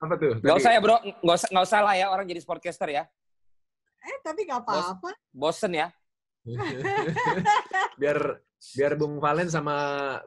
Apa 0.00 0.14
tuh? 0.16 0.32
Tadi? 0.38 0.54
usah 0.54 0.72
ya 0.72 0.80
bro, 0.80 0.96
nggak 1.02 1.36
usah, 1.36 1.48
nggak 1.50 1.66
usah 1.66 1.80
lah 1.82 1.94
ya 1.98 2.06
orang 2.14 2.26
jadi 2.30 2.40
sportcaster 2.40 2.88
ya. 2.88 3.04
Eh, 4.00 4.16
tapi 4.22 4.46
nggak 4.46 4.64
apa-apa. 4.64 5.10
Bosen 5.34 5.74
ya. 5.74 5.90
biar 8.00 8.40
biar 8.72 8.96
Bung 8.96 9.20
Valen 9.20 9.52
sama 9.52 9.76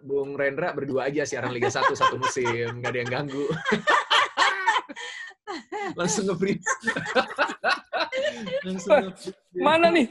Bung 0.06 0.38
Rendra 0.38 0.70
berdua 0.78 1.10
aja 1.10 1.26
siaran 1.26 1.50
Liga 1.50 1.74
1 1.74 1.90
satu 1.90 2.22
musim, 2.22 2.70
nggak 2.82 2.92
ada 2.92 3.00
yang 3.02 3.12
ganggu. 3.12 3.46
Langsung 6.00 6.30
nge-free. 6.30 6.58
Mana 9.56 9.88
nih? 9.90 10.08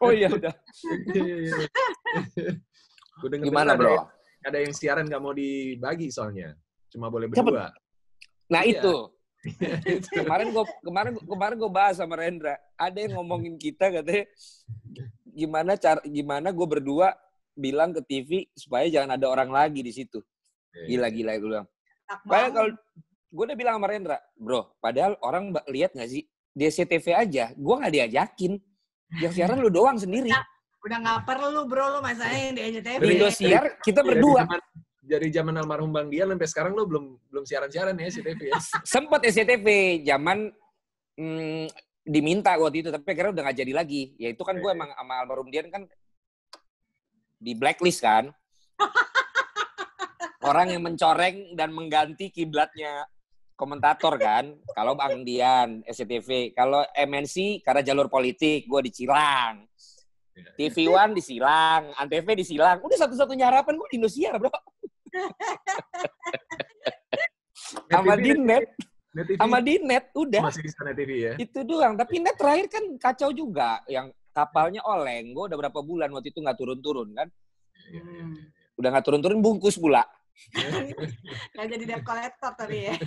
Oh 0.00 0.10
iya 0.10 0.28
udah. 0.28 0.54
Iya, 1.08 1.22
iya, 1.22 1.36
iya. 1.38 1.56
Denger 3.22 3.46
Gimana 3.46 3.74
ada 3.74 3.78
bro? 3.78 3.92
yang- 3.94 4.10
Ada 4.42 4.58
yang 4.58 4.72
siaran 4.74 5.06
nggak 5.06 5.22
mau 5.22 5.30
dibagi 5.30 6.10
soalnya. 6.10 6.58
Cuma 6.90 7.06
boleh 7.06 7.30
berdua. 7.30 7.70
Nah 8.50 8.62
Iya. 8.66 8.82
itu. 8.82 8.96
kemarin 10.14 10.54
gue 10.54 10.64
kemarin 10.82 11.12
kemarin 11.18 11.56
gue 11.58 11.66
bahas 11.66 11.98
sama 11.98 12.14
Rendra 12.14 12.54
ada 12.78 12.94
yang 12.94 13.18
ngomongin 13.18 13.58
kita 13.58 13.90
katanya 13.90 14.22
gimana 15.26 15.74
cara 15.74 15.98
gimana 16.06 16.54
gue 16.54 16.62
berdua 16.62 17.10
bilang 17.50 17.90
ke 17.90 18.06
TV 18.06 18.46
supaya 18.54 18.86
jangan 18.86 19.18
ada 19.18 19.26
orang 19.26 19.50
lagi 19.50 19.82
di 19.82 19.90
situ 19.90 20.22
gila 20.86 21.10
gila 21.10 21.34
gue 21.42 21.50
bilang 21.50 21.66
padahal 22.22 22.50
kalau 22.54 22.70
gue 23.34 23.44
udah 23.50 23.58
bilang 23.58 23.74
sama 23.82 23.90
Rendra 23.90 24.18
bro 24.38 24.78
padahal 24.78 25.18
orang 25.26 25.50
lihat 25.66 25.90
nggak 25.90 26.06
sih 26.06 26.22
di 26.52 26.68
SCTV 26.68 27.06
aja 27.16 27.44
gue 27.56 27.74
nggak 27.80 27.92
diajakin. 27.92 28.52
Yang 29.20 29.32
siaran 29.40 29.58
lu 29.60 29.72
doang 29.72 29.96
sendiri. 29.96 30.28
Udah 30.82 30.98
nggak 31.00 31.20
perlu 31.24 31.64
bro. 31.64 31.98
Lu 31.98 32.00
yang 32.04 32.54
di 32.56 32.62
SCTV. 32.76 33.00
Dari- 33.00 33.14
Indosiar 33.16 33.64
kita 33.80 34.00
Dari 34.04 34.08
berdua. 34.16 34.40
zaman- 34.44 34.64
Dari 35.02 35.28
zaman 35.34 35.54
almarhum 35.58 35.90
Bang 35.90 36.06
Dian 36.14 36.30
sampai 36.30 36.46
sekarang 36.46 36.72
lo 36.78 36.86
belum 36.86 37.18
belum 37.26 37.42
siaran-siaran 37.42 37.98
ya 37.98 38.06
si 38.06 38.22
TV 38.22 38.54
ya. 38.54 38.60
sempet 38.86 39.26
SCTV 39.34 39.66
zaman 40.06 40.46
mm, 41.18 41.66
diminta 42.06 42.54
waktu 42.54 42.86
itu 42.86 42.88
tapi 42.94 43.10
akhirnya 43.10 43.34
udah 43.34 43.42
nggak 43.50 43.58
jadi 43.66 43.72
lagi. 43.74 44.14
Ya 44.14 44.30
itu 44.30 44.42
kan 44.46 44.54
gue 44.62 44.70
emang 44.70 44.94
sama 44.94 45.14
almarhum 45.18 45.50
Dian 45.50 45.66
kan 45.74 45.90
di 47.42 47.52
blacklist 47.58 47.98
kan. 47.98 48.30
Orang 50.42 50.70
yang 50.70 50.82
mencoreng 50.82 51.54
dan 51.54 51.70
mengganti 51.74 52.30
kiblatnya 52.30 53.06
komentator 53.62 54.18
kan. 54.18 54.58
Kalau 54.74 54.98
Bang 54.98 55.22
Dian, 55.22 55.86
SCTV. 55.86 56.50
Kalau 56.50 56.82
MNC 56.90 57.62
karena 57.62 57.86
jalur 57.86 58.10
politik, 58.10 58.66
gue 58.66 58.80
di 58.82 58.90
Cilang. 58.90 59.62
TV 60.58 60.90
One 60.90 61.14
di 61.14 61.22
Silang, 61.22 61.94
Antv 61.94 62.26
di 62.34 62.42
Silang. 62.42 62.82
Udah 62.82 62.98
satu-satunya 63.06 63.46
harapan 63.46 63.78
gue 63.78 63.88
di 63.94 64.02
Indosiar, 64.02 64.34
bro. 64.42 64.50
Sama 67.86 68.18
di 68.18 68.34
net. 68.34 68.66
Sama 69.38 69.58
di 69.62 69.78
net, 69.78 70.10
udah. 70.18 70.42
Masih 70.42 70.66
di 70.66 70.72
sana 70.74 70.90
TV 70.90 71.10
ya? 71.30 71.32
Itu 71.38 71.62
doang. 71.62 71.94
Tapi 71.94 72.18
net 72.18 72.34
terakhir 72.34 72.66
kan 72.66 72.82
kacau 72.98 73.30
juga. 73.30 73.78
Yang 73.86 74.10
kapalnya 74.34 74.82
oleng. 74.82 75.30
Gue 75.30 75.46
udah 75.52 75.58
berapa 75.68 75.80
bulan 75.84 76.10
waktu 76.10 76.34
itu 76.34 76.42
nggak 76.42 76.58
turun-turun 76.58 77.14
kan. 77.14 77.28
Iya, 77.92 78.02
iya, 78.02 78.24
iya. 78.26 78.42
Udah 78.80 78.88
nggak 78.88 79.04
turun-turun, 79.04 79.38
bungkus 79.44 79.76
pula. 79.76 80.02
Nggak 81.54 81.66
jadi 81.66 81.84
debt 81.86 82.04
collector 82.04 82.52
tadi 82.56 82.78
ya. 82.90 82.94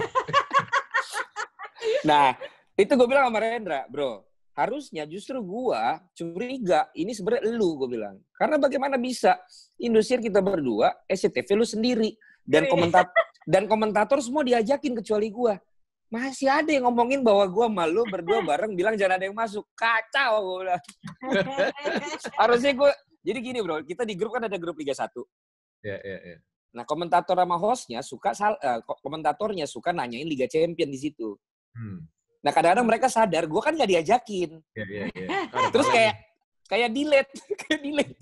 Nah, 2.06 2.34
itu 2.78 2.92
gue 2.94 3.08
bilang 3.10 3.30
sama 3.30 3.40
Rendra, 3.42 3.86
bro. 3.90 4.26
Harusnya 4.56 5.04
justru 5.04 5.38
gua 5.44 6.00
curiga 6.16 6.88
ini 6.96 7.12
sebenarnya 7.12 7.52
lu 7.52 7.76
gue 7.76 7.90
bilang. 7.92 8.16
Karena 8.40 8.56
bagaimana 8.56 8.96
bisa 8.96 9.36
Indosiar 9.76 10.24
kita 10.24 10.40
berdua, 10.40 10.96
SCTV 11.06 11.60
lu 11.60 11.68
sendiri 11.68 12.16
dan 12.48 12.70
komentat 12.72 13.12
dan 13.44 13.68
komentator 13.68 14.24
semua 14.24 14.48
diajakin 14.48 14.96
kecuali 14.96 15.28
gua. 15.28 15.60
Masih 16.08 16.48
ada 16.48 16.72
yang 16.72 16.88
ngomongin 16.88 17.20
bahwa 17.20 17.44
gua 17.52 17.68
malu 17.68 18.08
berdua 18.08 18.40
bareng 18.40 18.72
bilang 18.78 18.96
jangan 18.96 19.20
ada 19.20 19.28
yang 19.28 19.36
masuk. 19.36 19.68
Kacau 19.76 20.40
gua 20.40 20.58
bilang. 20.64 20.84
Harusnya 22.40 22.72
gua 22.72 22.96
jadi 23.26 23.40
gini 23.44 23.60
bro, 23.60 23.84
kita 23.84 24.08
di 24.08 24.16
grup 24.16 24.40
kan 24.40 24.48
ada 24.48 24.56
grup 24.56 24.80
Liga 24.80 24.96
1. 24.96 25.10
Iya, 25.84 25.98
iya, 26.00 26.20
iya. 26.32 26.38
Nah, 26.76 26.84
komentator 26.84 27.40
sama 27.40 27.56
hostnya 27.56 28.04
suka 28.04 28.36
sal- 28.36 28.60
ko- 28.84 29.00
komentatornya 29.00 29.64
suka 29.64 29.96
nanyain 29.96 30.28
Liga 30.28 30.44
Champion 30.44 30.92
di 30.92 31.00
situ. 31.00 31.40
Hmm. 31.72 32.04
Nah, 32.44 32.52
kadang-kadang 32.52 32.86
mereka 32.86 33.08
sadar, 33.08 33.48
gua 33.48 33.64
kan 33.64 33.74
nggak 33.74 33.90
diajakin. 33.90 34.60
Iya, 34.76 34.86
iya, 34.86 35.06
iya. 35.16 35.28
Ada 35.56 35.72
Terus 35.72 35.88
kayak 35.88 36.14
kayak 36.68 36.90
delete, 36.92 37.32
kayak 37.64 37.80
delete. 37.80 38.18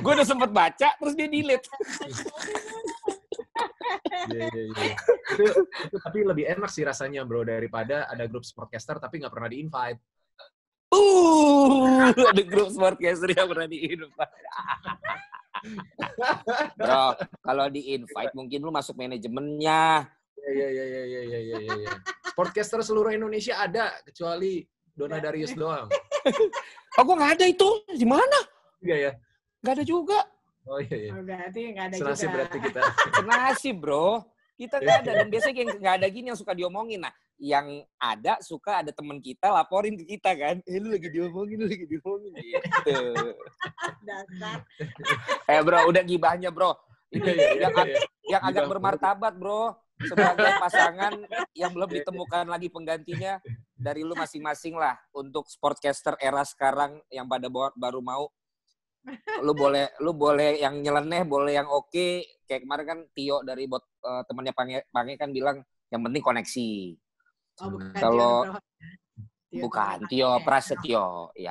gue 0.00 0.12
udah 0.14 0.26
sempet 0.28 0.50
baca, 0.54 0.88
terus 0.96 1.14
dia 1.18 1.26
delete. 1.26 1.66
Iya, 4.30 4.46
iya, 4.54 4.64
iya. 4.70 4.94
itu, 5.36 5.44
itu 5.90 5.96
tapi 6.00 6.18
lebih 6.24 6.44
enak 6.46 6.70
sih 6.72 6.84
rasanya 6.86 7.26
bro 7.26 7.44
daripada 7.44 8.08
ada 8.08 8.24
grup 8.30 8.44
sportcaster 8.46 8.96
tapi 8.96 9.20
nggak 9.20 9.32
pernah 9.32 9.48
di 9.50 9.58
invite. 9.60 10.00
Uh, 10.90 12.10
ada 12.10 12.42
grup 12.46 12.70
sportcaster 12.72 13.30
yang 13.34 13.48
pernah 13.50 13.66
di 13.66 13.78
invite. 13.92 14.34
Bro, 16.78 17.06
kalau 17.44 17.66
di 17.68 17.94
invite 17.96 18.32
mungkin 18.32 18.58
lu 18.64 18.70
masuk 18.72 18.96
manajemennya. 18.96 20.08
Iya 20.40 20.68
iya 20.72 20.84
iya 20.84 20.84
iya 20.86 21.02
iya 21.04 21.20
iya 21.40 21.58
iya. 21.60 21.74
iya. 21.86 21.90
Sportcaster 22.32 22.80
seluruh 22.80 23.12
Indonesia 23.12 23.60
ada 23.60 23.92
kecuali 24.02 24.64
Dona 24.96 25.20
Darius 25.20 25.52
doang. 25.54 25.88
Oh, 26.98 27.02
gue 27.06 27.16
nggak 27.16 27.32
ada 27.38 27.44
itu. 27.46 27.68
Di 27.86 28.04
mana? 28.04 28.38
Iya 28.82 28.96
ya. 29.08 29.12
Nggak 29.62 29.72
ada 29.78 29.84
juga. 29.86 30.18
Oh 30.68 30.80
iya 30.82 30.96
iya. 30.96 31.10
Oh, 31.16 31.22
berarti 31.24 31.60
nggak 31.72 31.86
ada 31.86 31.96
Senasib 31.96 32.28
juga. 32.28 32.34
berarti 32.34 32.58
kita. 32.60 32.80
Senasib, 33.16 33.76
bro. 33.80 34.08
Kita 34.58 34.76
nggak 34.76 34.96
ada. 35.06 35.10
Dan 35.24 35.28
biasanya 35.32 35.56
yang 35.56 35.70
nggak 35.80 35.94
ada 36.02 36.06
gini 36.12 36.26
yang 36.34 36.38
suka 36.40 36.52
diomongin. 36.52 37.00
Nah, 37.06 37.12
yang 37.40 37.80
ada 37.96 38.36
suka 38.44 38.84
ada 38.84 38.92
teman 38.92 39.16
kita 39.16 39.48
laporin 39.48 39.96
ke 39.96 40.04
kita 40.04 40.36
kan. 40.36 40.56
Eh, 40.68 40.76
lu 40.76 40.92
lagi 40.92 41.08
diomongin, 41.08 41.56
lu 41.56 41.66
lagi 41.66 41.88
diomongin. 41.88 42.36
Gitu. 42.36 42.96
Dasar. 44.06 44.60
Eh, 45.48 45.60
bro, 45.64 45.88
udah 45.88 46.04
gibahnya, 46.04 46.52
bro. 46.52 46.76
Ini 47.10 47.24
Iya, 47.24 47.32
iya, 47.32 47.34
iya, 47.34 47.60
yang, 47.66 47.74
ag- 47.74 47.90
iya. 47.90 48.00
yang 48.36 48.42
agak 48.44 48.64
bermartabat, 48.68 49.32
bro. 49.40 49.72
Sebagai 50.04 50.52
pasangan 50.62 51.12
yang 51.56 51.72
belum 51.72 51.90
ditemukan 51.90 52.44
lagi 52.46 52.68
penggantinya 52.68 53.40
dari 53.72 54.04
lu 54.04 54.12
masing-masing 54.12 54.76
lah 54.76 55.00
untuk 55.16 55.48
sportcaster 55.48 56.14
era 56.20 56.44
sekarang 56.44 57.00
yang 57.08 57.24
pada 57.24 57.48
baru 57.72 58.04
mau 58.04 58.28
lu 59.40 59.52
boleh 59.64 59.88
lu 60.04 60.12
boleh 60.12 60.60
yang 60.60 60.76
nyeleneh 60.76 61.24
boleh 61.24 61.56
yang 61.56 61.68
oke 61.72 62.20
kayak 62.44 62.60
kemarin 62.68 62.84
kan 62.84 62.98
Tio 63.16 63.40
dari 63.40 63.64
bot 63.64 63.80
eh, 63.80 64.22
temannya 64.28 64.52
Pange, 64.52 64.78
Pange 64.92 65.16
kan 65.16 65.32
bilang 65.32 65.64
yang 65.88 66.04
penting 66.04 66.20
koneksi 66.20 66.68
Oh, 67.60 67.68
bukan 67.76 67.92
Kalau- 67.96 68.44
Tio, 69.50 69.62
bukan 69.66 69.98
Tio. 70.06 70.30
Prasetyo 70.46 71.34
ya 71.34 71.50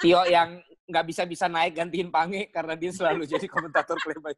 Tio 0.00 0.24
yang 0.24 0.56
nggak 0.88 1.04
bisa 1.04 1.22
bisa 1.28 1.46
naik 1.52 1.76
gantiin 1.76 2.08
Pange 2.08 2.48
karena 2.48 2.72
dia 2.74 2.88
selalu 2.90 3.28
jadi 3.32 3.44
komentator 3.44 4.00
playboy 4.00 4.32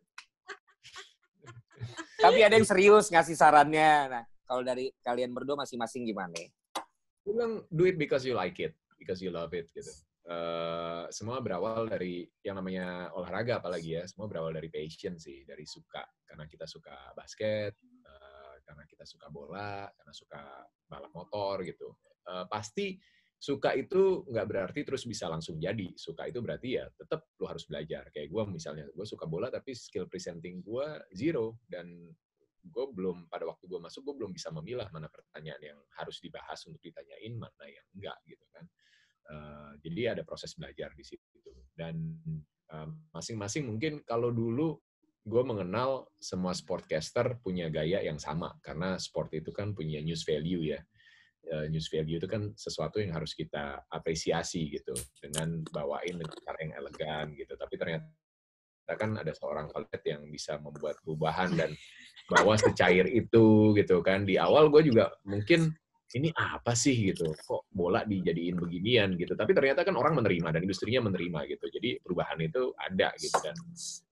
tapi 2.18 2.42
ada 2.42 2.59
yang 2.59 2.66
serius 2.66 3.14
ngasih 3.14 3.38
sarannya. 3.38 4.11
Nah 4.11 4.24
kalau 4.42 4.66
dari 4.66 4.90
kalian 5.04 5.30
berdua 5.30 5.54
masing-masing 5.62 6.02
gimana? 6.09 6.34
Gue 7.22 7.32
bilang 7.36 7.62
do 7.70 7.86
it 7.86 7.94
because 7.94 8.26
you 8.26 8.34
like 8.34 8.59
it, 8.59 8.74
because 8.98 9.22
you 9.22 9.30
love 9.30 9.54
it 9.54 9.70
gitu. 9.70 9.92
Eh, 10.28 11.04
semua 11.14 11.40
berawal 11.40 11.88
dari 11.88 12.26
yang 12.44 12.59
namanya 12.61 13.12
olahraga 13.14 13.61
apalagi 13.62 13.96
ya, 13.96 14.04
semua 14.04 14.26
berawal 14.28 14.52
dari 14.52 14.68
passion 14.68 15.16
sih, 15.16 15.46
dari 15.46 15.64
suka. 15.64 16.04
Karena 16.26 16.44
kita 16.44 16.66
suka 16.68 17.12
basket, 17.16 17.76
karena 18.68 18.84
kita 18.84 19.08
suka 19.08 19.32
bola, 19.32 19.88
karena 19.88 20.12
suka 20.12 20.42
balap 20.84 21.12
motor 21.16 21.64
gitu. 21.64 21.96
Eh, 22.28 22.44
pasti 22.52 23.00
suka 23.38 23.72
itu 23.72 24.28
nggak 24.28 24.46
berarti 24.46 24.80
terus 24.84 25.08
bisa 25.08 25.24
langsung 25.32 25.56
jadi. 25.56 25.96
Suka 25.96 26.28
itu 26.28 26.44
berarti 26.44 26.76
ya 26.76 26.84
tetap 26.92 27.32
lu 27.40 27.48
harus 27.48 27.64
belajar. 27.64 28.12
Kayak 28.12 28.28
gue 28.28 28.42
misalnya, 28.52 28.84
gue 28.92 29.06
suka 29.08 29.24
bola 29.24 29.48
tapi 29.48 29.72
skill 29.72 30.04
presenting 30.04 30.60
gue 30.60 30.86
zero 31.16 31.56
dan 31.64 31.88
gue 32.68 32.84
belum 32.92 33.32
pada 33.32 33.48
waktu 33.48 33.64
gue 33.64 33.80
masuk 33.80 34.04
gue 34.12 34.14
belum 34.20 34.36
bisa 34.36 34.52
memilah 34.52 34.92
mana 34.92 35.08
pertanyaan 35.08 35.72
yang 35.72 35.78
harus 35.96 36.20
dibahas 36.20 36.60
untuk 36.68 36.82
ditanyain 36.84 37.32
mana 37.38 37.64
yang 37.64 37.86
enggak 37.96 38.18
gitu 38.28 38.44
kan 38.52 38.66
Eh, 39.28 39.72
jadi 39.84 40.16
ada 40.16 40.22
proses 40.24 40.56
belajar 40.56 40.88
di 40.96 41.04
situ 41.04 41.36
dan 41.76 42.00
eh, 42.72 42.88
masing-masing 43.12 43.68
mungkin 43.68 44.00
kalau 44.08 44.32
dulu 44.32 44.72
gue 45.28 45.42
mengenal 45.44 46.08
semua 46.16 46.56
sportcaster 46.56 47.36
punya 47.44 47.68
gaya 47.68 48.00
yang 48.00 48.16
sama 48.16 48.56
karena 48.64 48.96
sport 48.96 49.36
itu 49.36 49.52
kan 49.52 49.76
punya 49.76 50.00
news 50.00 50.24
value 50.24 50.72
ya. 50.72 50.80
Eh, 51.48 51.68
news 51.72 51.88
value 51.88 52.16
itu 52.16 52.28
kan 52.28 52.52
sesuatu 52.56 53.00
yang 53.00 53.12
harus 53.16 53.36
kita 53.36 53.84
apresiasi 53.88 54.68
gitu 54.72 54.96
dengan 55.20 55.60
bawain 55.68 56.16
dengan 56.16 56.36
cara 56.40 56.58
yang 56.64 56.74
elegan 56.80 57.26
gitu. 57.36 57.52
Tapi 57.54 57.74
ternyata 57.76 58.92
kan 58.96 59.20
ada 59.20 59.32
seorang 59.36 59.68
atlet 59.72 60.02
yang 60.16 60.24
bisa 60.32 60.56
membuat 60.60 60.96
perubahan 61.04 61.52
dan 61.52 61.70
bawa 62.32 62.56
secair 62.56 63.04
itu 63.08 63.76
gitu 63.76 64.00
kan. 64.00 64.24
Di 64.24 64.40
awal 64.40 64.72
gue 64.72 64.88
juga 64.88 65.12
mungkin 65.28 65.72
ini 66.16 66.32
apa 66.32 66.72
sih? 66.72 66.96
gitu. 67.12 67.36
Kok 67.36 67.68
bola 67.68 68.06
dijadiin 68.09 68.56
beginian? 68.56 69.12
gitu. 69.20 69.36
Tapi 69.36 69.52
ternyata 69.52 69.84
kan 69.84 69.92
orang 69.98 70.16
menerima 70.16 70.48
dan 70.54 70.61
industrinya 70.64 71.04
menerima 71.11 71.44
gitu. 71.52 71.66
Jadi 71.68 72.00
perubahan 72.00 72.38
itu 72.40 72.72
ada 72.80 73.12
gitu 73.20 73.36
dan 73.44 73.56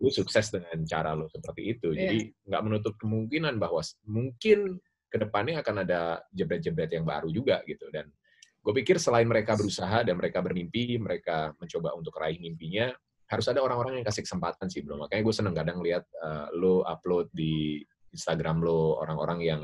lu 0.02 0.10
sukses 0.12 0.52
dengan 0.52 0.84
cara 0.84 1.16
lu 1.16 1.24
seperti 1.32 1.62
itu. 1.78 1.96
Jadi 1.96 2.28
nggak 2.44 2.62
menutup 2.64 2.94
kemungkinan 3.00 3.56
bahwa 3.56 3.80
mungkin 4.04 4.76
ke 5.06 5.16
depannya 5.16 5.64
akan 5.64 5.86
ada 5.86 6.20
jebret-jebret 6.34 6.92
yang 6.92 7.08
baru 7.08 7.32
juga 7.32 7.64
gitu. 7.64 7.88
Dan 7.88 8.12
gue 8.60 8.72
pikir 8.82 8.98
selain 8.98 9.24
mereka 9.24 9.54
berusaha 9.54 10.02
dan 10.02 10.18
mereka 10.18 10.42
bermimpi 10.42 10.98
mereka 10.98 11.54
mencoba 11.56 11.94
untuk 11.94 12.12
raih 12.18 12.36
mimpinya 12.42 12.90
harus 13.26 13.46
ada 13.50 13.58
orang-orang 13.62 14.02
yang 14.02 14.06
kasih 14.06 14.22
kesempatan 14.22 14.70
sih 14.70 14.82
bro. 14.82 14.98
Makanya 15.02 15.22
gue 15.22 15.34
seneng 15.34 15.54
kadang 15.54 15.78
lihat 15.82 16.06
uh, 16.22 16.50
lo 16.54 16.86
upload 16.86 17.30
di 17.34 17.82
Instagram 18.14 18.62
lo 18.62 19.02
orang-orang 19.02 19.38
yang 19.42 19.62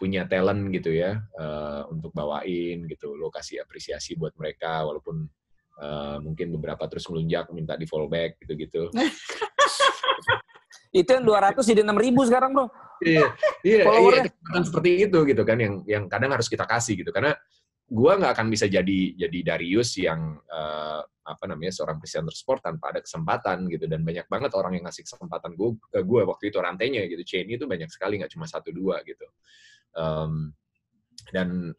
punya 0.00 0.24
talent 0.24 0.72
gitu 0.72 0.96
ya 0.96 1.20
uh, 1.36 1.84
untuk 1.92 2.16
bawain 2.16 2.88
gitu 2.88 3.12
lo 3.20 3.28
kasih 3.28 3.60
apresiasi 3.60 4.16
buat 4.16 4.32
mereka 4.40 4.80
walaupun 4.88 5.28
uh, 5.76 6.16
mungkin 6.24 6.56
beberapa 6.56 6.88
terus 6.88 7.04
ngelunjak 7.04 7.52
minta 7.52 7.76
di 7.76 7.84
follow 7.84 8.08
back 8.08 8.40
gitu-gitu. 8.40 8.88
Itu 10.90 11.06
yang 11.06 11.22
200 11.22 11.60
jadi 11.62 11.84
6000 11.86 12.28
sekarang 12.32 12.50
bro. 12.50 12.66
Iya 13.00 13.32
iya 13.62 13.82
iya 13.86 14.22
kesempatan 14.28 14.64
seperti 14.66 14.90
itu 15.08 15.18
gitu 15.24 15.42
kan 15.46 15.56
yang 15.56 15.80
yang 15.88 16.04
kadang 16.10 16.34
harus 16.34 16.50
kita 16.50 16.66
kasih 16.66 16.98
gitu. 16.98 17.14
Karena 17.14 17.32
gua 17.86 18.18
nggak 18.18 18.34
akan 18.34 18.46
bisa 18.50 18.66
jadi 18.66 19.14
jadi 19.14 19.38
Darius 19.54 19.94
yang 20.02 20.36
eh, 20.36 21.00
apa 21.00 21.44
namanya 21.46 21.70
seorang 21.70 22.02
presenter 22.02 22.34
sport 22.34 22.66
tanpa 22.66 22.90
ada 22.90 23.00
kesempatan 23.06 23.70
gitu. 23.70 23.86
Dan 23.86 24.02
banyak 24.02 24.26
banget 24.26 24.50
orang 24.58 24.76
yang 24.76 24.84
ngasih 24.90 25.06
kesempatan 25.06 25.54
gue 25.54 25.78
ke 25.78 26.02
gue 26.02 26.22
waktu 26.26 26.44
itu 26.50 26.58
rantainya 26.58 27.06
gitu. 27.06 27.22
Chain 27.22 27.46
itu 27.46 27.70
banyak 27.70 27.88
sekali 27.88 28.18
nggak 28.18 28.34
cuma 28.34 28.50
satu 28.50 28.74
dua 28.74 28.98
gitu 29.06 29.30
Em, 29.96 30.54
dan 31.34 31.74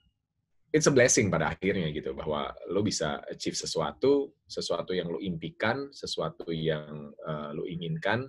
it's 0.71 0.87
a 0.87 0.93
blessing 0.93 1.27
pada 1.27 1.51
akhirnya 1.51 1.91
gitu 1.91 2.15
bahwa 2.15 2.51
lo 2.71 2.79
bisa 2.83 3.19
achieve 3.27 3.59
sesuatu 3.59 4.31
sesuatu 4.47 4.95
yang 4.95 5.11
lo 5.11 5.19
impikan 5.19 5.91
sesuatu 5.91 6.47
yang 6.51 7.11
eh, 7.11 7.49
lo 7.51 7.67
inginkan 7.67 8.23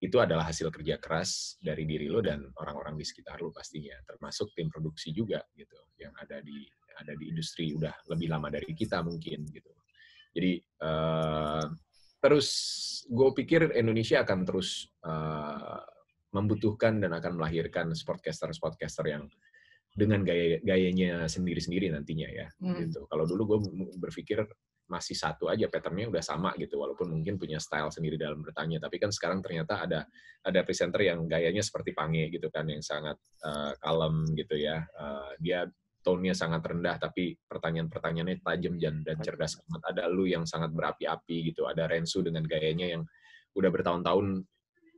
itu 0.00 0.16
adalah 0.16 0.48
hasil 0.48 0.72
kerja 0.72 0.96
keras 0.96 1.60
dari 1.60 1.84
diri 1.84 2.08
lo 2.08 2.24
dan 2.24 2.48
orang-orang 2.56 2.96
di 2.96 3.04
sekitar 3.04 3.40
lo 3.44 3.52
pastinya 3.52 3.96
termasuk 4.08 4.52
tim 4.56 4.72
produksi 4.72 5.12
juga 5.12 5.44
gitu 5.56 5.76
yang 6.00 6.12
ada 6.20 6.40
di 6.40 6.64
ada 7.00 7.16
di 7.16 7.32
industri 7.32 7.72
udah 7.72 7.92
lebih 8.12 8.28
lama 8.28 8.52
dari 8.52 8.76
kita 8.76 9.00
mungkin 9.00 9.48
gitu. 9.48 9.72
Jadi 10.36 10.52
eh, 10.60 11.64
terus 12.20 12.48
gue 13.08 13.28
pikir 13.40 13.72
Indonesia 13.72 14.20
akan 14.20 14.38
terus 14.44 14.88
eh, 15.00 15.80
membutuhkan 16.30 17.02
dan 17.02 17.10
akan 17.16 17.38
melahirkan 17.38 17.90
sportcaster 17.94 18.50
sportcaster 18.54 19.06
yang 19.06 19.26
dengan 19.90 20.22
gaya 20.22 20.62
gayanya 20.62 21.26
sendiri-sendiri 21.26 21.90
nantinya 21.90 22.28
ya 22.30 22.46
Hmm. 22.62 22.78
gitu. 22.78 23.06
Kalau 23.10 23.26
dulu 23.26 23.42
gue 23.56 23.58
berpikir 23.98 24.46
masih 24.90 25.14
satu 25.14 25.46
aja 25.46 25.70
patternnya 25.70 26.10
udah 26.10 26.18
sama 26.18 26.50
gitu 26.58 26.82
walaupun 26.82 27.14
mungkin 27.14 27.38
punya 27.38 27.62
style 27.62 27.94
sendiri 27.94 28.18
dalam 28.18 28.42
bertanya 28.42 28.82
tapi 28.82 28.98
kan 28.98 29.14
sekarang 29.14 29.38
ternyata 29.38 29.86
ada 29.86 30.02
ada 30.42 30.60
presenter 30.66 31.06
yang 31.06 31.30
gayanya 31.30 31.62
seperti 31.62 31.94
Pange 31.94 32.26
gitu 32.26 32.50
kan 32.50 32.66
yang 32.66 32.82
sangat 32.82 33.14
uh, 33.46 33.70
kalem 33.78 34.26
gitu 34.34 34.58
ya 34.58 34.82
Uh, 34.98 35.30
dia 35.38 35.62
tone-nya 36.02 36.34
sangat 36.34 36.64
rendah 36.64 36.96
tapi 36.98 37.36
pertanyaan-pertanyaannya 37.46 38.42
tajam 38.42 38.74
dan, 38.82 39.04
dan 39.06 39.16
cerdas 39.22 39.60
banget 39.62 39.82
ada 39.94 40.02
lu 40.10 40.24
yang 40.26 40.42
sangat 40.48 40.72
berapi-api 40.74 41.52
gitu 41.54 41.68
ada 41.70 41.86
Rensu 41.86 42.24
dengan 42.24 42.42
gayanya 42.48 42.98
yang 42.98 43.02
udah 43.54 43.70
bertahun-tahun 43.70 44.42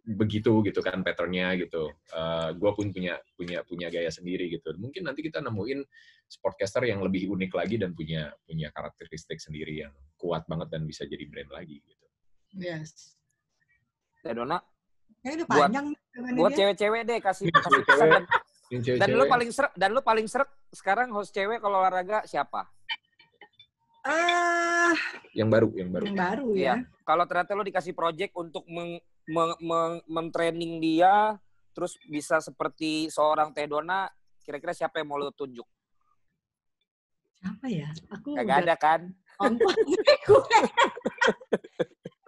begitu 0.03 0.67
gitu 0.67 0.83
kan 0.83 0.99
patternnya 1.01 1.55
gitu. 1.57 1.95
Uh, 2.11 2.51
gue 2.53 2.71
pun 2.75 2.91
punya 2.91 3.23
punya 3.39 3.63
punya 3.63 3.87
gaya 3.87 4.11
sendiri 4.11 4.51
gitu. 4.51 4.75
Mungkin 4.75 5.07
nanti 5.07 5.23
kita 5.23 5.39
nemuin 5.39 5.87
sportcaster 6.27 6.83
yang 6.85 6.99
lebih 7.01 7.31
unik 7.31 7.53
lagi 7.55 7.79
dan 7.79 7.95
punya 7.95 8.35
punya 8.43 8.75
karakteristik 8.75 9.39
sendiri 9.39 9.87
yang 9.87 9.93
kuat 10.19 10.43
banget 10.51 10.75
dan 10.75 10.83
bisa 10.85 11.07
jadi 11.07 11.23
brand 11.27 11.51
lagi 11.55 11.79
gitu. 11.81 12.07
Yes. 12.53 13.15
Ya 14.23 14.35
Dona, 14.35 14.59
Kayaknya 15.23 15.37
udah 15.39 15.49
Buat- 15.49 15.63
panjang. 15.71 15.87
dengan 16.13 16.33
buat 16.37 16.53
cewek-cewek 16.53 17.01
deh 17.09 17.19
kasih 17.23 17.47
kasih 17.49 17.83
pesan 17.89 18.07
dan, 18.11 18.23
Yang 18.69 18.85
dan 19.01 19.09
lu 19.13 19.25
paling 19.25 19.51
serak 19.55 19.73
dan 19.73 19.91
lu 19.91 20.01
paling 20.01 20.27
serak 20.29 20.51
sekarang 20.69 21.09
host 21.09 21.33
cewek 21.33 21.57
kalau 21.57 21.79
olahraga 21.79 22.21
siapa? 22.25 22.69
Ah, 24.03 24.93
yang 25.31 25.47
baru, 25.47 25.71
yang 25.79 25.89
baru. 25.89 26.05
yang 26.11 26.19
baru 26.19 26.47
Iya. 26.53 26.75
ya. 26.75 26.77
Kalau 27.07 27.25
ternyata 27.25 27.55
lu 27.55 27.63
dikasih 27.63 27.95
project 27.95 28.35
untuk 28.35 28.67
meng- 28.67 28.99
mentraining 30.09 30.83
dia 30.83 31.39
terus 31.73 31.97
bisa 32.05 32.37
seperti 32.39 33.09
seorang 33.09 33.57
Teh 33.57 33.65
Dona, 33.65 34.05
kira-kira 34.45 34.77
siapa 34.77 35.01
yang 35.01 35.09
mau 35.09 35.17
lu 35.17 35.33
tunjuk? 35.33 35.65
Siapa 37.41 37.67
ya? 37.67 37.89
Aku 38.13 38.37
Kagak 38.37 38.69
ada 38.69 38.77
kan? 38.77 39.01
nonton 39.43 39.75
gue. 40.29 40.59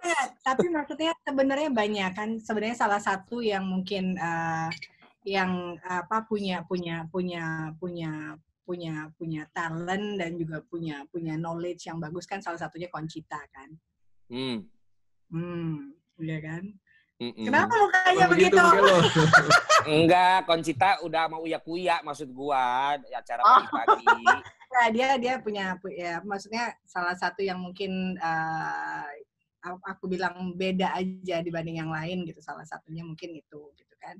Ya, 0.05 0.21
tapi 0.45 0.67
maksudnya 0.69 1.15
sebenarnya 1.25 1.69
banyak 1.71 2.11
kan 2.13 2.29
sebenarnya 2.37 2.77
salah 2.77 3.01
satu 3.01 3.41
yang 3.41 3.65
mungkin 3.65 4.19
eh, 4.19 4.69
yang 5.25 5.79
apa 5.81 6.21
punya 6.29 6.61
punya 6.67 7.09
punya 7.09 7.73
punya 7.81 8.37
punya 8.65 9.09
punya 9.17 9.45
talent 9.53 10.21
dan 10.21 10.37
juga 10.37 10.61
punya 10.65 11.05
punya 11.09 11.37
knowledge 11.37 11.89
yang 11.89 11.97
bagus 11.97 12.29
kan 12.29 12.41
salah 12.41 12.61
satunya 12.61 12.89
Conchita 12.89 13.41
kan. 13.49 13.69
Hmm. 14.29 14.57
Hmm, 15.33 15.93
iya 16.21 16.37
kan? 16.41 16.63
Mm-mm. 17.15 17.47
Kenapa 17.47 17.71
lo 17.79 17.87
kayaknya 17.87 18.25
Oh, 18.27 18.31
begitu 18.35 18.55
begitu? 18.59 18.95
Enggak, 19.95 20.37
Concita 20.43 20.89
udah 20.99 21.23
mau 21.31 21.41
uya 21.47 21.63
kuya 21.63 22.03
maksud 22.03 22.27
gua 22.35 22.95
acara 22.99 23.41
Oh. 23.41 23.63
pagi-pagi. 23.63 24.05
Nah, 24.75 24.91
dia 24.91 25.15
dia 25.15 25.39
punya 25.39 25.79
pu- 25.79 25.87
ya 25.95 26.19
maksudnya 26.27 26.75
salah 26.83 27.15
satu 27.15 27.39
yang 27.39 27.55
mungkin 27.63 28.19
eh, 28.19 29.07
aku 29.63 29.79
aku 29.87 30.03
bilang 30.11 30.51
beda 30.51 30.91
aja 30.91 31.39
dibanding 31.39 31.79
yang 31.79 31.87
lain 31.87 32.27
gitu 32.27 32.43
salah 32.43 32.67
satunya 32.67 32.99
mungkin 33.07 33.39
itu 33.39 33.71
gitu 33.71 33.95
kan 34.03 34.19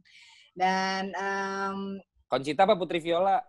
dan 0.56 1.12
em, 1.12 2.00
Concita 2.32 2.64
apa 2.64 2.80
Putri 2.80 3.04
Viola? 3.04 3.43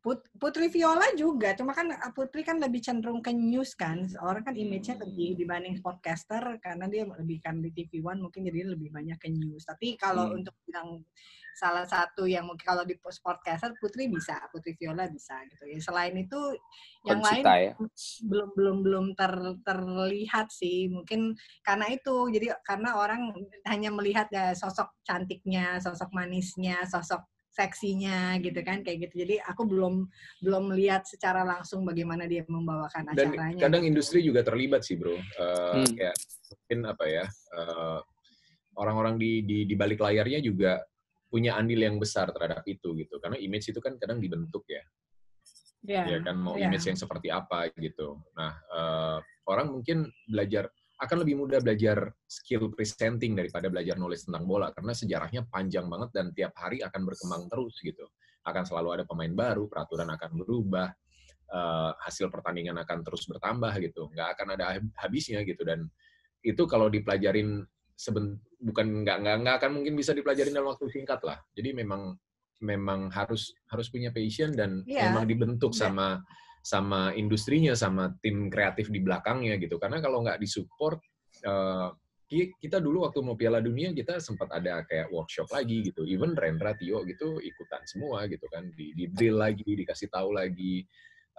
Put- 0.00 0.32
Putri 0.40 0.72
Viola 0.72 1.12
juga 1.12 1.52
cuma 1.52 1.76
kan 1.76 1.92
eh, 1.92 2.12
Putri 2.16 2.40
kan 2.40 2.56
lebih 2.56 2.80
cenderung 2.80 3.20
ke 3.20 3.36
news 3.36 3.76
kan. 3.76 4.08
Orang 4.24 4.48
kan 4.48 4.56
image-nya 4.56 4.96
lebih 5.04 5.36
dibanding 5.36 5.76
podcaster 5.84 6.56
karena 6.64 6.88
dia 6.88 7.04
lebih 7.04 7.36
kan 7.44 7.60
di 7.60 7.68
TV 7.68 8.00
One 8.00 8.24
mungkin 8.24 8.48
jadi 8.48 8.64
lebih 8.64 8.88
banyak 8.88 9.20
ke 9.20 9.28
news. 9.28 9.68
Tapi 9.68 10.00
kalau 10.00 10.32
Hmm. 10.32 10.40
untuk 10.40 10.56
bilang 10.64 11.04
salah 11.52 11.84
satu 11.84 12.24
yang 12.24 12.48
mungkin 12.48 12.64
kalau 12.64 12.88
di 12.88 12.96
podcaster 12.96 13.76
Putri 13.76 14.08
bisa 14.08 14.40
Putri 14.48 14.72
Viola 14.80 15.04
bisa 15.04 15.36
gitu 15.52 15.68
ya. 15.68 15.76
Selain 15.76 16.16
itu 16.16 16.56
yang 17.04 17.20
lain 17.20 17.44
ya. 17.44 17.72
belum 18.24 18.48
belum 18.56 18.76
belum 18.80 19.06
ter, 19.12 19.32
terlihat 19.60 20.48
sih. 20.48 20.88
Mungkin 20.88 21.36
karena 21.60 21.92
itu 21.92 22.32
jadi 22.32 22.56
karena 22.64 22.96
orang 22.96 23.36
hanya 23.68 23.92
melihat 23.92 24.32
ya 24.32 24.56
sosok 24.56 24.96
cantiknya 25.04 25.76
sosok 25.76 26.08
manisnya 26.16 26.88
sosok 26.88 27.20
seksinya 27.60 28.40
gitu 28.40 28.60
kan 28.64 28.80
kayak 28.80 29.08
gitu 29.08 29.28
jadi 29.28 29.44
aku 29.44 29.68
belum 29.68 30.08
belum 30.40 30.62
melihat 30.72 31.04
secara 31.04 31.44
langsung 31.44 31.84
bagaimana 31.84 32.24
dia 32.24 32.40
membawakan 32.48 33.12
Dan 33.12 33.36
acaranya 33.36 33.60
kadang 33.60 33.82
gitu. 33.84 33.90
industri 33.92 34.18
juga 34.24 34.40
terlibat 34.40 34.80
sih 34.80 34.96
bro. 34.96 35.12
Eh, 35.12 35.18
Hmm. 35.70 35.86
Kayak 35.96 36.16
mungkin 36.50 36.78
apa 36.88 37.04
ya 37.06 37.24
eh, 37.28 38.00
orang-orang 38.80 39.14
di, 39.20 39.44
di 39.44 39.58
di 39.68 39.74
balik 39.76 40.00
layarnya 40.00 40.40
juga 40.40 40.80
punya 41.30 41.54
andil 41.54 41.78
yang 41.84 41.96
besar 42.00 42.32
terhadap 42.34 42.64
itu 42.66 42.96
gitu. 42.98 43.20
Karena 43.22 43.38
image 43.38 43.70
itu 43.70 43.78
kan 43.78 43.94
kadang 44.00 44.18
dibentuk 44.18 44.66
ya. 44.66 44.82
ya, 45.80 46.02
ya 46.04 46.18
kan 46.20 46.36
mau 46.36 46.58
iya. 46.60 46.68
image 46.68 46.90
yang 46.90 46.98
seperti 46.98 47.32
apa 47.32 47.70
gitu. 47.78 48.18
Nah, 48.34 48.52
eh, 48.56 49.18
orang 49.46 49.68
mungkin 49.72 50.10
belajar 50.26 50.68
akan 51.00 51.16
lebih 51.24 51.40
mudah 51.40 51.64
belajar 51.64 52.12
skill 52.28 52.68
presenting 52.76 53.32
daripada 53.32 53.72
belajar 53.72 53.96
knowledge 53.96 54.28
tentang 54.28 54.44
bola 54.44 54.68
karena 54.68 54.92
sejarahnya 54.92 55.48
panjang 55.48 55.88
banget 55.88 56.10
dan 56.12 56.26
tiap 56.36 56.52
hari 56.60 56.84
akan 56.84 57.08
berkembang 57.08 57.48
terus 57.48 57.80
gitu. 57.80 58.04
Akan 58.44 58.68
selalu 58.68 59.00
ada 59.00 59.04
pemain 59.08 59.32
baru, 59.32 59.64
peraturan 59.64 60.12
akan 60.12 60.30
berubah, 60.44 60.92
eh, 61.48 61.90
hasil 62.04 62.28
pertandingan 62.28 62.76
akan 62.84 63.00
terus 63.00 63.24
bertambah 63.24 63.72
gitu. 63.80 64.12
Nggak 64.12 64.28
akan 64.36 64.46
ada 64.60 64.64
hab- 64.76 64.94
habisnya 65.00 65.40
gitu 65.48 65.64
dan 65.64 65.88
itu 66.44 66.62
kalau 66.68 66.92
dipelajarin 66.92 67.64
seben 67.96 68.40
bukan 68.60 69.04
nggak 69.04 69.16
nggak 69.24 69.36
nggak 69.44 69.54
akan 69.60 69.70
mungkin 69.80 69.92
bisa 69.96 70.12
dipelajarin 70.12 70.52
dalam 70.52 70.68
waktu 70.72 70.84
singkat 70.92 71.20
lah. 71.24 71.40
Jadi 71.56 71.72
memang 71.76 72.12
memang 72.60 73.08
harus 73.08 73.56
harus 73.72 73.88
punya 73.88 74.12
passion 74.12 74.52
dan 74.52 74.84
Iya. 74.84 75.08
memang 75.08 75.24
dibentuk 75.24 75.72
Iya. 75.72 75.88
sama 75.88 76.20
sama 76.60 77.10
industrinya 77.16 77.72
sama 77.72 78.12
tim 78.20 78.52
kreatif 78.52 78.92
di 78.92 79.00
belakangnya 79.00 79.56
gitu. 79.56 79.80
Karena 79.80 79.98
kalau 79.98 80.20
nggak 80.20 80.38
disupport 80.40 81.00
ki- 82.30 82.54
kita 82.60 82.78
dulu 82.78 83.08
waktu 83.08 83.18
mau 83.24 83.34
Piala 83.34 83.58
Dunia 83.58 83.90
kita 83.90 84.20
sempat 84.22 84.52
ada 84.54 84.84
kayak 84.86 85.10
workshop 85.10 85.50
lagi 85.50 85.90
gitu. 85.90 86.06
Even 86.06 86.36
Rendra 86.38 86.76
Tio 86.78 87.02
gitu 87.02 87.40
ikutan 87.42 87.82
semua 87.88 88.28
gitu 88.30 88.46
kan. 88.52 88.68
Di, 88.76 88.92
di 88.94 89.10
drill 89.10 89.40
lagi 89.40 89.66
dikasih 89.66 90.12
tahu 90.12 90.36
lagi 90.36 90.84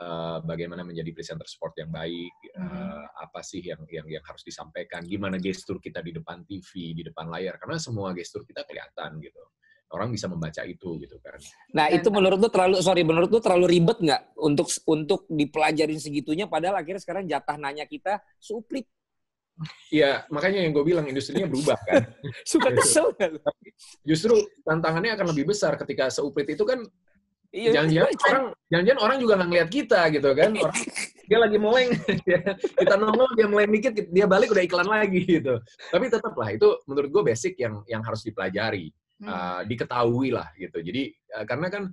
eh, 0.01 0.38
bagaimana 0.41 0.82
menjadi 0.82 1.13
presenter 1.13 1.45
sport 1.45 1.78
yang 1.78 1.93
baik 1.93 2.34
Mhm. 2.57 3.22
apa 3.22 3.39
sih 3.45 3.61
yang 3.61 3.86
yang 3.88 4.09
yang 4.09 4.24
harus 4.26 4.41
disampaikan 4.41 5.05
gimana 5.05 5.38
gestur 5.38 5.78
kita 5.80 6.01
di 6.01 6.11
depan 6.11 6.41
TV 6.43 6.97
di 6.97 7.03
depan 7.05 7.30
layar. 7.30 7.55
Karena 7.61 7.78
semua 7.78 8.11
gestur 8.17 8.41
kita 8.43 8.65
kelihatan 8.65 9.22
gitu 9.22 9.41
orang 9.92 10.10
bisa 10.12 10.26
membaca 10.32 10.64
itu 10.64 10.98
gitu 11.00 11.20
kan 11.20 11.38
Nah 11.76 11.92
itu 11.92 12.08
menurut 12.08 12.39
lu 12.39 12.50
terlalu 12.50 12.80
sorry 12.80 13.04
menurut 13.04 13.30
lu 13.30 13.39
terlalu 13.44 13.66
ribet 13.78 13.98
nggak 14.00 14.22
untuk 14.39 14.68
untuk 14.88 15.28
dipelajarin 15.28 16.00
segitunya 16.00 16.48
padahal 16.48 16.80
akhirnya 16.80 17.04
sekarang 17.04 17.28
jatah 17.28 17.56
nanya 17.60 17.86
kita 17.86 18.24
suplit 18.39 18.88
Iya, 19.94 20.26
makanya 20.34 20.66
yang 20.66 20.74
gue 20.74 20.82
bilang 20.82 21.06
industrinya 21.06 21.46
berubah 21.46 21.78
kan. 21.86 22.02
suka 22.50 22.74
kesel 22.74 23.14
lu? 23.14 23.38
Justru 24.02 24.34
tantangannya 24.66 25.14
akan 25.14 25.36
lebih 25.36 25.54
besar 25.54 25.78
ketika 25.78 26.10
seuplit 26.10 26.50
itu 26.50 26.66
kan 26.66 26.82
Iya, 27.52 27.84
jangan-jangan 27.84 28.16
orang 28.32 28.46
jangan-jangan 28.72 29.02
orang 29.04 29.18
juga 29.20 29.34
nggak 29.36 29.50
ngeliat 29.52 29.70
kita 29.70 30.00
gitu 30.16 30.30
kan. 30.32 30.52
Orang 30.56 30.78
dia 31.30 31.39
lagi 31.39 31.58
meleng, 31.60 31.89
kita 32.80 32.96
nongol 32.96 33.28
dia 33.36 33.48
meleng 33.52 33.72
dikit, 33.76 33.94
dia 34.08 34.24
balik 34.24 34.56
udah 34.56 34.64
iklan 34.64 34.88
lagi 34.88 35.20
gitu. 35.28 35.60
Tapi 35.92 36.06
tetap 36.08 36.32
lah 36.32 36.48
itu 36.56 36.80
menurut 36.88 37.12
gue 37.12 37.24
basic 37.28 37.60
yang 37.60 37.84
yang 37.92 38.00
harus 38.08 38.24
dipelajari. 38.24 38.96
Uh, 39.26 39.61
diketahui 39.65 40.34
lah 40.34 40.49
gitu. 40.57 40.82
Jadi 40.82 41.11
uh, 41.38 41.45
karena 41.45 41.67
kan 41.69 41.84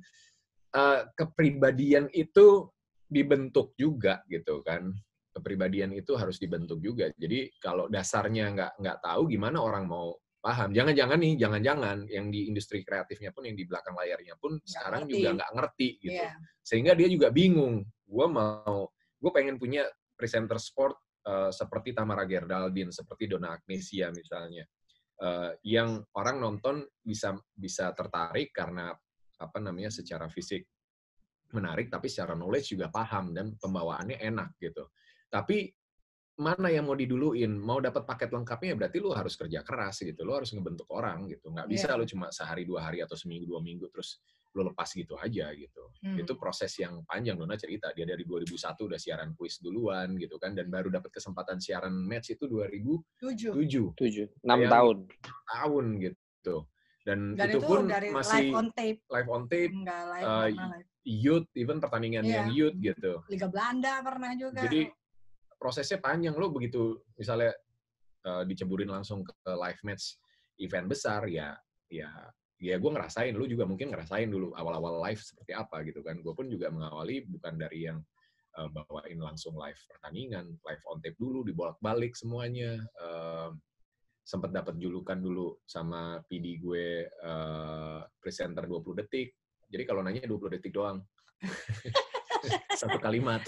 uh, 0.77 1.01
kepribadian 1.17 2.09
itu 2.13 2.69
dibentuk 3.09 3.73
juga 3.77 4.23
gitu 4.29 4.61
kan. 4.65 4.93
Kepribadian 5.33 5.95
itu 5.95 6.19
harus 6.19 6.41
dibentuk 6.41 6.83
juga. 6.83 7.13
Jadi 7.15 7.53
kalau 7.63 7.87
dasarnya 7.87 8.53
nggak 8.53 8.73
nggak 8.81 8.99
tahu 9.05 9.31
gimana 9.31 9.63
orang 9.63 9.87
mau 9.87 10.17
paham. 10.39 10.71
Jangan-jangan 10.71 11.19
nih, 11.19 11.35
jangan-jangan 11.37 11.99
yang 12.09 12.31
di 12.31 12.49
industri 12.49 12.87
kreatifnya 12.87 13.35
pun, 13.35 13.47
yang 13.47 13.59
di 13.59 13.67
belakang 13.67 13.95
layarnya 13.99 14.35
pun 14.39 14.57
sekarang 14.63 15.07
ngerti. 15.07 15.15
juga 15.19 15.29
nggak 15.37 15.51
ngerti 15.55 15.89
gitu. 16.01 16.23
Iya. 16.25 16.31
Sehingga 16.63 16.93
dia 16.95 17.09
juga 17.11 17.29
bingung. 17.35 17.85
Gue 18.09 18.27
mau, 18.31 18.89
gue 19.19 19.31
pengen 19.35 19.61
punya 19.61 19.85
presenter 20.17 20.57
sport 20.57 20.97
eh, 21.27 21.51
seperti 21.53 21.93
Tamara 21.93 22.25
Gerdaldin, 22.25 22.89
seperti 22.89 23.29
Donna 23.29 23.55
Agnesia 23.55 24.09
misalnya, 24.15 24.65
Eh, 25.19 25.53
yang 25.75 25.99
orang 26.15 26.39
nonton 26.39 26.87
bisa 27.03 27.35
bisa 27.51 27.91
tertarik 27.91 28.55
karena 28.55 28.95
apa 29.43 29.59
namanya 29.59 29.91
secara 29.91 30.31
fisik 30.31 30.63
menarik, 31.51 31.91
tapi 31.91 32.07
secara 32.07 32.39
knowledge 32.39 32.79
juga 32.79 32.87
paham 32.87 33.35
dan 33.35 33.59
pembawaannya 33.59 34.15
enak 34.15 34.55
gitu. 34.63 34.87
Tapi 35.27 35.75
mana 36.39 36.71
yang 36.71 36.87
mau 36.87 36.95
diduluin, 36.95 37.51
mau 37.51 37.83
dapat 37.83 38.07
paket 38.07 38.31
lengkapnya 38.31 38.79
berarti 38.79 39.03
lu 39.03 39.11
harus 39.11 39.35
kerja 39.35 39.67
keras 39.67 40.07
gitu, 40.07 40.23
lu 40.23 40.39
harus 40.39 40.55
ngebentuk 40.55 40.87
orang 40.95 41.27
gitu, 41.27 41.51
nggak 41.51 41.67
bisa 41.67 41.91
Iya. 41.91 41.99
lu 41.99 42.05
cuma 42.07 42.31
sehari 42.31 42.63
dua 42.63 42.87
hari 42.87 43.03
atau 43.03 43.19
seminggu 43.19 43.51
dua 43.51 43.59
minggu 43.59 43.91
terus 43.91 44.23
lu 44.59 44.67
lepas 44.75 44.91
gitu 44.91 45.15
aja 45.15 45.55
gitu. 45.55 45.85
Hmm. 46.03 46.19
Itu 46.19 46.35
proses 46.35 46.75
yang 46.83 47.07
panjang 47.07 47.39
Dona 47.39 47.55
cerita, 47.55 47.95
dia 47.95 48.03
dari 48.03 48.27
2001 48.27 48.51
udah 48.91 48.99
siaran 48.99 49.31
kuis 49.39 49.63
duluan 49.63 50.19
gitu 50.19 50.35
kan, 50.43 50.59
dan 50.59 50.67
baru 50.67 50.91
dapat 50.91 51.15
kesempatan 51.15 51.63
siaran 51.63 51.95
match 51.95 52.35
itu 52.35 52.51
2007 52.51 53.55
Tujuh. 53.55 53.87
tujuh 53.95 54.27
enam 54.43 54.59
Bayangin. 54.59 54.75
tahun 54.75 54.97
tahun 55.47 55.85
gitu. 56.03 56.57
Dan, 57.07 57.19
Dan 57.39 57.47
itu 57.49 57.59
itu 57.63 57.65
pun 57.65 57.89
dari 57.89 58.09
masih 58.13 58.51
live 58.51 58.57
on 58.59 58.69
tape, 58.75 58.99
live 59.09 59.29
on 59.31 59.45
tape, 59.49 59.73
enggak 59.73 60.03
live, 60.13 60.27
pernah 60.29 60.69
live. 60.77 60.87
youth, 61.09 61.49
even 61.57 61.79
pertandingan 61.81 62.21
Iya. 62.27 62.35
yang 62.37 62.49
youth 62.53 62.77
gitu. 62.77 63.13
Liga 63.33 63.49
Belanda 63.49 64.03
pernah 64.05 64.37
juga. 64.37 64.61
Jadi 64.61 64.93
prosesnya 65.57 65.99
panjang 65.99 66.37
lo 66.37 66.51
begitu 66.51 67.01
misalnya 67.17 67.55
eh, 68.23 68.43
diceburin 68.45 68.91
langsung 68.91 69.23
ke 69.23 69.33
live 69.47 69.81
match 69.83 70.19
event 70.59 70.91
besar 70.91 71.23
ya 71.27 71.55
ya 71.89 72.11
ya 72.59 72.75
gue 72.75 72.91
ngerasain 72.91 73.35
lu 73.39 73.47
juga 73.47 73.63
mungkin 73.65 73.95
ngerasain 73.95 74.27
dulu 74.27 74.51
awal-awal 74.59 74.99
live 75.07 75.23
seperti 75.23 75.55
apa 75.55 75.87
gitu 75.87 76.03
kan. 76.03 76.19
Gue 76.19 76.35
pun 76.35 76.51
juga 76.51 76.69
mengawali 76.75 77.23
bukan 77.31 77.55
dari 77.55 77.87
yang 77.87 78.03
eh, 78.59 78.69
bawain 78.69 79.19
langsung 79.23 79.55
live 79.55 79.79
pertandingan 79.87 80.59
live 80.67 80.83
on 80.91 80.99
tape 80.99 81.17
dulu 81.17 81.47
dibolak-balik 81.47 82.19
semuanya. 82.19 82.83
Eh, 82.83 83.51
sempat 84.29 84.53
dapat 84.53 84.77
julukan 84.77 85.17
dulu 85.17 85.57
sama 85.65 86.21
PD 86.27 86.59
gue 86.61 87.07
eh, 87.07 88.01
presenter 88.19 88.67
20 88.67 89.01
detik. 89.07 89.33
Jadi 89.71 89.83
kalau 89.87 90.03
nanya 90.03 90.27
20 90.27 90.59
detik 90.59 90.75
doang. 90.75 90.99
Satu 92.81 92.99
kalimat. 92.99 93.43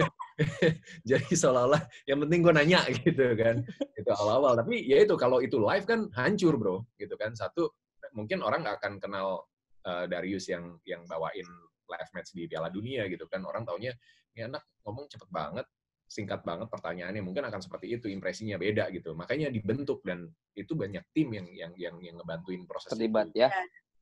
Jadi 1.08 1.36
seolah-olah 1.36 1.84
yang 2.08 2.24
penting 2.24 2.40
gue 2.40 2.52
nanya 2.52 2.80
gitu 2.88 3.32
kan. 3.36 3.60
Itu 3.96 4.10
awal-awal. 4.12 4.60
Tapi 4.60 4.84
ya 4.88 5.04
itu 5.04 5.16
kalau 5.16 5.40
itu 5.44 5.60
live 5.60 5.84
kan 5.84 6.08
hancur 6.16 6.56
bro. 6.56 6.84
Gitu 6.96 7.12
kan. 7.16 7.36
Satu 7.36 7.68
mungkin 8.16 8.42
orang 8.44 8.64
nggak 8.66 8.76
akan 8.82 8.94
kenal 9.02 9.46
uh, 9.86 10.04
Darius 10.06 10.48
yang 10.50 10.78
yang 10.86 11.04
bawain 11.06 11.46
live 11.90 12.10
match 12.14 12.30
di 12.34 12.46
Piala 12.46 12.70
Dunia 12.70 13.06
gitu 13.10 13.26
kan 13.26 13.42
orang 13.42 13.66
taunya 13.66 13.94
ini 14.34 14.46
anak 14.46 14.62
ngomong 14.86 15.10
cepet 15.10 15.28
banget 15.30 15.66
singkat 16.10 16.42
banget 16.42 16.66
pertanyaannya 16.66 17.22
mungkin 17.22 17.46
akan 17.46 17.62
seperti 17.62 17.94
itu 17.94 18.10
impresinya 18.10 18.58
beda 18.58 18.90
gitu 18.90 19.14
makanya 19.14 19.46
dibentuk 19.46 20.02
dan 20.02 20.26
itu 20.58 20.74
banyak 20.74 21.06
tim 21.14 21.30
yang 21.30 21.46
yang 21.54 21.72
yang 21.78 21.96
yang 22.02 22.14
ngebantuin 22.18 22.66
proses 22.66 22.90
Terlibat 22.90 23.30
itu. 23.30 23.46
ya. 23.46 23.48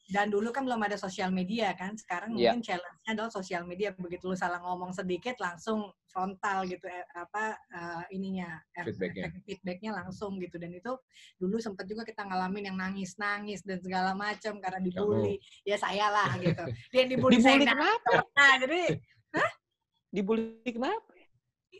Dan 0.08 0.32
dulu 0.32 0.48
kan 0.48 0.64
belum 0.64 0.80
ada 0.80 0.96
sosial 0.96 1.28
media 1.28 1.76
kan. 1.76 1.92
Sekarang 1.92 2.32
Iya. 2.32 2.56
mungkin 2.56 2.64
challenge-nya 2.64 3.10
adalah 3.12 3.28
sosial 3.28 3.68
media. 3.68 3.92
Begitu 3.92 4.24
lu 4.24 4.32
salah 4.32 4.56
ngomong 4.64 4.96
sedikit 4.96 5.36
langsung 5.36 5.92
frontal 6.08 6.64
gitu 6.64 6.88
eh, 6.88 7.04
apa 7.12 7.52
eh, 7.68 8.16
ininya 8.16 8.56
eh, 8.72 8.88
Feedback-nya. 8.88 9.28
feedbacknya 9.44 9.90
langsung 9.92 10.40
gitu 10.40 10.56
dan 10.56 10.72
itu 10.72 10.96
dulu 11.36 11.60
sempat 11.60 11.84
juga 11.84 12.08
kita 12.08 12.24
ngalamin 12.24 12.72
yang 12.72 12.76
nangis-nangis 12.80 13.60
dan 13.68 13.84
segala 13.84 14.16
macam 14.16 14.56
karena 14.64 14.80
dibully. 14.80 15.36
Ya 15.68 15.76
saya 15.76 16.08
lah 16.08 16.32
gitu. 16.40 16.64
Dia 16.96 17.04
dibully, 17.04 17.36
Dibully 17.36 17.44
saya 17.44 17.60
kenapa? 17.60 18.00
pernah. 18.08 18.52
Jadi 18.64 18.82
Dibully 20.08 20.64
kenapa? 20.64 21.04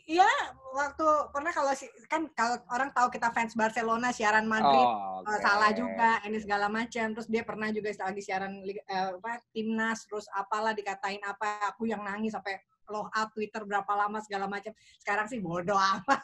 Iya, 0.09 0.25
waktu 0.73 1.05
pernah 1.29 1.53
kalau 1.53 1.69
si- 1.77 1.93
kan 2.09 2.25
kalau 2.33 2.57
orang 2.73 2.89
tahu 2.97 3.13
kita 3.13 3.29
fans 3.29 3.53
Barcelona 3.53 4.09
siaran 4.09 4.49
Madrid 4.49 4.81
Oh, 4.81 5.21
eh, 5.21 5.37
oke. 5.37 5.37
salah 5.37 5.69
juga 5.69 6.17
ini 6.25 6.41
segala 6.41 6.65
macam. 6.65 7.13
Terus 7.13 7.29
dia 7.29 7.45
pernah 7.45 7.69
juga 7.69 7.93
lagi 7.93 8.21
siaran 8.25 8.65
eh, 8.65 8.81
apa 8.89 9.37
timnas 9.53 10.09
terus 10.09 10.25
apalah 10.33 10.73
dikatain 10.73 11.21
apa 11.21 11.69
aku 11.69 11.85
yang 11.85 12.01
nangis 12.01 12.33
sampai 12.33 12.57
log 12.89 13.05
out 13.13 13.29
Twitter 13.37 13.61
berapa 13.61 13.91
lama 13.93 14.17
segala 14.25 14.49
macam. 14.49 14.73
Sekarang 14.97 15.29
sih 15.29 15.37
bodoh 15.37 15.77
amat. 15.93 16.21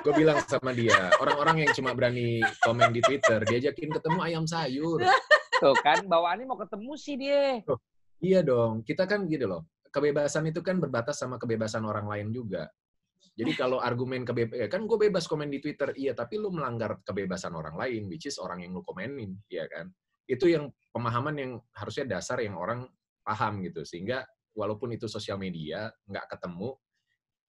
gue 0.00 0.14
bilang 0.14 0.38
sama 0.46 0.70
dia 0.70 1.10
orang-orang 1.18 1.66
yang 1.66 1.70
cuma 1.76 1.90
berani 1.92 2.40
komen 2.62 2.94
di 2.94 3.02
Twitter 3.02 3.42
diajakin 3.44 3.90
ketemu 3.92 4.18
ayam 4.22 4.44
sayur 4.46 5.02
Tuh 5.60 5.76
kan 5.84 6.06
bawaannya 6.08 6.46
mau 6.48 6.56
ketemu 6.56 6.92
sih 6.96 7.18
dia. 7.20 7.60
Iya 8.22 8.40
dong, 8.40 8.80
kita 8.80 9.04
kan 9.04 9.28
gitu 9.28 9.44
loh. 9.44 9.66
Kebebasan 9.90 10.46
itu 10.46 10.62
kan 10.62 10.78
berbatas 10.78 11.18
sama 11.18 11.36
kebebasan 11.36 11.82
orang 11.82 12.06
lain 12.06 12.30
juga. 12.30 12.70
Jadi 13.34 13.52
kalau 13.58 13.78
argumen 13.82 14.22
kebebasan, 14.22 14.70
kan 14.70 14.82
gue 14.86 14.98
bebas 15.10 15.26
komen 15.26 15.50
di 15.50 15.58
Twitter, 15.58 15.94
iya, 15.98 16.14
tapi 16.14 16.38
lu 16.38 16.54
melanggar 16.54 17.02
kebebasan 17.02 17.54
orang 17.54 17.74
lain, 17.78 18.06
which 18.06 18.26
is 18.26 18.38
orang 18.38 18.62
yang 18.62 18.74
lu 18.74 18.82
komenin, 18.86 19.38
iya 19.50 19.66
kan? 19.66 19.90
Itu 20.26 20.46
yang 20.46 20.70
pemahaman 20.94 21.34
yang 21.38 21.52
harusnya 21.74 22.18
dasar 22.18 22.42
yang 22.42 22.58
orang 22.58 22.86
paham 23.24 23.62
gitu. 23.66 23.82
Sehingga 23.86 24.26
walaupun 24.54 24.94
itu 24.94 25.06
sosial 25.06 25.38
media, 25.38 25.90
nggak 26.06 26.26
ketemu, 26.36 26.74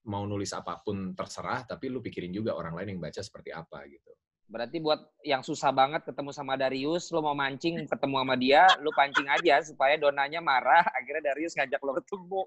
mau 0.08 0.24
nulis 0.26 0.50
apa 0.54 0.82
pun 0.82 1.14
terserah, 1.14 1.66
tapi 1.66 1.89
lu 1.89 2.02
pikirin 2.02 2.34
juga 2.34 2.58
orang 2.58 2.74
lain 2.78 2.98
yang 2.98 3.02
baca 3.02 3.22
seperti 3.22 3.54
apa 3.54 3.86
gitu. 3.86 4.12
Berarti 4.52 4.84
buat 4.84 4.99
yang 5.24 5.39
susah 5.39 5.72
banget 5.72 6.04
ketemu 6.04 6.36
sama 6.36 6.60
Darius, 6.60 7.08
lo 7.16 7.24
mau 7.24 7.32
mancing 7.32 7.88
ketemu 7.88 8.16
sama 8.20 8.36
dia, 8.36 8.68
lo 8.84 8.91
pancing 8.91 9.32
aja 9.32 9.64
supaya 9.64 9.95
donanya 9.95 10.43
marah, 10.43 10.84
akhirnya 10.99 11.32
Darius 11.32 11.56
ngajak 11.56 11.80
lo 11.80 11.95
ketemu. 12.04 12.43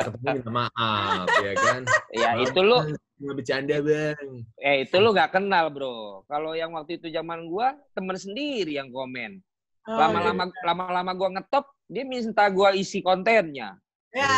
Ketemu 0.00 0.16
minta 0.24 0.50
maaf, 0.50 1.28
ya 1.44 1.52
kan? 1.52 1.84
Ya 2.16 2.32
Maaf, 2.32 2.48
itu 2.48 2.60
lo, 2.64 2.78
Nggak 3.20 3.34
bercanda, 3.36 3.76
Bang. 3.84 4.28
eh 4.56 4.88
itu 4.88 4.96
lo 4.96 5.12
nggak 5.12 5.36
kenal 5.36 5.68
bro. 5.68 6.24
Kalau 6.24 6.56
yang 6.56 6.72
waktu 6.72 6.96
itu 6.96 7.12
zaman 7.12 7.44
gua, 7.52 7.76
temen 7.92 8.16
sendiri 8.16 8.80
yang 8.80 8.88
komen. 8.88 9.44
Oh, 9.84 10.00
Lama-lama 10.00 10.48
lama-lama 10.64 11.12
gua 11.12 11.28
ngetop, 11.36 11.68
dia 11.84 12.08
minta 12.08 12.48
gua 12.48 12.72
isi 12.72 13.04
kontennya. 13.04 13.76
Ya. 14.16 14.32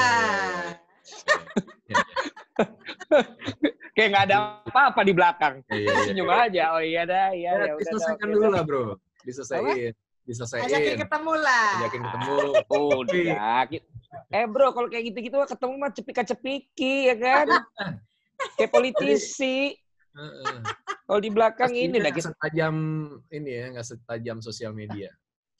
Kayak 3.92 4.08
nggak 4.08 4.24
ada 4.24 4.36
apa-apa 4.64 5.00
di 5.04 5.12
belakang. 5.12 5.54
Iya, 5.68 5.76
iya, 5.76 5.84
iya. 5.84 6.04
Senyum 6.08 6.28
aja. 6.28 6.62
Oh 6.72 6.80
iya 6.80 7.02
dah, 7.04 7.28
iya 7.30 7.50
Ya, 7.50 7.52
ya 7.52 7.56
udah. 7.68 7.78
diselesaikan 7.78 8.26
dulu 8.26 8.46
lah, 8.48 8.62
bro. 8.64 8.84
Diselesaikan. 9.22 9.92
Diselesaikan. 10.22 10.64
Ajakin 10.64 10.94
ketemu 10.96 11.32
lah. 11.36 11.68
Ajakin 11.76 12.00
ketemu. 12.00 12.36
Udah. 12.70 13.60
ki- 13.68 13.84
Eh 14.28 14.44
bro, 14.44 14.72
kalau 14.72 14.88
kayak 14.88 15.04
gitu-gitu 15.12 15.34
mah 15.34 15.48
ketemu 15.48 15.74
mah 15.76 15.90
cepika-cepiki 15.90 16.94
ya 17.08 17.16
kan? 17.16 17.46
Kayak 18.56 18.70
politisi. 18.70 19.76
Heeh. 20.12 20.56
Kalau 21.02 21.20
di 21.20 21.28
belakang 21.28 21.68
Pastinya 21.68 21.88
ini 21.90 21.98
dah 21.98 22.12
kita. 22.12 22.26
setajam 22.30 22.74
ini 23.28 23.50
ya, 23.50 23.64
nggak 23.72 23.86
setajam 23.86 24.36
sosial 24.38 24.72
media. 24.72 25.12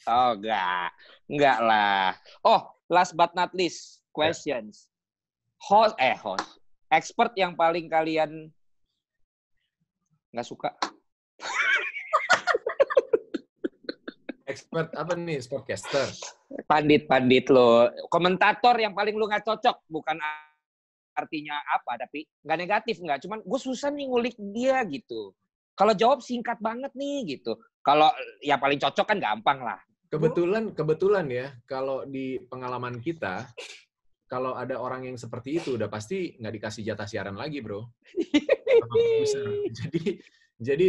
Oh 0.05 0.37
enggak. 0.37 0.89
Enggak 1.27 1.59
lah. 1.59 2.17
Oh, 2.41 2.61
last 2.87 3.13
but 3.13 3.33
not 3.33 3.53
least, 3.53 4.01
questions. 4.11 4.89
Host, 5.59 5.97
eh 5.97 6.15
host. 6.15 6.62
Expert 6.93 7.33
yang 7.41 7.57
paling 7.57 7.89
kalian 7.89 8.53
nggak 10.29 10.45
suka. 10.45 10.77
Expert 14.45 14.93
apa 14.93 15.17
nih, 15.17 15.41
sportcaster? 15.41 16.13
Pandit-pandit 16.69 17.49
lo. 17.49 17.89
Komentator 18.13 18.77
yang 18.77 18.93
paling 18.93 19.17
lu 19.17 19.25
nggak 19.25 19.41
cocok. 19.41 19.89
Bukan 19.89 20.21
artinya 21.17 21.57
apa, 21.65 21.97
tapi 21.97 22.29
nggak 22.45 22.59
negatif, 22.61 23.01
nggak. 23.01 23.25
Cuman 23.25 23.41
gue 23.41 23.61
susah 23.61 23.89
nih 23.89 24.13
ngulik 24.13 24.37
dia 24.53 24.85
gitu. 24.85 25.33
Kalau 25.73 25.97
jawab 25.97 26.21
singkat 26.21 26.61
banget 26.61 26.93
nih 26.93 27.41
gitu. 27.41 27.57
Kalau 27.81 28.13
yang 28.45 28.61
paling 28.61 28.77
cocok 28.77 29.09
kan 29.09 29.17
gampang 29.17 29.65
lah. 29.65 29.81
Kebetulan, 30.13 30.77
kebetulan 30.77 31.25
ya, 31.33 31.57
kalau 31.65 32.05
di 32.05 32.37
pengalaman 32.53 33.01
kita, 33.01 33.49
kalau 34.33 34.57
ada 34.57 34.81
orang 34.81 35.05
yang 35.05 35.21
seperti 35.21 35.61
itu, 35.61 35.77
udah 35.77 35.93
pasti 35.93 36.41
nggak 36.41 36.55
dikasih 36.57 36.89
jatah 36.89 37.05
siaran 37.05 37.37
lagi, 37.37 37.61
bro. 37.61 37.85
Jadi, 39.77 40.17
jadi 40.57 40.89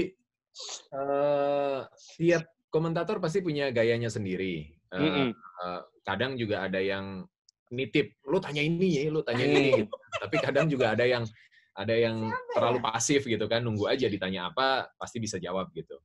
eh, 0.96 1.80
tiap 2.16 2.44
komentator 2.72 3.20
pasti 3.20 3.44
punya 3.44 3.68
gayanya 3.76 4.08
sendiri. 4.08 4.72
Eh, 4.72 4.96
Mm-mm. 4.96 5.30
eh, 5.36 5.82
kadang 6.08 6.40
juga 6.40 6.64
ada 6.64 6.80
yang 6.80 7.28
nitip, 7.68 8.16
lu 8.32 8.40
tanya 8.40 8.64
ini 8.64 9.04
ya, 9.04 9.12
lu 9.12 9.20
tanya 9.28 9.44
ini. 9.44 9.60
Hmm. 9.60 9.78
Gitu. 9.84 9.96
Tapi 10.24 10.36
kadang 10.40 10.66
juga 10.72 10.96
ada 10.96 11.04
yang 11.04 11.28
ada 11.74 11.96
yang 11.98 12.32
terlalu 12.54 12.80
pasif 12.80 13.26
gitu 13.26 13.50
kan, 13.50 13.66
nunggu 13.66 13.90
aja 13.90 14.06
ditanya 14.08 14.54
apa, 14.54 14.94
pasti 14.96 15.20
bisa 15.20 15.42
jawab 15.42 15.74
gitu. 15.74 16.00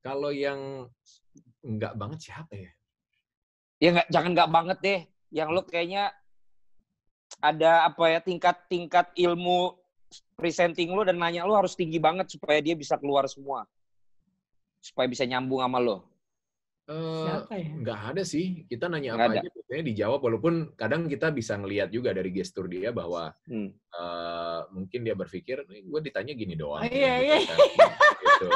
Kalau 0.00 0.32
yang 0.32 0.88
enggak 1.62 1.94
banget 1.94 2.18
siapa 2.24 2.52
ya? 2.56 2.72
Ya 3.78 3.88
nggak, 4.00 4.08
jangan 4.10 4.30
nggak 4.32 4.50
banget 4.50 4.78
deh. 4.80 5.00
Yang 5.28 5.48
lo 5.52 5.62
kayaknya 5.68 6.08
ada 7.44 7.84
apa 7.84 8.04
ya 8.08 8.20
tingkat-tingkat 8.24 9.12
ilmu 9.20 9.76
presenting 10.32 10.88
lo 10.90 11.04
dan 11.04 11.20
nanya 11.20 11.44
lo 11.44 11.52
harus 11.52 11.76
tinggi 11.76 12.00
banget 12.00 12.32
supaya 12.32 12.56
dia 12.58 12.72
bisa 12.72 12.96
keluar 12.96 13.28
semua. 13.28 13.68
Supaya 14.80 15.04
bisa 15.04 15.24
nyambung 15.24 15.60
sama 15.60 15.76
lo. 15.76 16.08
Eh, 16.84 17.24
Siapa 17.24 17.56
ya? 17.56 17.68
nggak 17.80 18.00
ada 18.12 18.22
sih. 18.24 18.64
Kita 18.68 18.88
nanya 18.88 19.16
Nggak 19.16 19.24
apa 19.24 19.32
ada. 19.32 19.40
aja 19.40 19.48
biasanya 19.56 19.84
dijawab 19.88 20.20
walaupun 20.20 20.54
kadang 20.76 21.08
kita 21.08 21.32
bisa 21.32 21.56
ngelihat 21.56 21.88
juga 21.88 22.12
dari 22.12 22.28
gestur 22.28 22.68
dia 22.68 22.92
bahwa 22.92 23.32
Hmm. 23.48 23.72
eh, 23.72 24.60
mungkin 24.68 25.00
dia 25.00 25.16
berpikir, 25.16 25.64
gue 25.64 26.00
ditanya 26.04 26.32
gini 26.32 26.56
doang. 26.56 26.84
Oh, 26.84 26.84
iya, 26.84 27.14
iya. 27.20 27.36
Gitu 27.40 27.48
kan. 27.48 27.58
Gitu. 28.20 28.48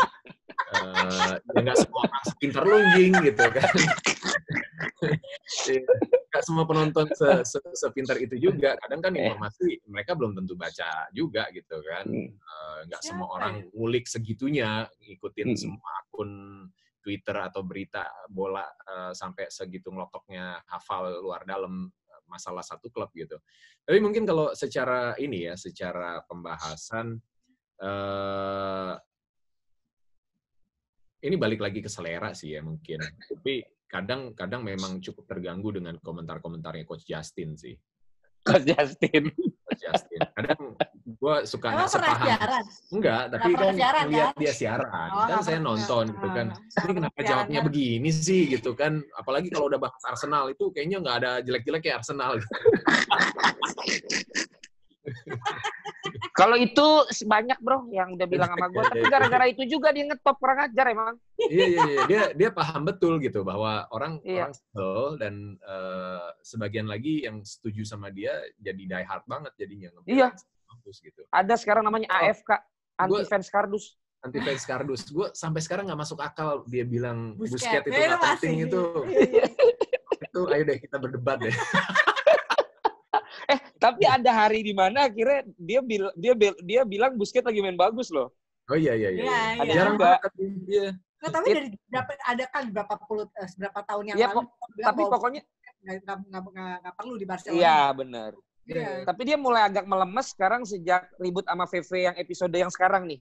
Eh, 0.68 1.34
ya 1.40 1.60
nggak 1.64 1.78
semua 1.80 2.00
orang 2.04 2.24
sepintar 2.28 2.62
lu 2.68 2.76
gitu 3.24 3.44
kan. 3.48 3.72
Nggak 6.28 6.44
semua 6.44 6.64
penonton 6.68 7.06
se 7.16 7.28
se- 7.48 7.72
sepintar 7.72 8.20
itu 8.20 8.36
juga. 8.36 8.76
Kadang 8.76 9.00
kan 9.00 9.12
Eh. 9.16 9.24
informasi 9.24 9.80
mereka 9.88 10.12
belum 10.12 10.36
tentu 10.36 10.52
baca 10.54 11.08
juga 11.10 11.48
gitu 11.56 11.80
kan. 11.80 12.04
Hmm. 12.04 12.36
Eh, 12.36 12.78
nggak 12.88 13.00
Siapa 13.00 13.08
semua 13.16 13.28
orang 13.32 13.54
ngulik 13.72 14.04
segitunya, 14.04 14.84
ngikutin 15.00 15.48
Hmm. 15.52 15.56
semua 15.56 15.90
akun 16.04 16.30
Twitter 17.00 17.32
atau 17.40 17.64
berita 17.64 18.04
bola 18.28 18.68
eh, 18.68 19.12
sampai 19.16 19.48
segitu 19.48 19.88
ngelotoknya 19.88 20.60
hafal 20.68 21.16
luar 21.24 21.48
dalam 21.48 21.88
masalah 22.28 22.60
satu 22.60 22.92
klub 22.92 23.08
gitu. 23.16 23.40
Tapi 23.88 23.96
mungkin 24.04 24.28
kalau 24.28 24.52
secara 24.52 25.16
ini 25.16 25.48
ya, 25.48 25.56
secara 25.56 26.20
pembahasan 26.28 27.16
eh 27.80 28.94
ini 31.18 31.34
balik 31.34 31.58
lagi 31.64 31.80
ke 31.80 31.88
selera 31.88 32.30
sih 32.36 32.52
ya 32.52 32.60
mungkin. 32.60 33.00
Tapi 33.00 33.64
kadang-kadang 33.88 34.60
memang 34.60 35.00
cukup 35.00 35.24
terganggu 35.24 35.72
dengan 35.72 35.96
komentar-komentarnya 35.98 36.84
Coach 36.84 37.08
Justin 37.08 37.56
sih. 37.56 37.72
Coach 38.44 38.68
Justin. 38.68 39.32
Coach 39.64 39.80
Justin. 39.80 40.20
Kadang 40.36 40.76
gue 41.08 41.36
suka 41.48 41.72
nggak 41.72 41.88
sepaham. 41.88 42.28
siaran? 42.28 42.64
Enggak, 42.92 43.22
tapi 43.32 43.50
kan 43.56 43.74
siaran, 43.74 44.04
lihat 44.12 44.32
kan? 44.36 44.40
dia 44.40 44.52
siaran. 44.52 45.10
Oh, 45.10 45.26
kan 45.26 45.40
saya 45.40 45.58
nonton 45.58 46.04
gitu 46.12 46.28
kan. 46.30 46.46
Ini 46.84 46.92
kenapa 46.94 47.18
jawabnya 47.24 47.60
begini 47.64 48.10
sih 48.12 48.52
gitu 48.52 48.76
kan. 48.76 49.00
Apalagi 49.16 49.48
kalau 49.48 49.72
udah 49.72 49.80
bahas 49.80 50.04
Arsenal 50.04 50.52
itu 50.52 50.68
kayaknya 50.70 51.00
nggak 51.00 51.16
ada 51.24 51.32
jelek-jelek 51.40 51.88
ya 51.88 51.94
Arsenal. 51.98 52.36
gitu. 52.36 52.48
Kalau 56.32 56.54
itu 56.54 56.86
banyak 57.22 57.58
bro 57.58 57.90
yang 57.90 58.14
udah 58.14 58.24
bilang 58.24 58.48
sama 58.48 58.66
gue, 58.68 58.82
tapi 58.86 59.06
gara-gara 59.06 59.44
itu 59.46 59.62
juga 59.66 59.90
dia 59.90 60.06
ngetop 60.06 60.38
kurang 60.38 60.64
ajar 60.64 60.86
emang. 60.88 61.14
iya 61.44 61.66
iya 61.66 61.82
iya 61.84 62.02
dia 62.06 62.22
dia 62.32 62.50
paham 62.50 62.82
betul 62.84 63.18
gitu 63.18 63.42
bahwa 63.42 63.84
orang 63.90 64.22
Iya. 64.22 64.46
orang 64.46 64.54
sebel 64.54 64.94
dan 65.16 65.34
eh, 65.58 66.28
sebagian 66.40 66.86
lagi 66.86 67.22
yang 67.22 67.42
setuju 67.42 67.82
sama 67.84 68.08
dia 68.08 68.32
jadi 68.56 68.78
die 68.78 69.04
hard 69.04 69.24
banget 69.24 69.52
jadinya 69.56 69.90
Iya. 70.04 70.32
kampus 70.64 70.96
gitu. 71.00 71.22
Ada 71.28 71.54
sekarang 71.56 71.82
namanya 71.82 72.08
Oh. 72.08 72.20
AFK, 72.20 72.50
anti 72.96 73.12
Gua- 73.14 73.26
fans 73.26 73.48
kardus. 73.48 73.84
Anti 74.18 74.38
fans 74.38 74.64
kardus. 74.64 75.02
Gue 75.08 75.28
sampai 75.32 75.60
sekarang 75.60 75.86
nggak 75.86 76.00
masuk 76.00 76.18
akal 76.18 76.62
dia 76.64 76.82
bilang 76.82 77.34
Busquets. 77.34 77.62
busket 77.62 77.82
itu 77.84 77.98
nggak 77.98 78.22
penting 78.34 78.56
itu. 78.64 78.82
Iya, 79.04 79.22
iya. 79.24 79.44
Itu 80.20 80.40
ayo 80.48 80.62
deh 80.64 80.78
kita 80.78 80.96
berdebat 80.96 81.38
deh. 81.40 81.54
Tapi 83.78 84.04
ada 84.04 84.30
hari 84.34 84.60
di 84.60 84.74
mana 84.74 85.06
akhirnya 85.06 85.46
dia 85.54 85.80
bil 85.80 86.10
dia 86.18 86.34
bil- 86.34 86.60
dia 86.66 86.82
bilang 86.82 87.14
Busquets 87.14 87.46
lagi 87.46 87.62
main 87.62 87.78
bagus 87.78 88.10
loh. 88.10 88.34
Oh 88.68 88.76
iya 88.76 88.92
iya 88.92 89.08
iya. 89.14 89.22
Iya, 89.24 89.38
Ada 89.62 89.64
iya. 89.64 89.74
Jarang 89.78 89.96
banget 89.96 90.20
tapi 90.26 90.42
dia. 90.66 90.86
Nggak, 91.18 91.32
tapi 91.34 91.48
dari 91.50 91.68
berapa 91.90 92.12
ada 92.22 92.44
kan 92.46 92.64
berapa 92.70 92.94
puluh 93.06 93.26
eh, 93.34 93.48
berapa 93.58 93.80
tahun 93.82 94.04
yang 94.06 94.16
Iya, 94.18 94.26
lalu 94.30 94.38
bilang 94.38 94.86
Tapi 94.86 95.00
bahwa 95.02 95.12
pokoknya 95.14 95.42
nggak 96.82 96.94
perlu 96.94 97.14
di 97.16 97.26
Barcelona. 97.26 97.56
iya 97.58 97.78
benar. 97.90 98.30
Iya. 98.68 98.90
Tapi 99.08 99.22
dia 99.24 99.36
mulai 99.40 99.62
agak 99.64 99.84
melemes 99.88 100.26
sekarang 100.36 100.62
sejak 100.68 101.08
ribut 101.16 101.48
sama 101.48 101.64
VV 101.64 101.90
yang 102.12 102.16
episode 102.20 102.52
yang 102.52 102.70
sekarang 102.70 103.08
nih. 103.08 103.20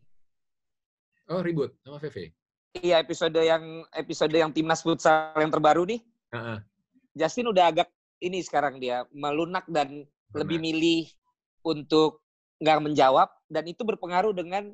Oh 1.28 1.40
ribut 1.40 1.74
sama 1.82 1.98
VV. 2.00 2.34
Iya, 2.78 3.02
episode 3.02 3.40
yang 3.42 3.64
episode 3.96 4.34
yang 4.36 4.52
timnas 4.54 4.84
futsal 4.86 5.34
yang 5.40 5.50
terbaru 5.50 5.88
nih. 5.88 6.02
Heeh. 6.36 6.58
Justin 7.18 7.50
udah 7.50 7.72
agak 7.74 7.88
ini 8.22 8.44
sekarang 8.46 8.78
dia 8.78 9.08
melunak 9.10 9.66
dan 9.66 10.06
lebih 10.36 10.58
milih 10.60 11.08
untuk 11.64 12.24
nggak 12.58 12.80
menjawab 12.84 13.30
dan 13.48 13.64
itu 13.70 13.86
berpengaruh 13.86 14.34
dengan 14.34 14.74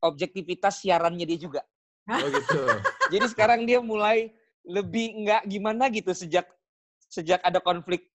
objektivitas 0.00 0.80
siarannya 0.84 1.26
dia 1.26 1.38
juga. 1.38 1.62
Oh 2.08 2.28
gitu. 2.30 2.62
Jadi 3.12 3.26
sekarang 3.28 3.66
dia 3.66 3.82
mulai 3.82 4.32
lebih 4.64 5.24
nggak 5.26 5.42
gimana 5.48 5.88
gitu 5.90 6.12
sejak 6.14 6.46
sejak 7.08 7.40
ada 7.40 7.58
konflik 7.58 8.08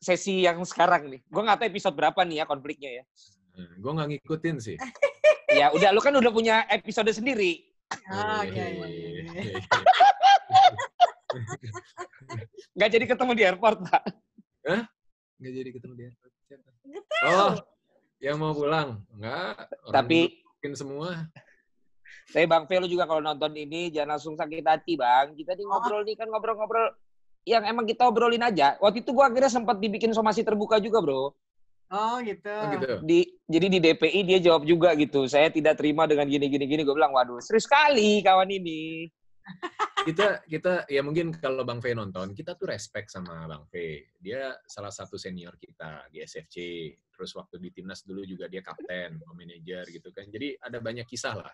sesi 0.00 0.44
yang 0.44 0.60
sekarang 0.66 1.08
nih. 1.08 1.20
Gue 1.28 1.42
nggak 1.44 1.58
tahu 1.60 1.68
episode 1.70 1.94
berapa 1.96 2.20
nih 2.24 2.42
ya 2.42 2.44
konfliknya 2.48 2.90
ya. 3.02 3.04
Gue 3.78 3.92
nggak 3.96 4.08
ngikutin 4.16 4.56
sih. 4.60 4.76
Ya 5.50 5.66
udah, 5.74 5.90
lu 5.90 5.98
kan 5.98 6.14
udah 6.14 6.30
punya 6.30 6.62
episode 6.70 7.10
sendiri. 7.10 7.66
Ah, 8.06 8.46
iya, 8.46 8.70
iya, 8.70 8.86
iya, 8.86 9.10
iya. 9.18 9.58
Nggak 12.78 12.90
jadi 12.94 13.04
ketemu 13.10 13.32
di 13.34 13.42
airport, 13.42 13.82
Pak. 13.82 14.02
Nggak 15.40 15.52
jadi 15.56 15.70
ketemu 15.72 15.94
dia. 15.96 16.10
Siapa? 16.46 16.68
Oh, 17.24 17.52
yang 18.20 18.36
mau 18.36 18.52
pulang? 18.52 19.00
Enggak. 19.16 19.72
Orang 19.88 19.94
Tapi 19.96 20.18
mungkin 20.44 20.72
semua. 20.76 21.08
Tapi 22.30 22.44
Bang 22.44 22.68
Velo 22.68 22.86
juga 22.86 23.08
kalau 23.08 23.24
nonton 23.24 23.50
ini 23.56 23.88
jangan 23.88 24.14
langsung 24.14 24.36
sakit 24.36 24.62
hati 24.62 24.94
Bang. 25.00 25.32
Kita 25.32 25.56
nih 25.56 25.64
Oh. 25.64 25.80
ngobrol 25.80 26.02
nih 26.04 26.14
kan 26.14 26.28
ngobrol-ngobrol 26.28 26.92
yang 27.48 27.64
emang 27.64 27.88
kita 27.88 28.04
obrolin 28.04 28.44
aja. 28.44 28.76
Waktu 28.78 29.00
itu 29.00 29.10
gua 29.16 29.32
akhirnya 29.32 29.48
sempat 29.48 29.80
dibikin 29.80 30.12
somasi 30.12 30.44
terbuka 30.44 30.76
juga 30.76 31.00
bro. 31.00 31.32
Oh 31.90 32.16
gitu. 32.22 32.46
Oh 32.46 32.70
gitu. 32.70 32.92
Di, 33.02 33.26
jadi 33.50 33.66
di 33.66 33.78
DPI 33.82 34.20
dia 34.22 34.38
jawab 34.38 34.62
juga 34.62 34.94
gitu. 34.94 35.26
Saya 35.26 35.50
tidak 35.50 35.74
terima 35.74 36.06
dengan 36.06 36.30
gini-gini 36.30 36.68
gini. 36.70 36.82
Gue 36.86 36.94
bilang 36.94 37.10
waduh 37.10 37.42
serius 37.42 37.66
sekali 37.66 38.22
kawan 38.22 38.46
ini. 38.46 39.10
Kita 40.00 40.40
kita 40.48 40.88
ya 40.88 41.04
mungkin 41.04 41.28
kalau 41.36 41.60
Bang 41.60 41.76
V 41.84 41.92
nonton, 41.92 42.32
kita 42.32 42.56
tuh 42.56 42.72
respect 42.72 43.12
sama 43.12 43.44
Bang 43.44 43.68
V. 43.68 44.00
Dia 44.16 44.56
salah 44.64 44.88
satu 44.88 45.20
senior 45.20 45.60
kita 45.60 46.08
di 46.08 46.24
SFC. 46.24 46.88
Terus 47.12 47.36
waktu 47.36 47.60
di 47.60 47.68
timnas 47.68 48.00
dulu 48.08 48.24
juga 48.24 48.48
dia 48.48 48.64
kapten, 48.64 49.20
manajer 49.36 49.84
gitu 49.92 50.08
kan. 50.08 50.24
Jadi 50.32 50.56
ada 50.56 50.80
banyak 50.80 51.04
kisah 51.04 51.36
lah 51.36 51.52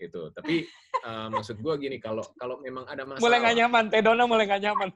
gitu. 0.00 0.32
Tapi 0.32 0.64
eh, 1.04 1.26
maksud 1.28 1.60
gua 1.60 1.76
gini, 1.76 2.00
kalau 2.00 2.24
kalau 2.40 2.56
memang 2.64 2.88
ada 2.88 3.04
masalah, 3.04 3.22
Mulai 3.28 3.38
nggak 3.44 3.56
nyaman. 3.60 3.84
Tedona 3.92 4.24
mulai 4.24 4.44
nggak 4.48 4.62
nyaman. 4.64 4.88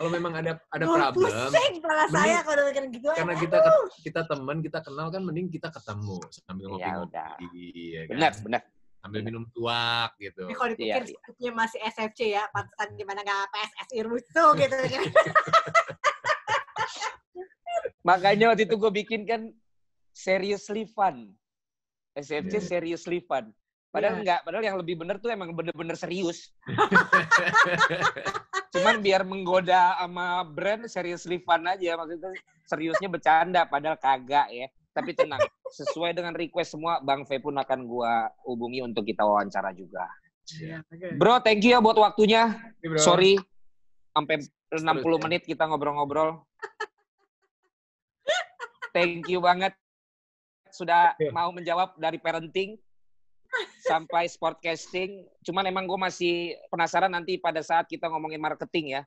kalau 0.00 0.10
memang 0.16 0.32
ada 0.32 0.52
ada 0.72 0.84
Duh, 0.88 0.96
problem, 0.96 1.28
Pusing 1.28 1.72
kepala 1.76 2.04
mending- 2.08 2.16
saya 2.24 2.38
kalau 2.40 2.62
gitu. 2.72 3.08
karena 3.12 3.34
kita 3.36 3.58
kita 4.00 4.20
teman, 4.28 4.56
kita 4.60 4.78
kenal 4.80 5.06
kan 5.12 5.20
mending 5.24 5.48
kita 5.52 5.68
ketemu 5.68 6.16
sambil 6.32 6.66
ngopi-ngopi, 6.72 7.48
ya 7.92 8.02
kan? 8.08 8.16
Benar, 8.16 8.32
benar. 8.40 8.62
Sambil 9.00 9.24
minum 9.24 9.48
tuak 9.56 10.12
gitu. 10.20 10.44
Tapi 10.44 10.54
kalau 10.54 10.70
dipikir 10.76 11.02
Iya, 11.08 11.16
iya. 11.40 11.50
masih 11.56 11.80
SFC 11.80 12.20
ya, 12.36 12.44
pantesan 12.52 12.92
gimana 12.94 13.24
nggak 13.24 13.48
PSSI 13.48 13.98
rusuh 14.04 14.50
gitu. 14.60 14.76
kan. 14.76 15.02
Makanya 18.04 18.52
waktu 18.52 18.64
itu 18.64 18.76
gue 18.76 18.92
bikin 18.92 19.24
kan 19.24 19.48
seriously 20.12 20.84
fun. 20.84 21.32
SFC 22.12 22.58
Iya. 22.58 22.60
seriously 22.60 23.20
fun. 23.24 23.52
Padahal 23.90 24.16
Iya. 24.16 24.20
enggak, 24.22 24.40
padahal 24.46 24.64
yang 24.64 24.78
lebih 24.78 24.94
bener 25.00 25.16
tuh 25.18 25.32
emang 25.32 25.50
bener-bener 25.50 25.96
serius. 25.98 26.52
Cuman 28.72 29.02
biar 29.02 29.26
menggoda 29.26 29.98
sama 29.98 30.44
brand 30.46 30.86
seriously 30.86 31.42
fun 31.42 31.66
aja. 31.66 31.98
Maksudnya 31.98 32.30
seriusnya 32.68 33.08
bercanda, 33.10 33.66
padahal 33.66 33.98
kagak 33.98 34.46
ya. 34.52 34.66
Tapi 34.90 35.14
tenang, 35.14 35.38
sesuai 35.70 36.18
dengan 36.18 36.34
request 36.34 36.74
semua, 36.74 36.98
Bang 36.98 37.22
V 37.22 37.30
pun 37.38 37.54
akan 37.54 37.86
gua 37.86 38.26
hubungi 38.42 38.82
untuk 38.82 39.06
kita 39.06 39.22
wawancara 39.22 39.70
juga. 39.70 40.10
Iya. 40.58 40.82
Bro, 41.14 41.46
thank 41.46 41.62
you 41.62 41.78
ya 41.78 41.78
buat 41.78 41.94
waktunya. 41.94 42.58
Bro. 42.82 42.98
Sorry, 42.98 43.38
sampai 44.10 44.42
60 44.74 44.82
ya. 44.82 45.18
menit 45.22 45.42
kita 45.46 45.66
ngobrol-ngobrol. 45.70 46.42
Thank 48.90 49.30
you 49.30 49.38
banget 49.38 49.70
sudah 50.74 51.14
mau 51.30 51.54
menjawab 51.54 51.94
dari 51.98 52.18
parenting 52.18 52.74
sampai 53.86 54.26
sportcasting. 54.26 55.26
Cuman 55.46 55.66
emang 55.66 55.86
gue 55.86 55.98
masih 55.98 56.58
penasaran 56.70 57.10
nanti 57.10 57.38
pada 57.38 57.62
saat 57.62 57.86
kita 57.86 58.10
ngomongin 58.10 58.42
marketing 58.42 58.98
ya. 58.98 59.02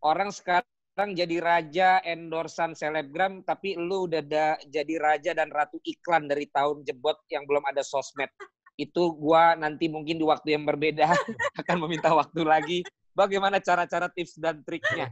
Orang 0.00 0.32
sekarang 0.32 0.68
jadi 0.94 1.42
raja 1.42 1.98
endorsan 2.06 2.78
selebgram, 2.78 3.42
tapi 3.42 3.74
lu 3.74 4.06
udah 4.06 4.22
da- 4.22 4.60
jadi 4.70 4.94
raja 5.02 5.30
dan 5.34 5.50
ratu 5.50 5.82
iklan 5.82 6.30
dari 6.30 6.46
tahun 6.54 6.86
jebot 6.86 7.18
yang 7.34 7.42
belum 7.50 7.66
ada 7.66 7.82
sosmed. 7.82 8.30
Itu 8.78 9.18
gua 9.18 9.58
nanti 9.58 9.90
mungkin 9.90 10.22
di 10.22 10.26
waktu 10.26 10.54
yang 10.54 10.62
berbeda 10.62 11.10
akan 11.60 11.76
meminta 11.82 12.14
waktu 12.14 12.46
lagi. 12.46 12.78
Bagaimana 13.14 13.62
cara-cara 13.62 14.10
tips 14.10 14.42
dan 14.42 14.66
triknya? 14.66 15.06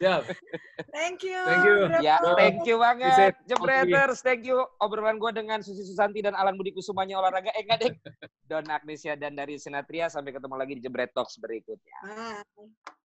Siap. 0.00 0.24
Thank 0.96 1.28
you. 1.28 1.40
Thank 1.44 1.64
you. 1.68 1.76
Ya, 2.00 2.16
thank 2.40 2.64
you 2.64 2.80
banget. 2.80 3.36
Jebreters, 3.44 4.24
thank 4.24 4.48
you. 4.48 4.64
Obrolan 4.80 5.20
gue 5.20 5.28
dengan 5.28 5.60
Susi 5.60 5.84
Susanti 5.84 6.24
dan 6.24 6.32
Alan 6.32 6.56
Budi 6.56 6.72
Kusumanya 6.72 7.20
olahraga. 7.20 7.52
Eh, 7.52 7.68
enggak, 7.68 7.78
deh. 7.84 7.92
Don 8.48 8.64
Agnesia 8.72 9.12
dan 9.20 9.36
dari 9.36 9.60
Sinatria. 9.60 10.08
Sampai 10.08 10.32
ketemu 10.32 10.56
lagi 10.56 10.72
di 10.80 10.88
Jebret 10.88 11.12
Talks 11.12 11.36
berikutnya. 11.36 11.96
Bye. 12.08 13.03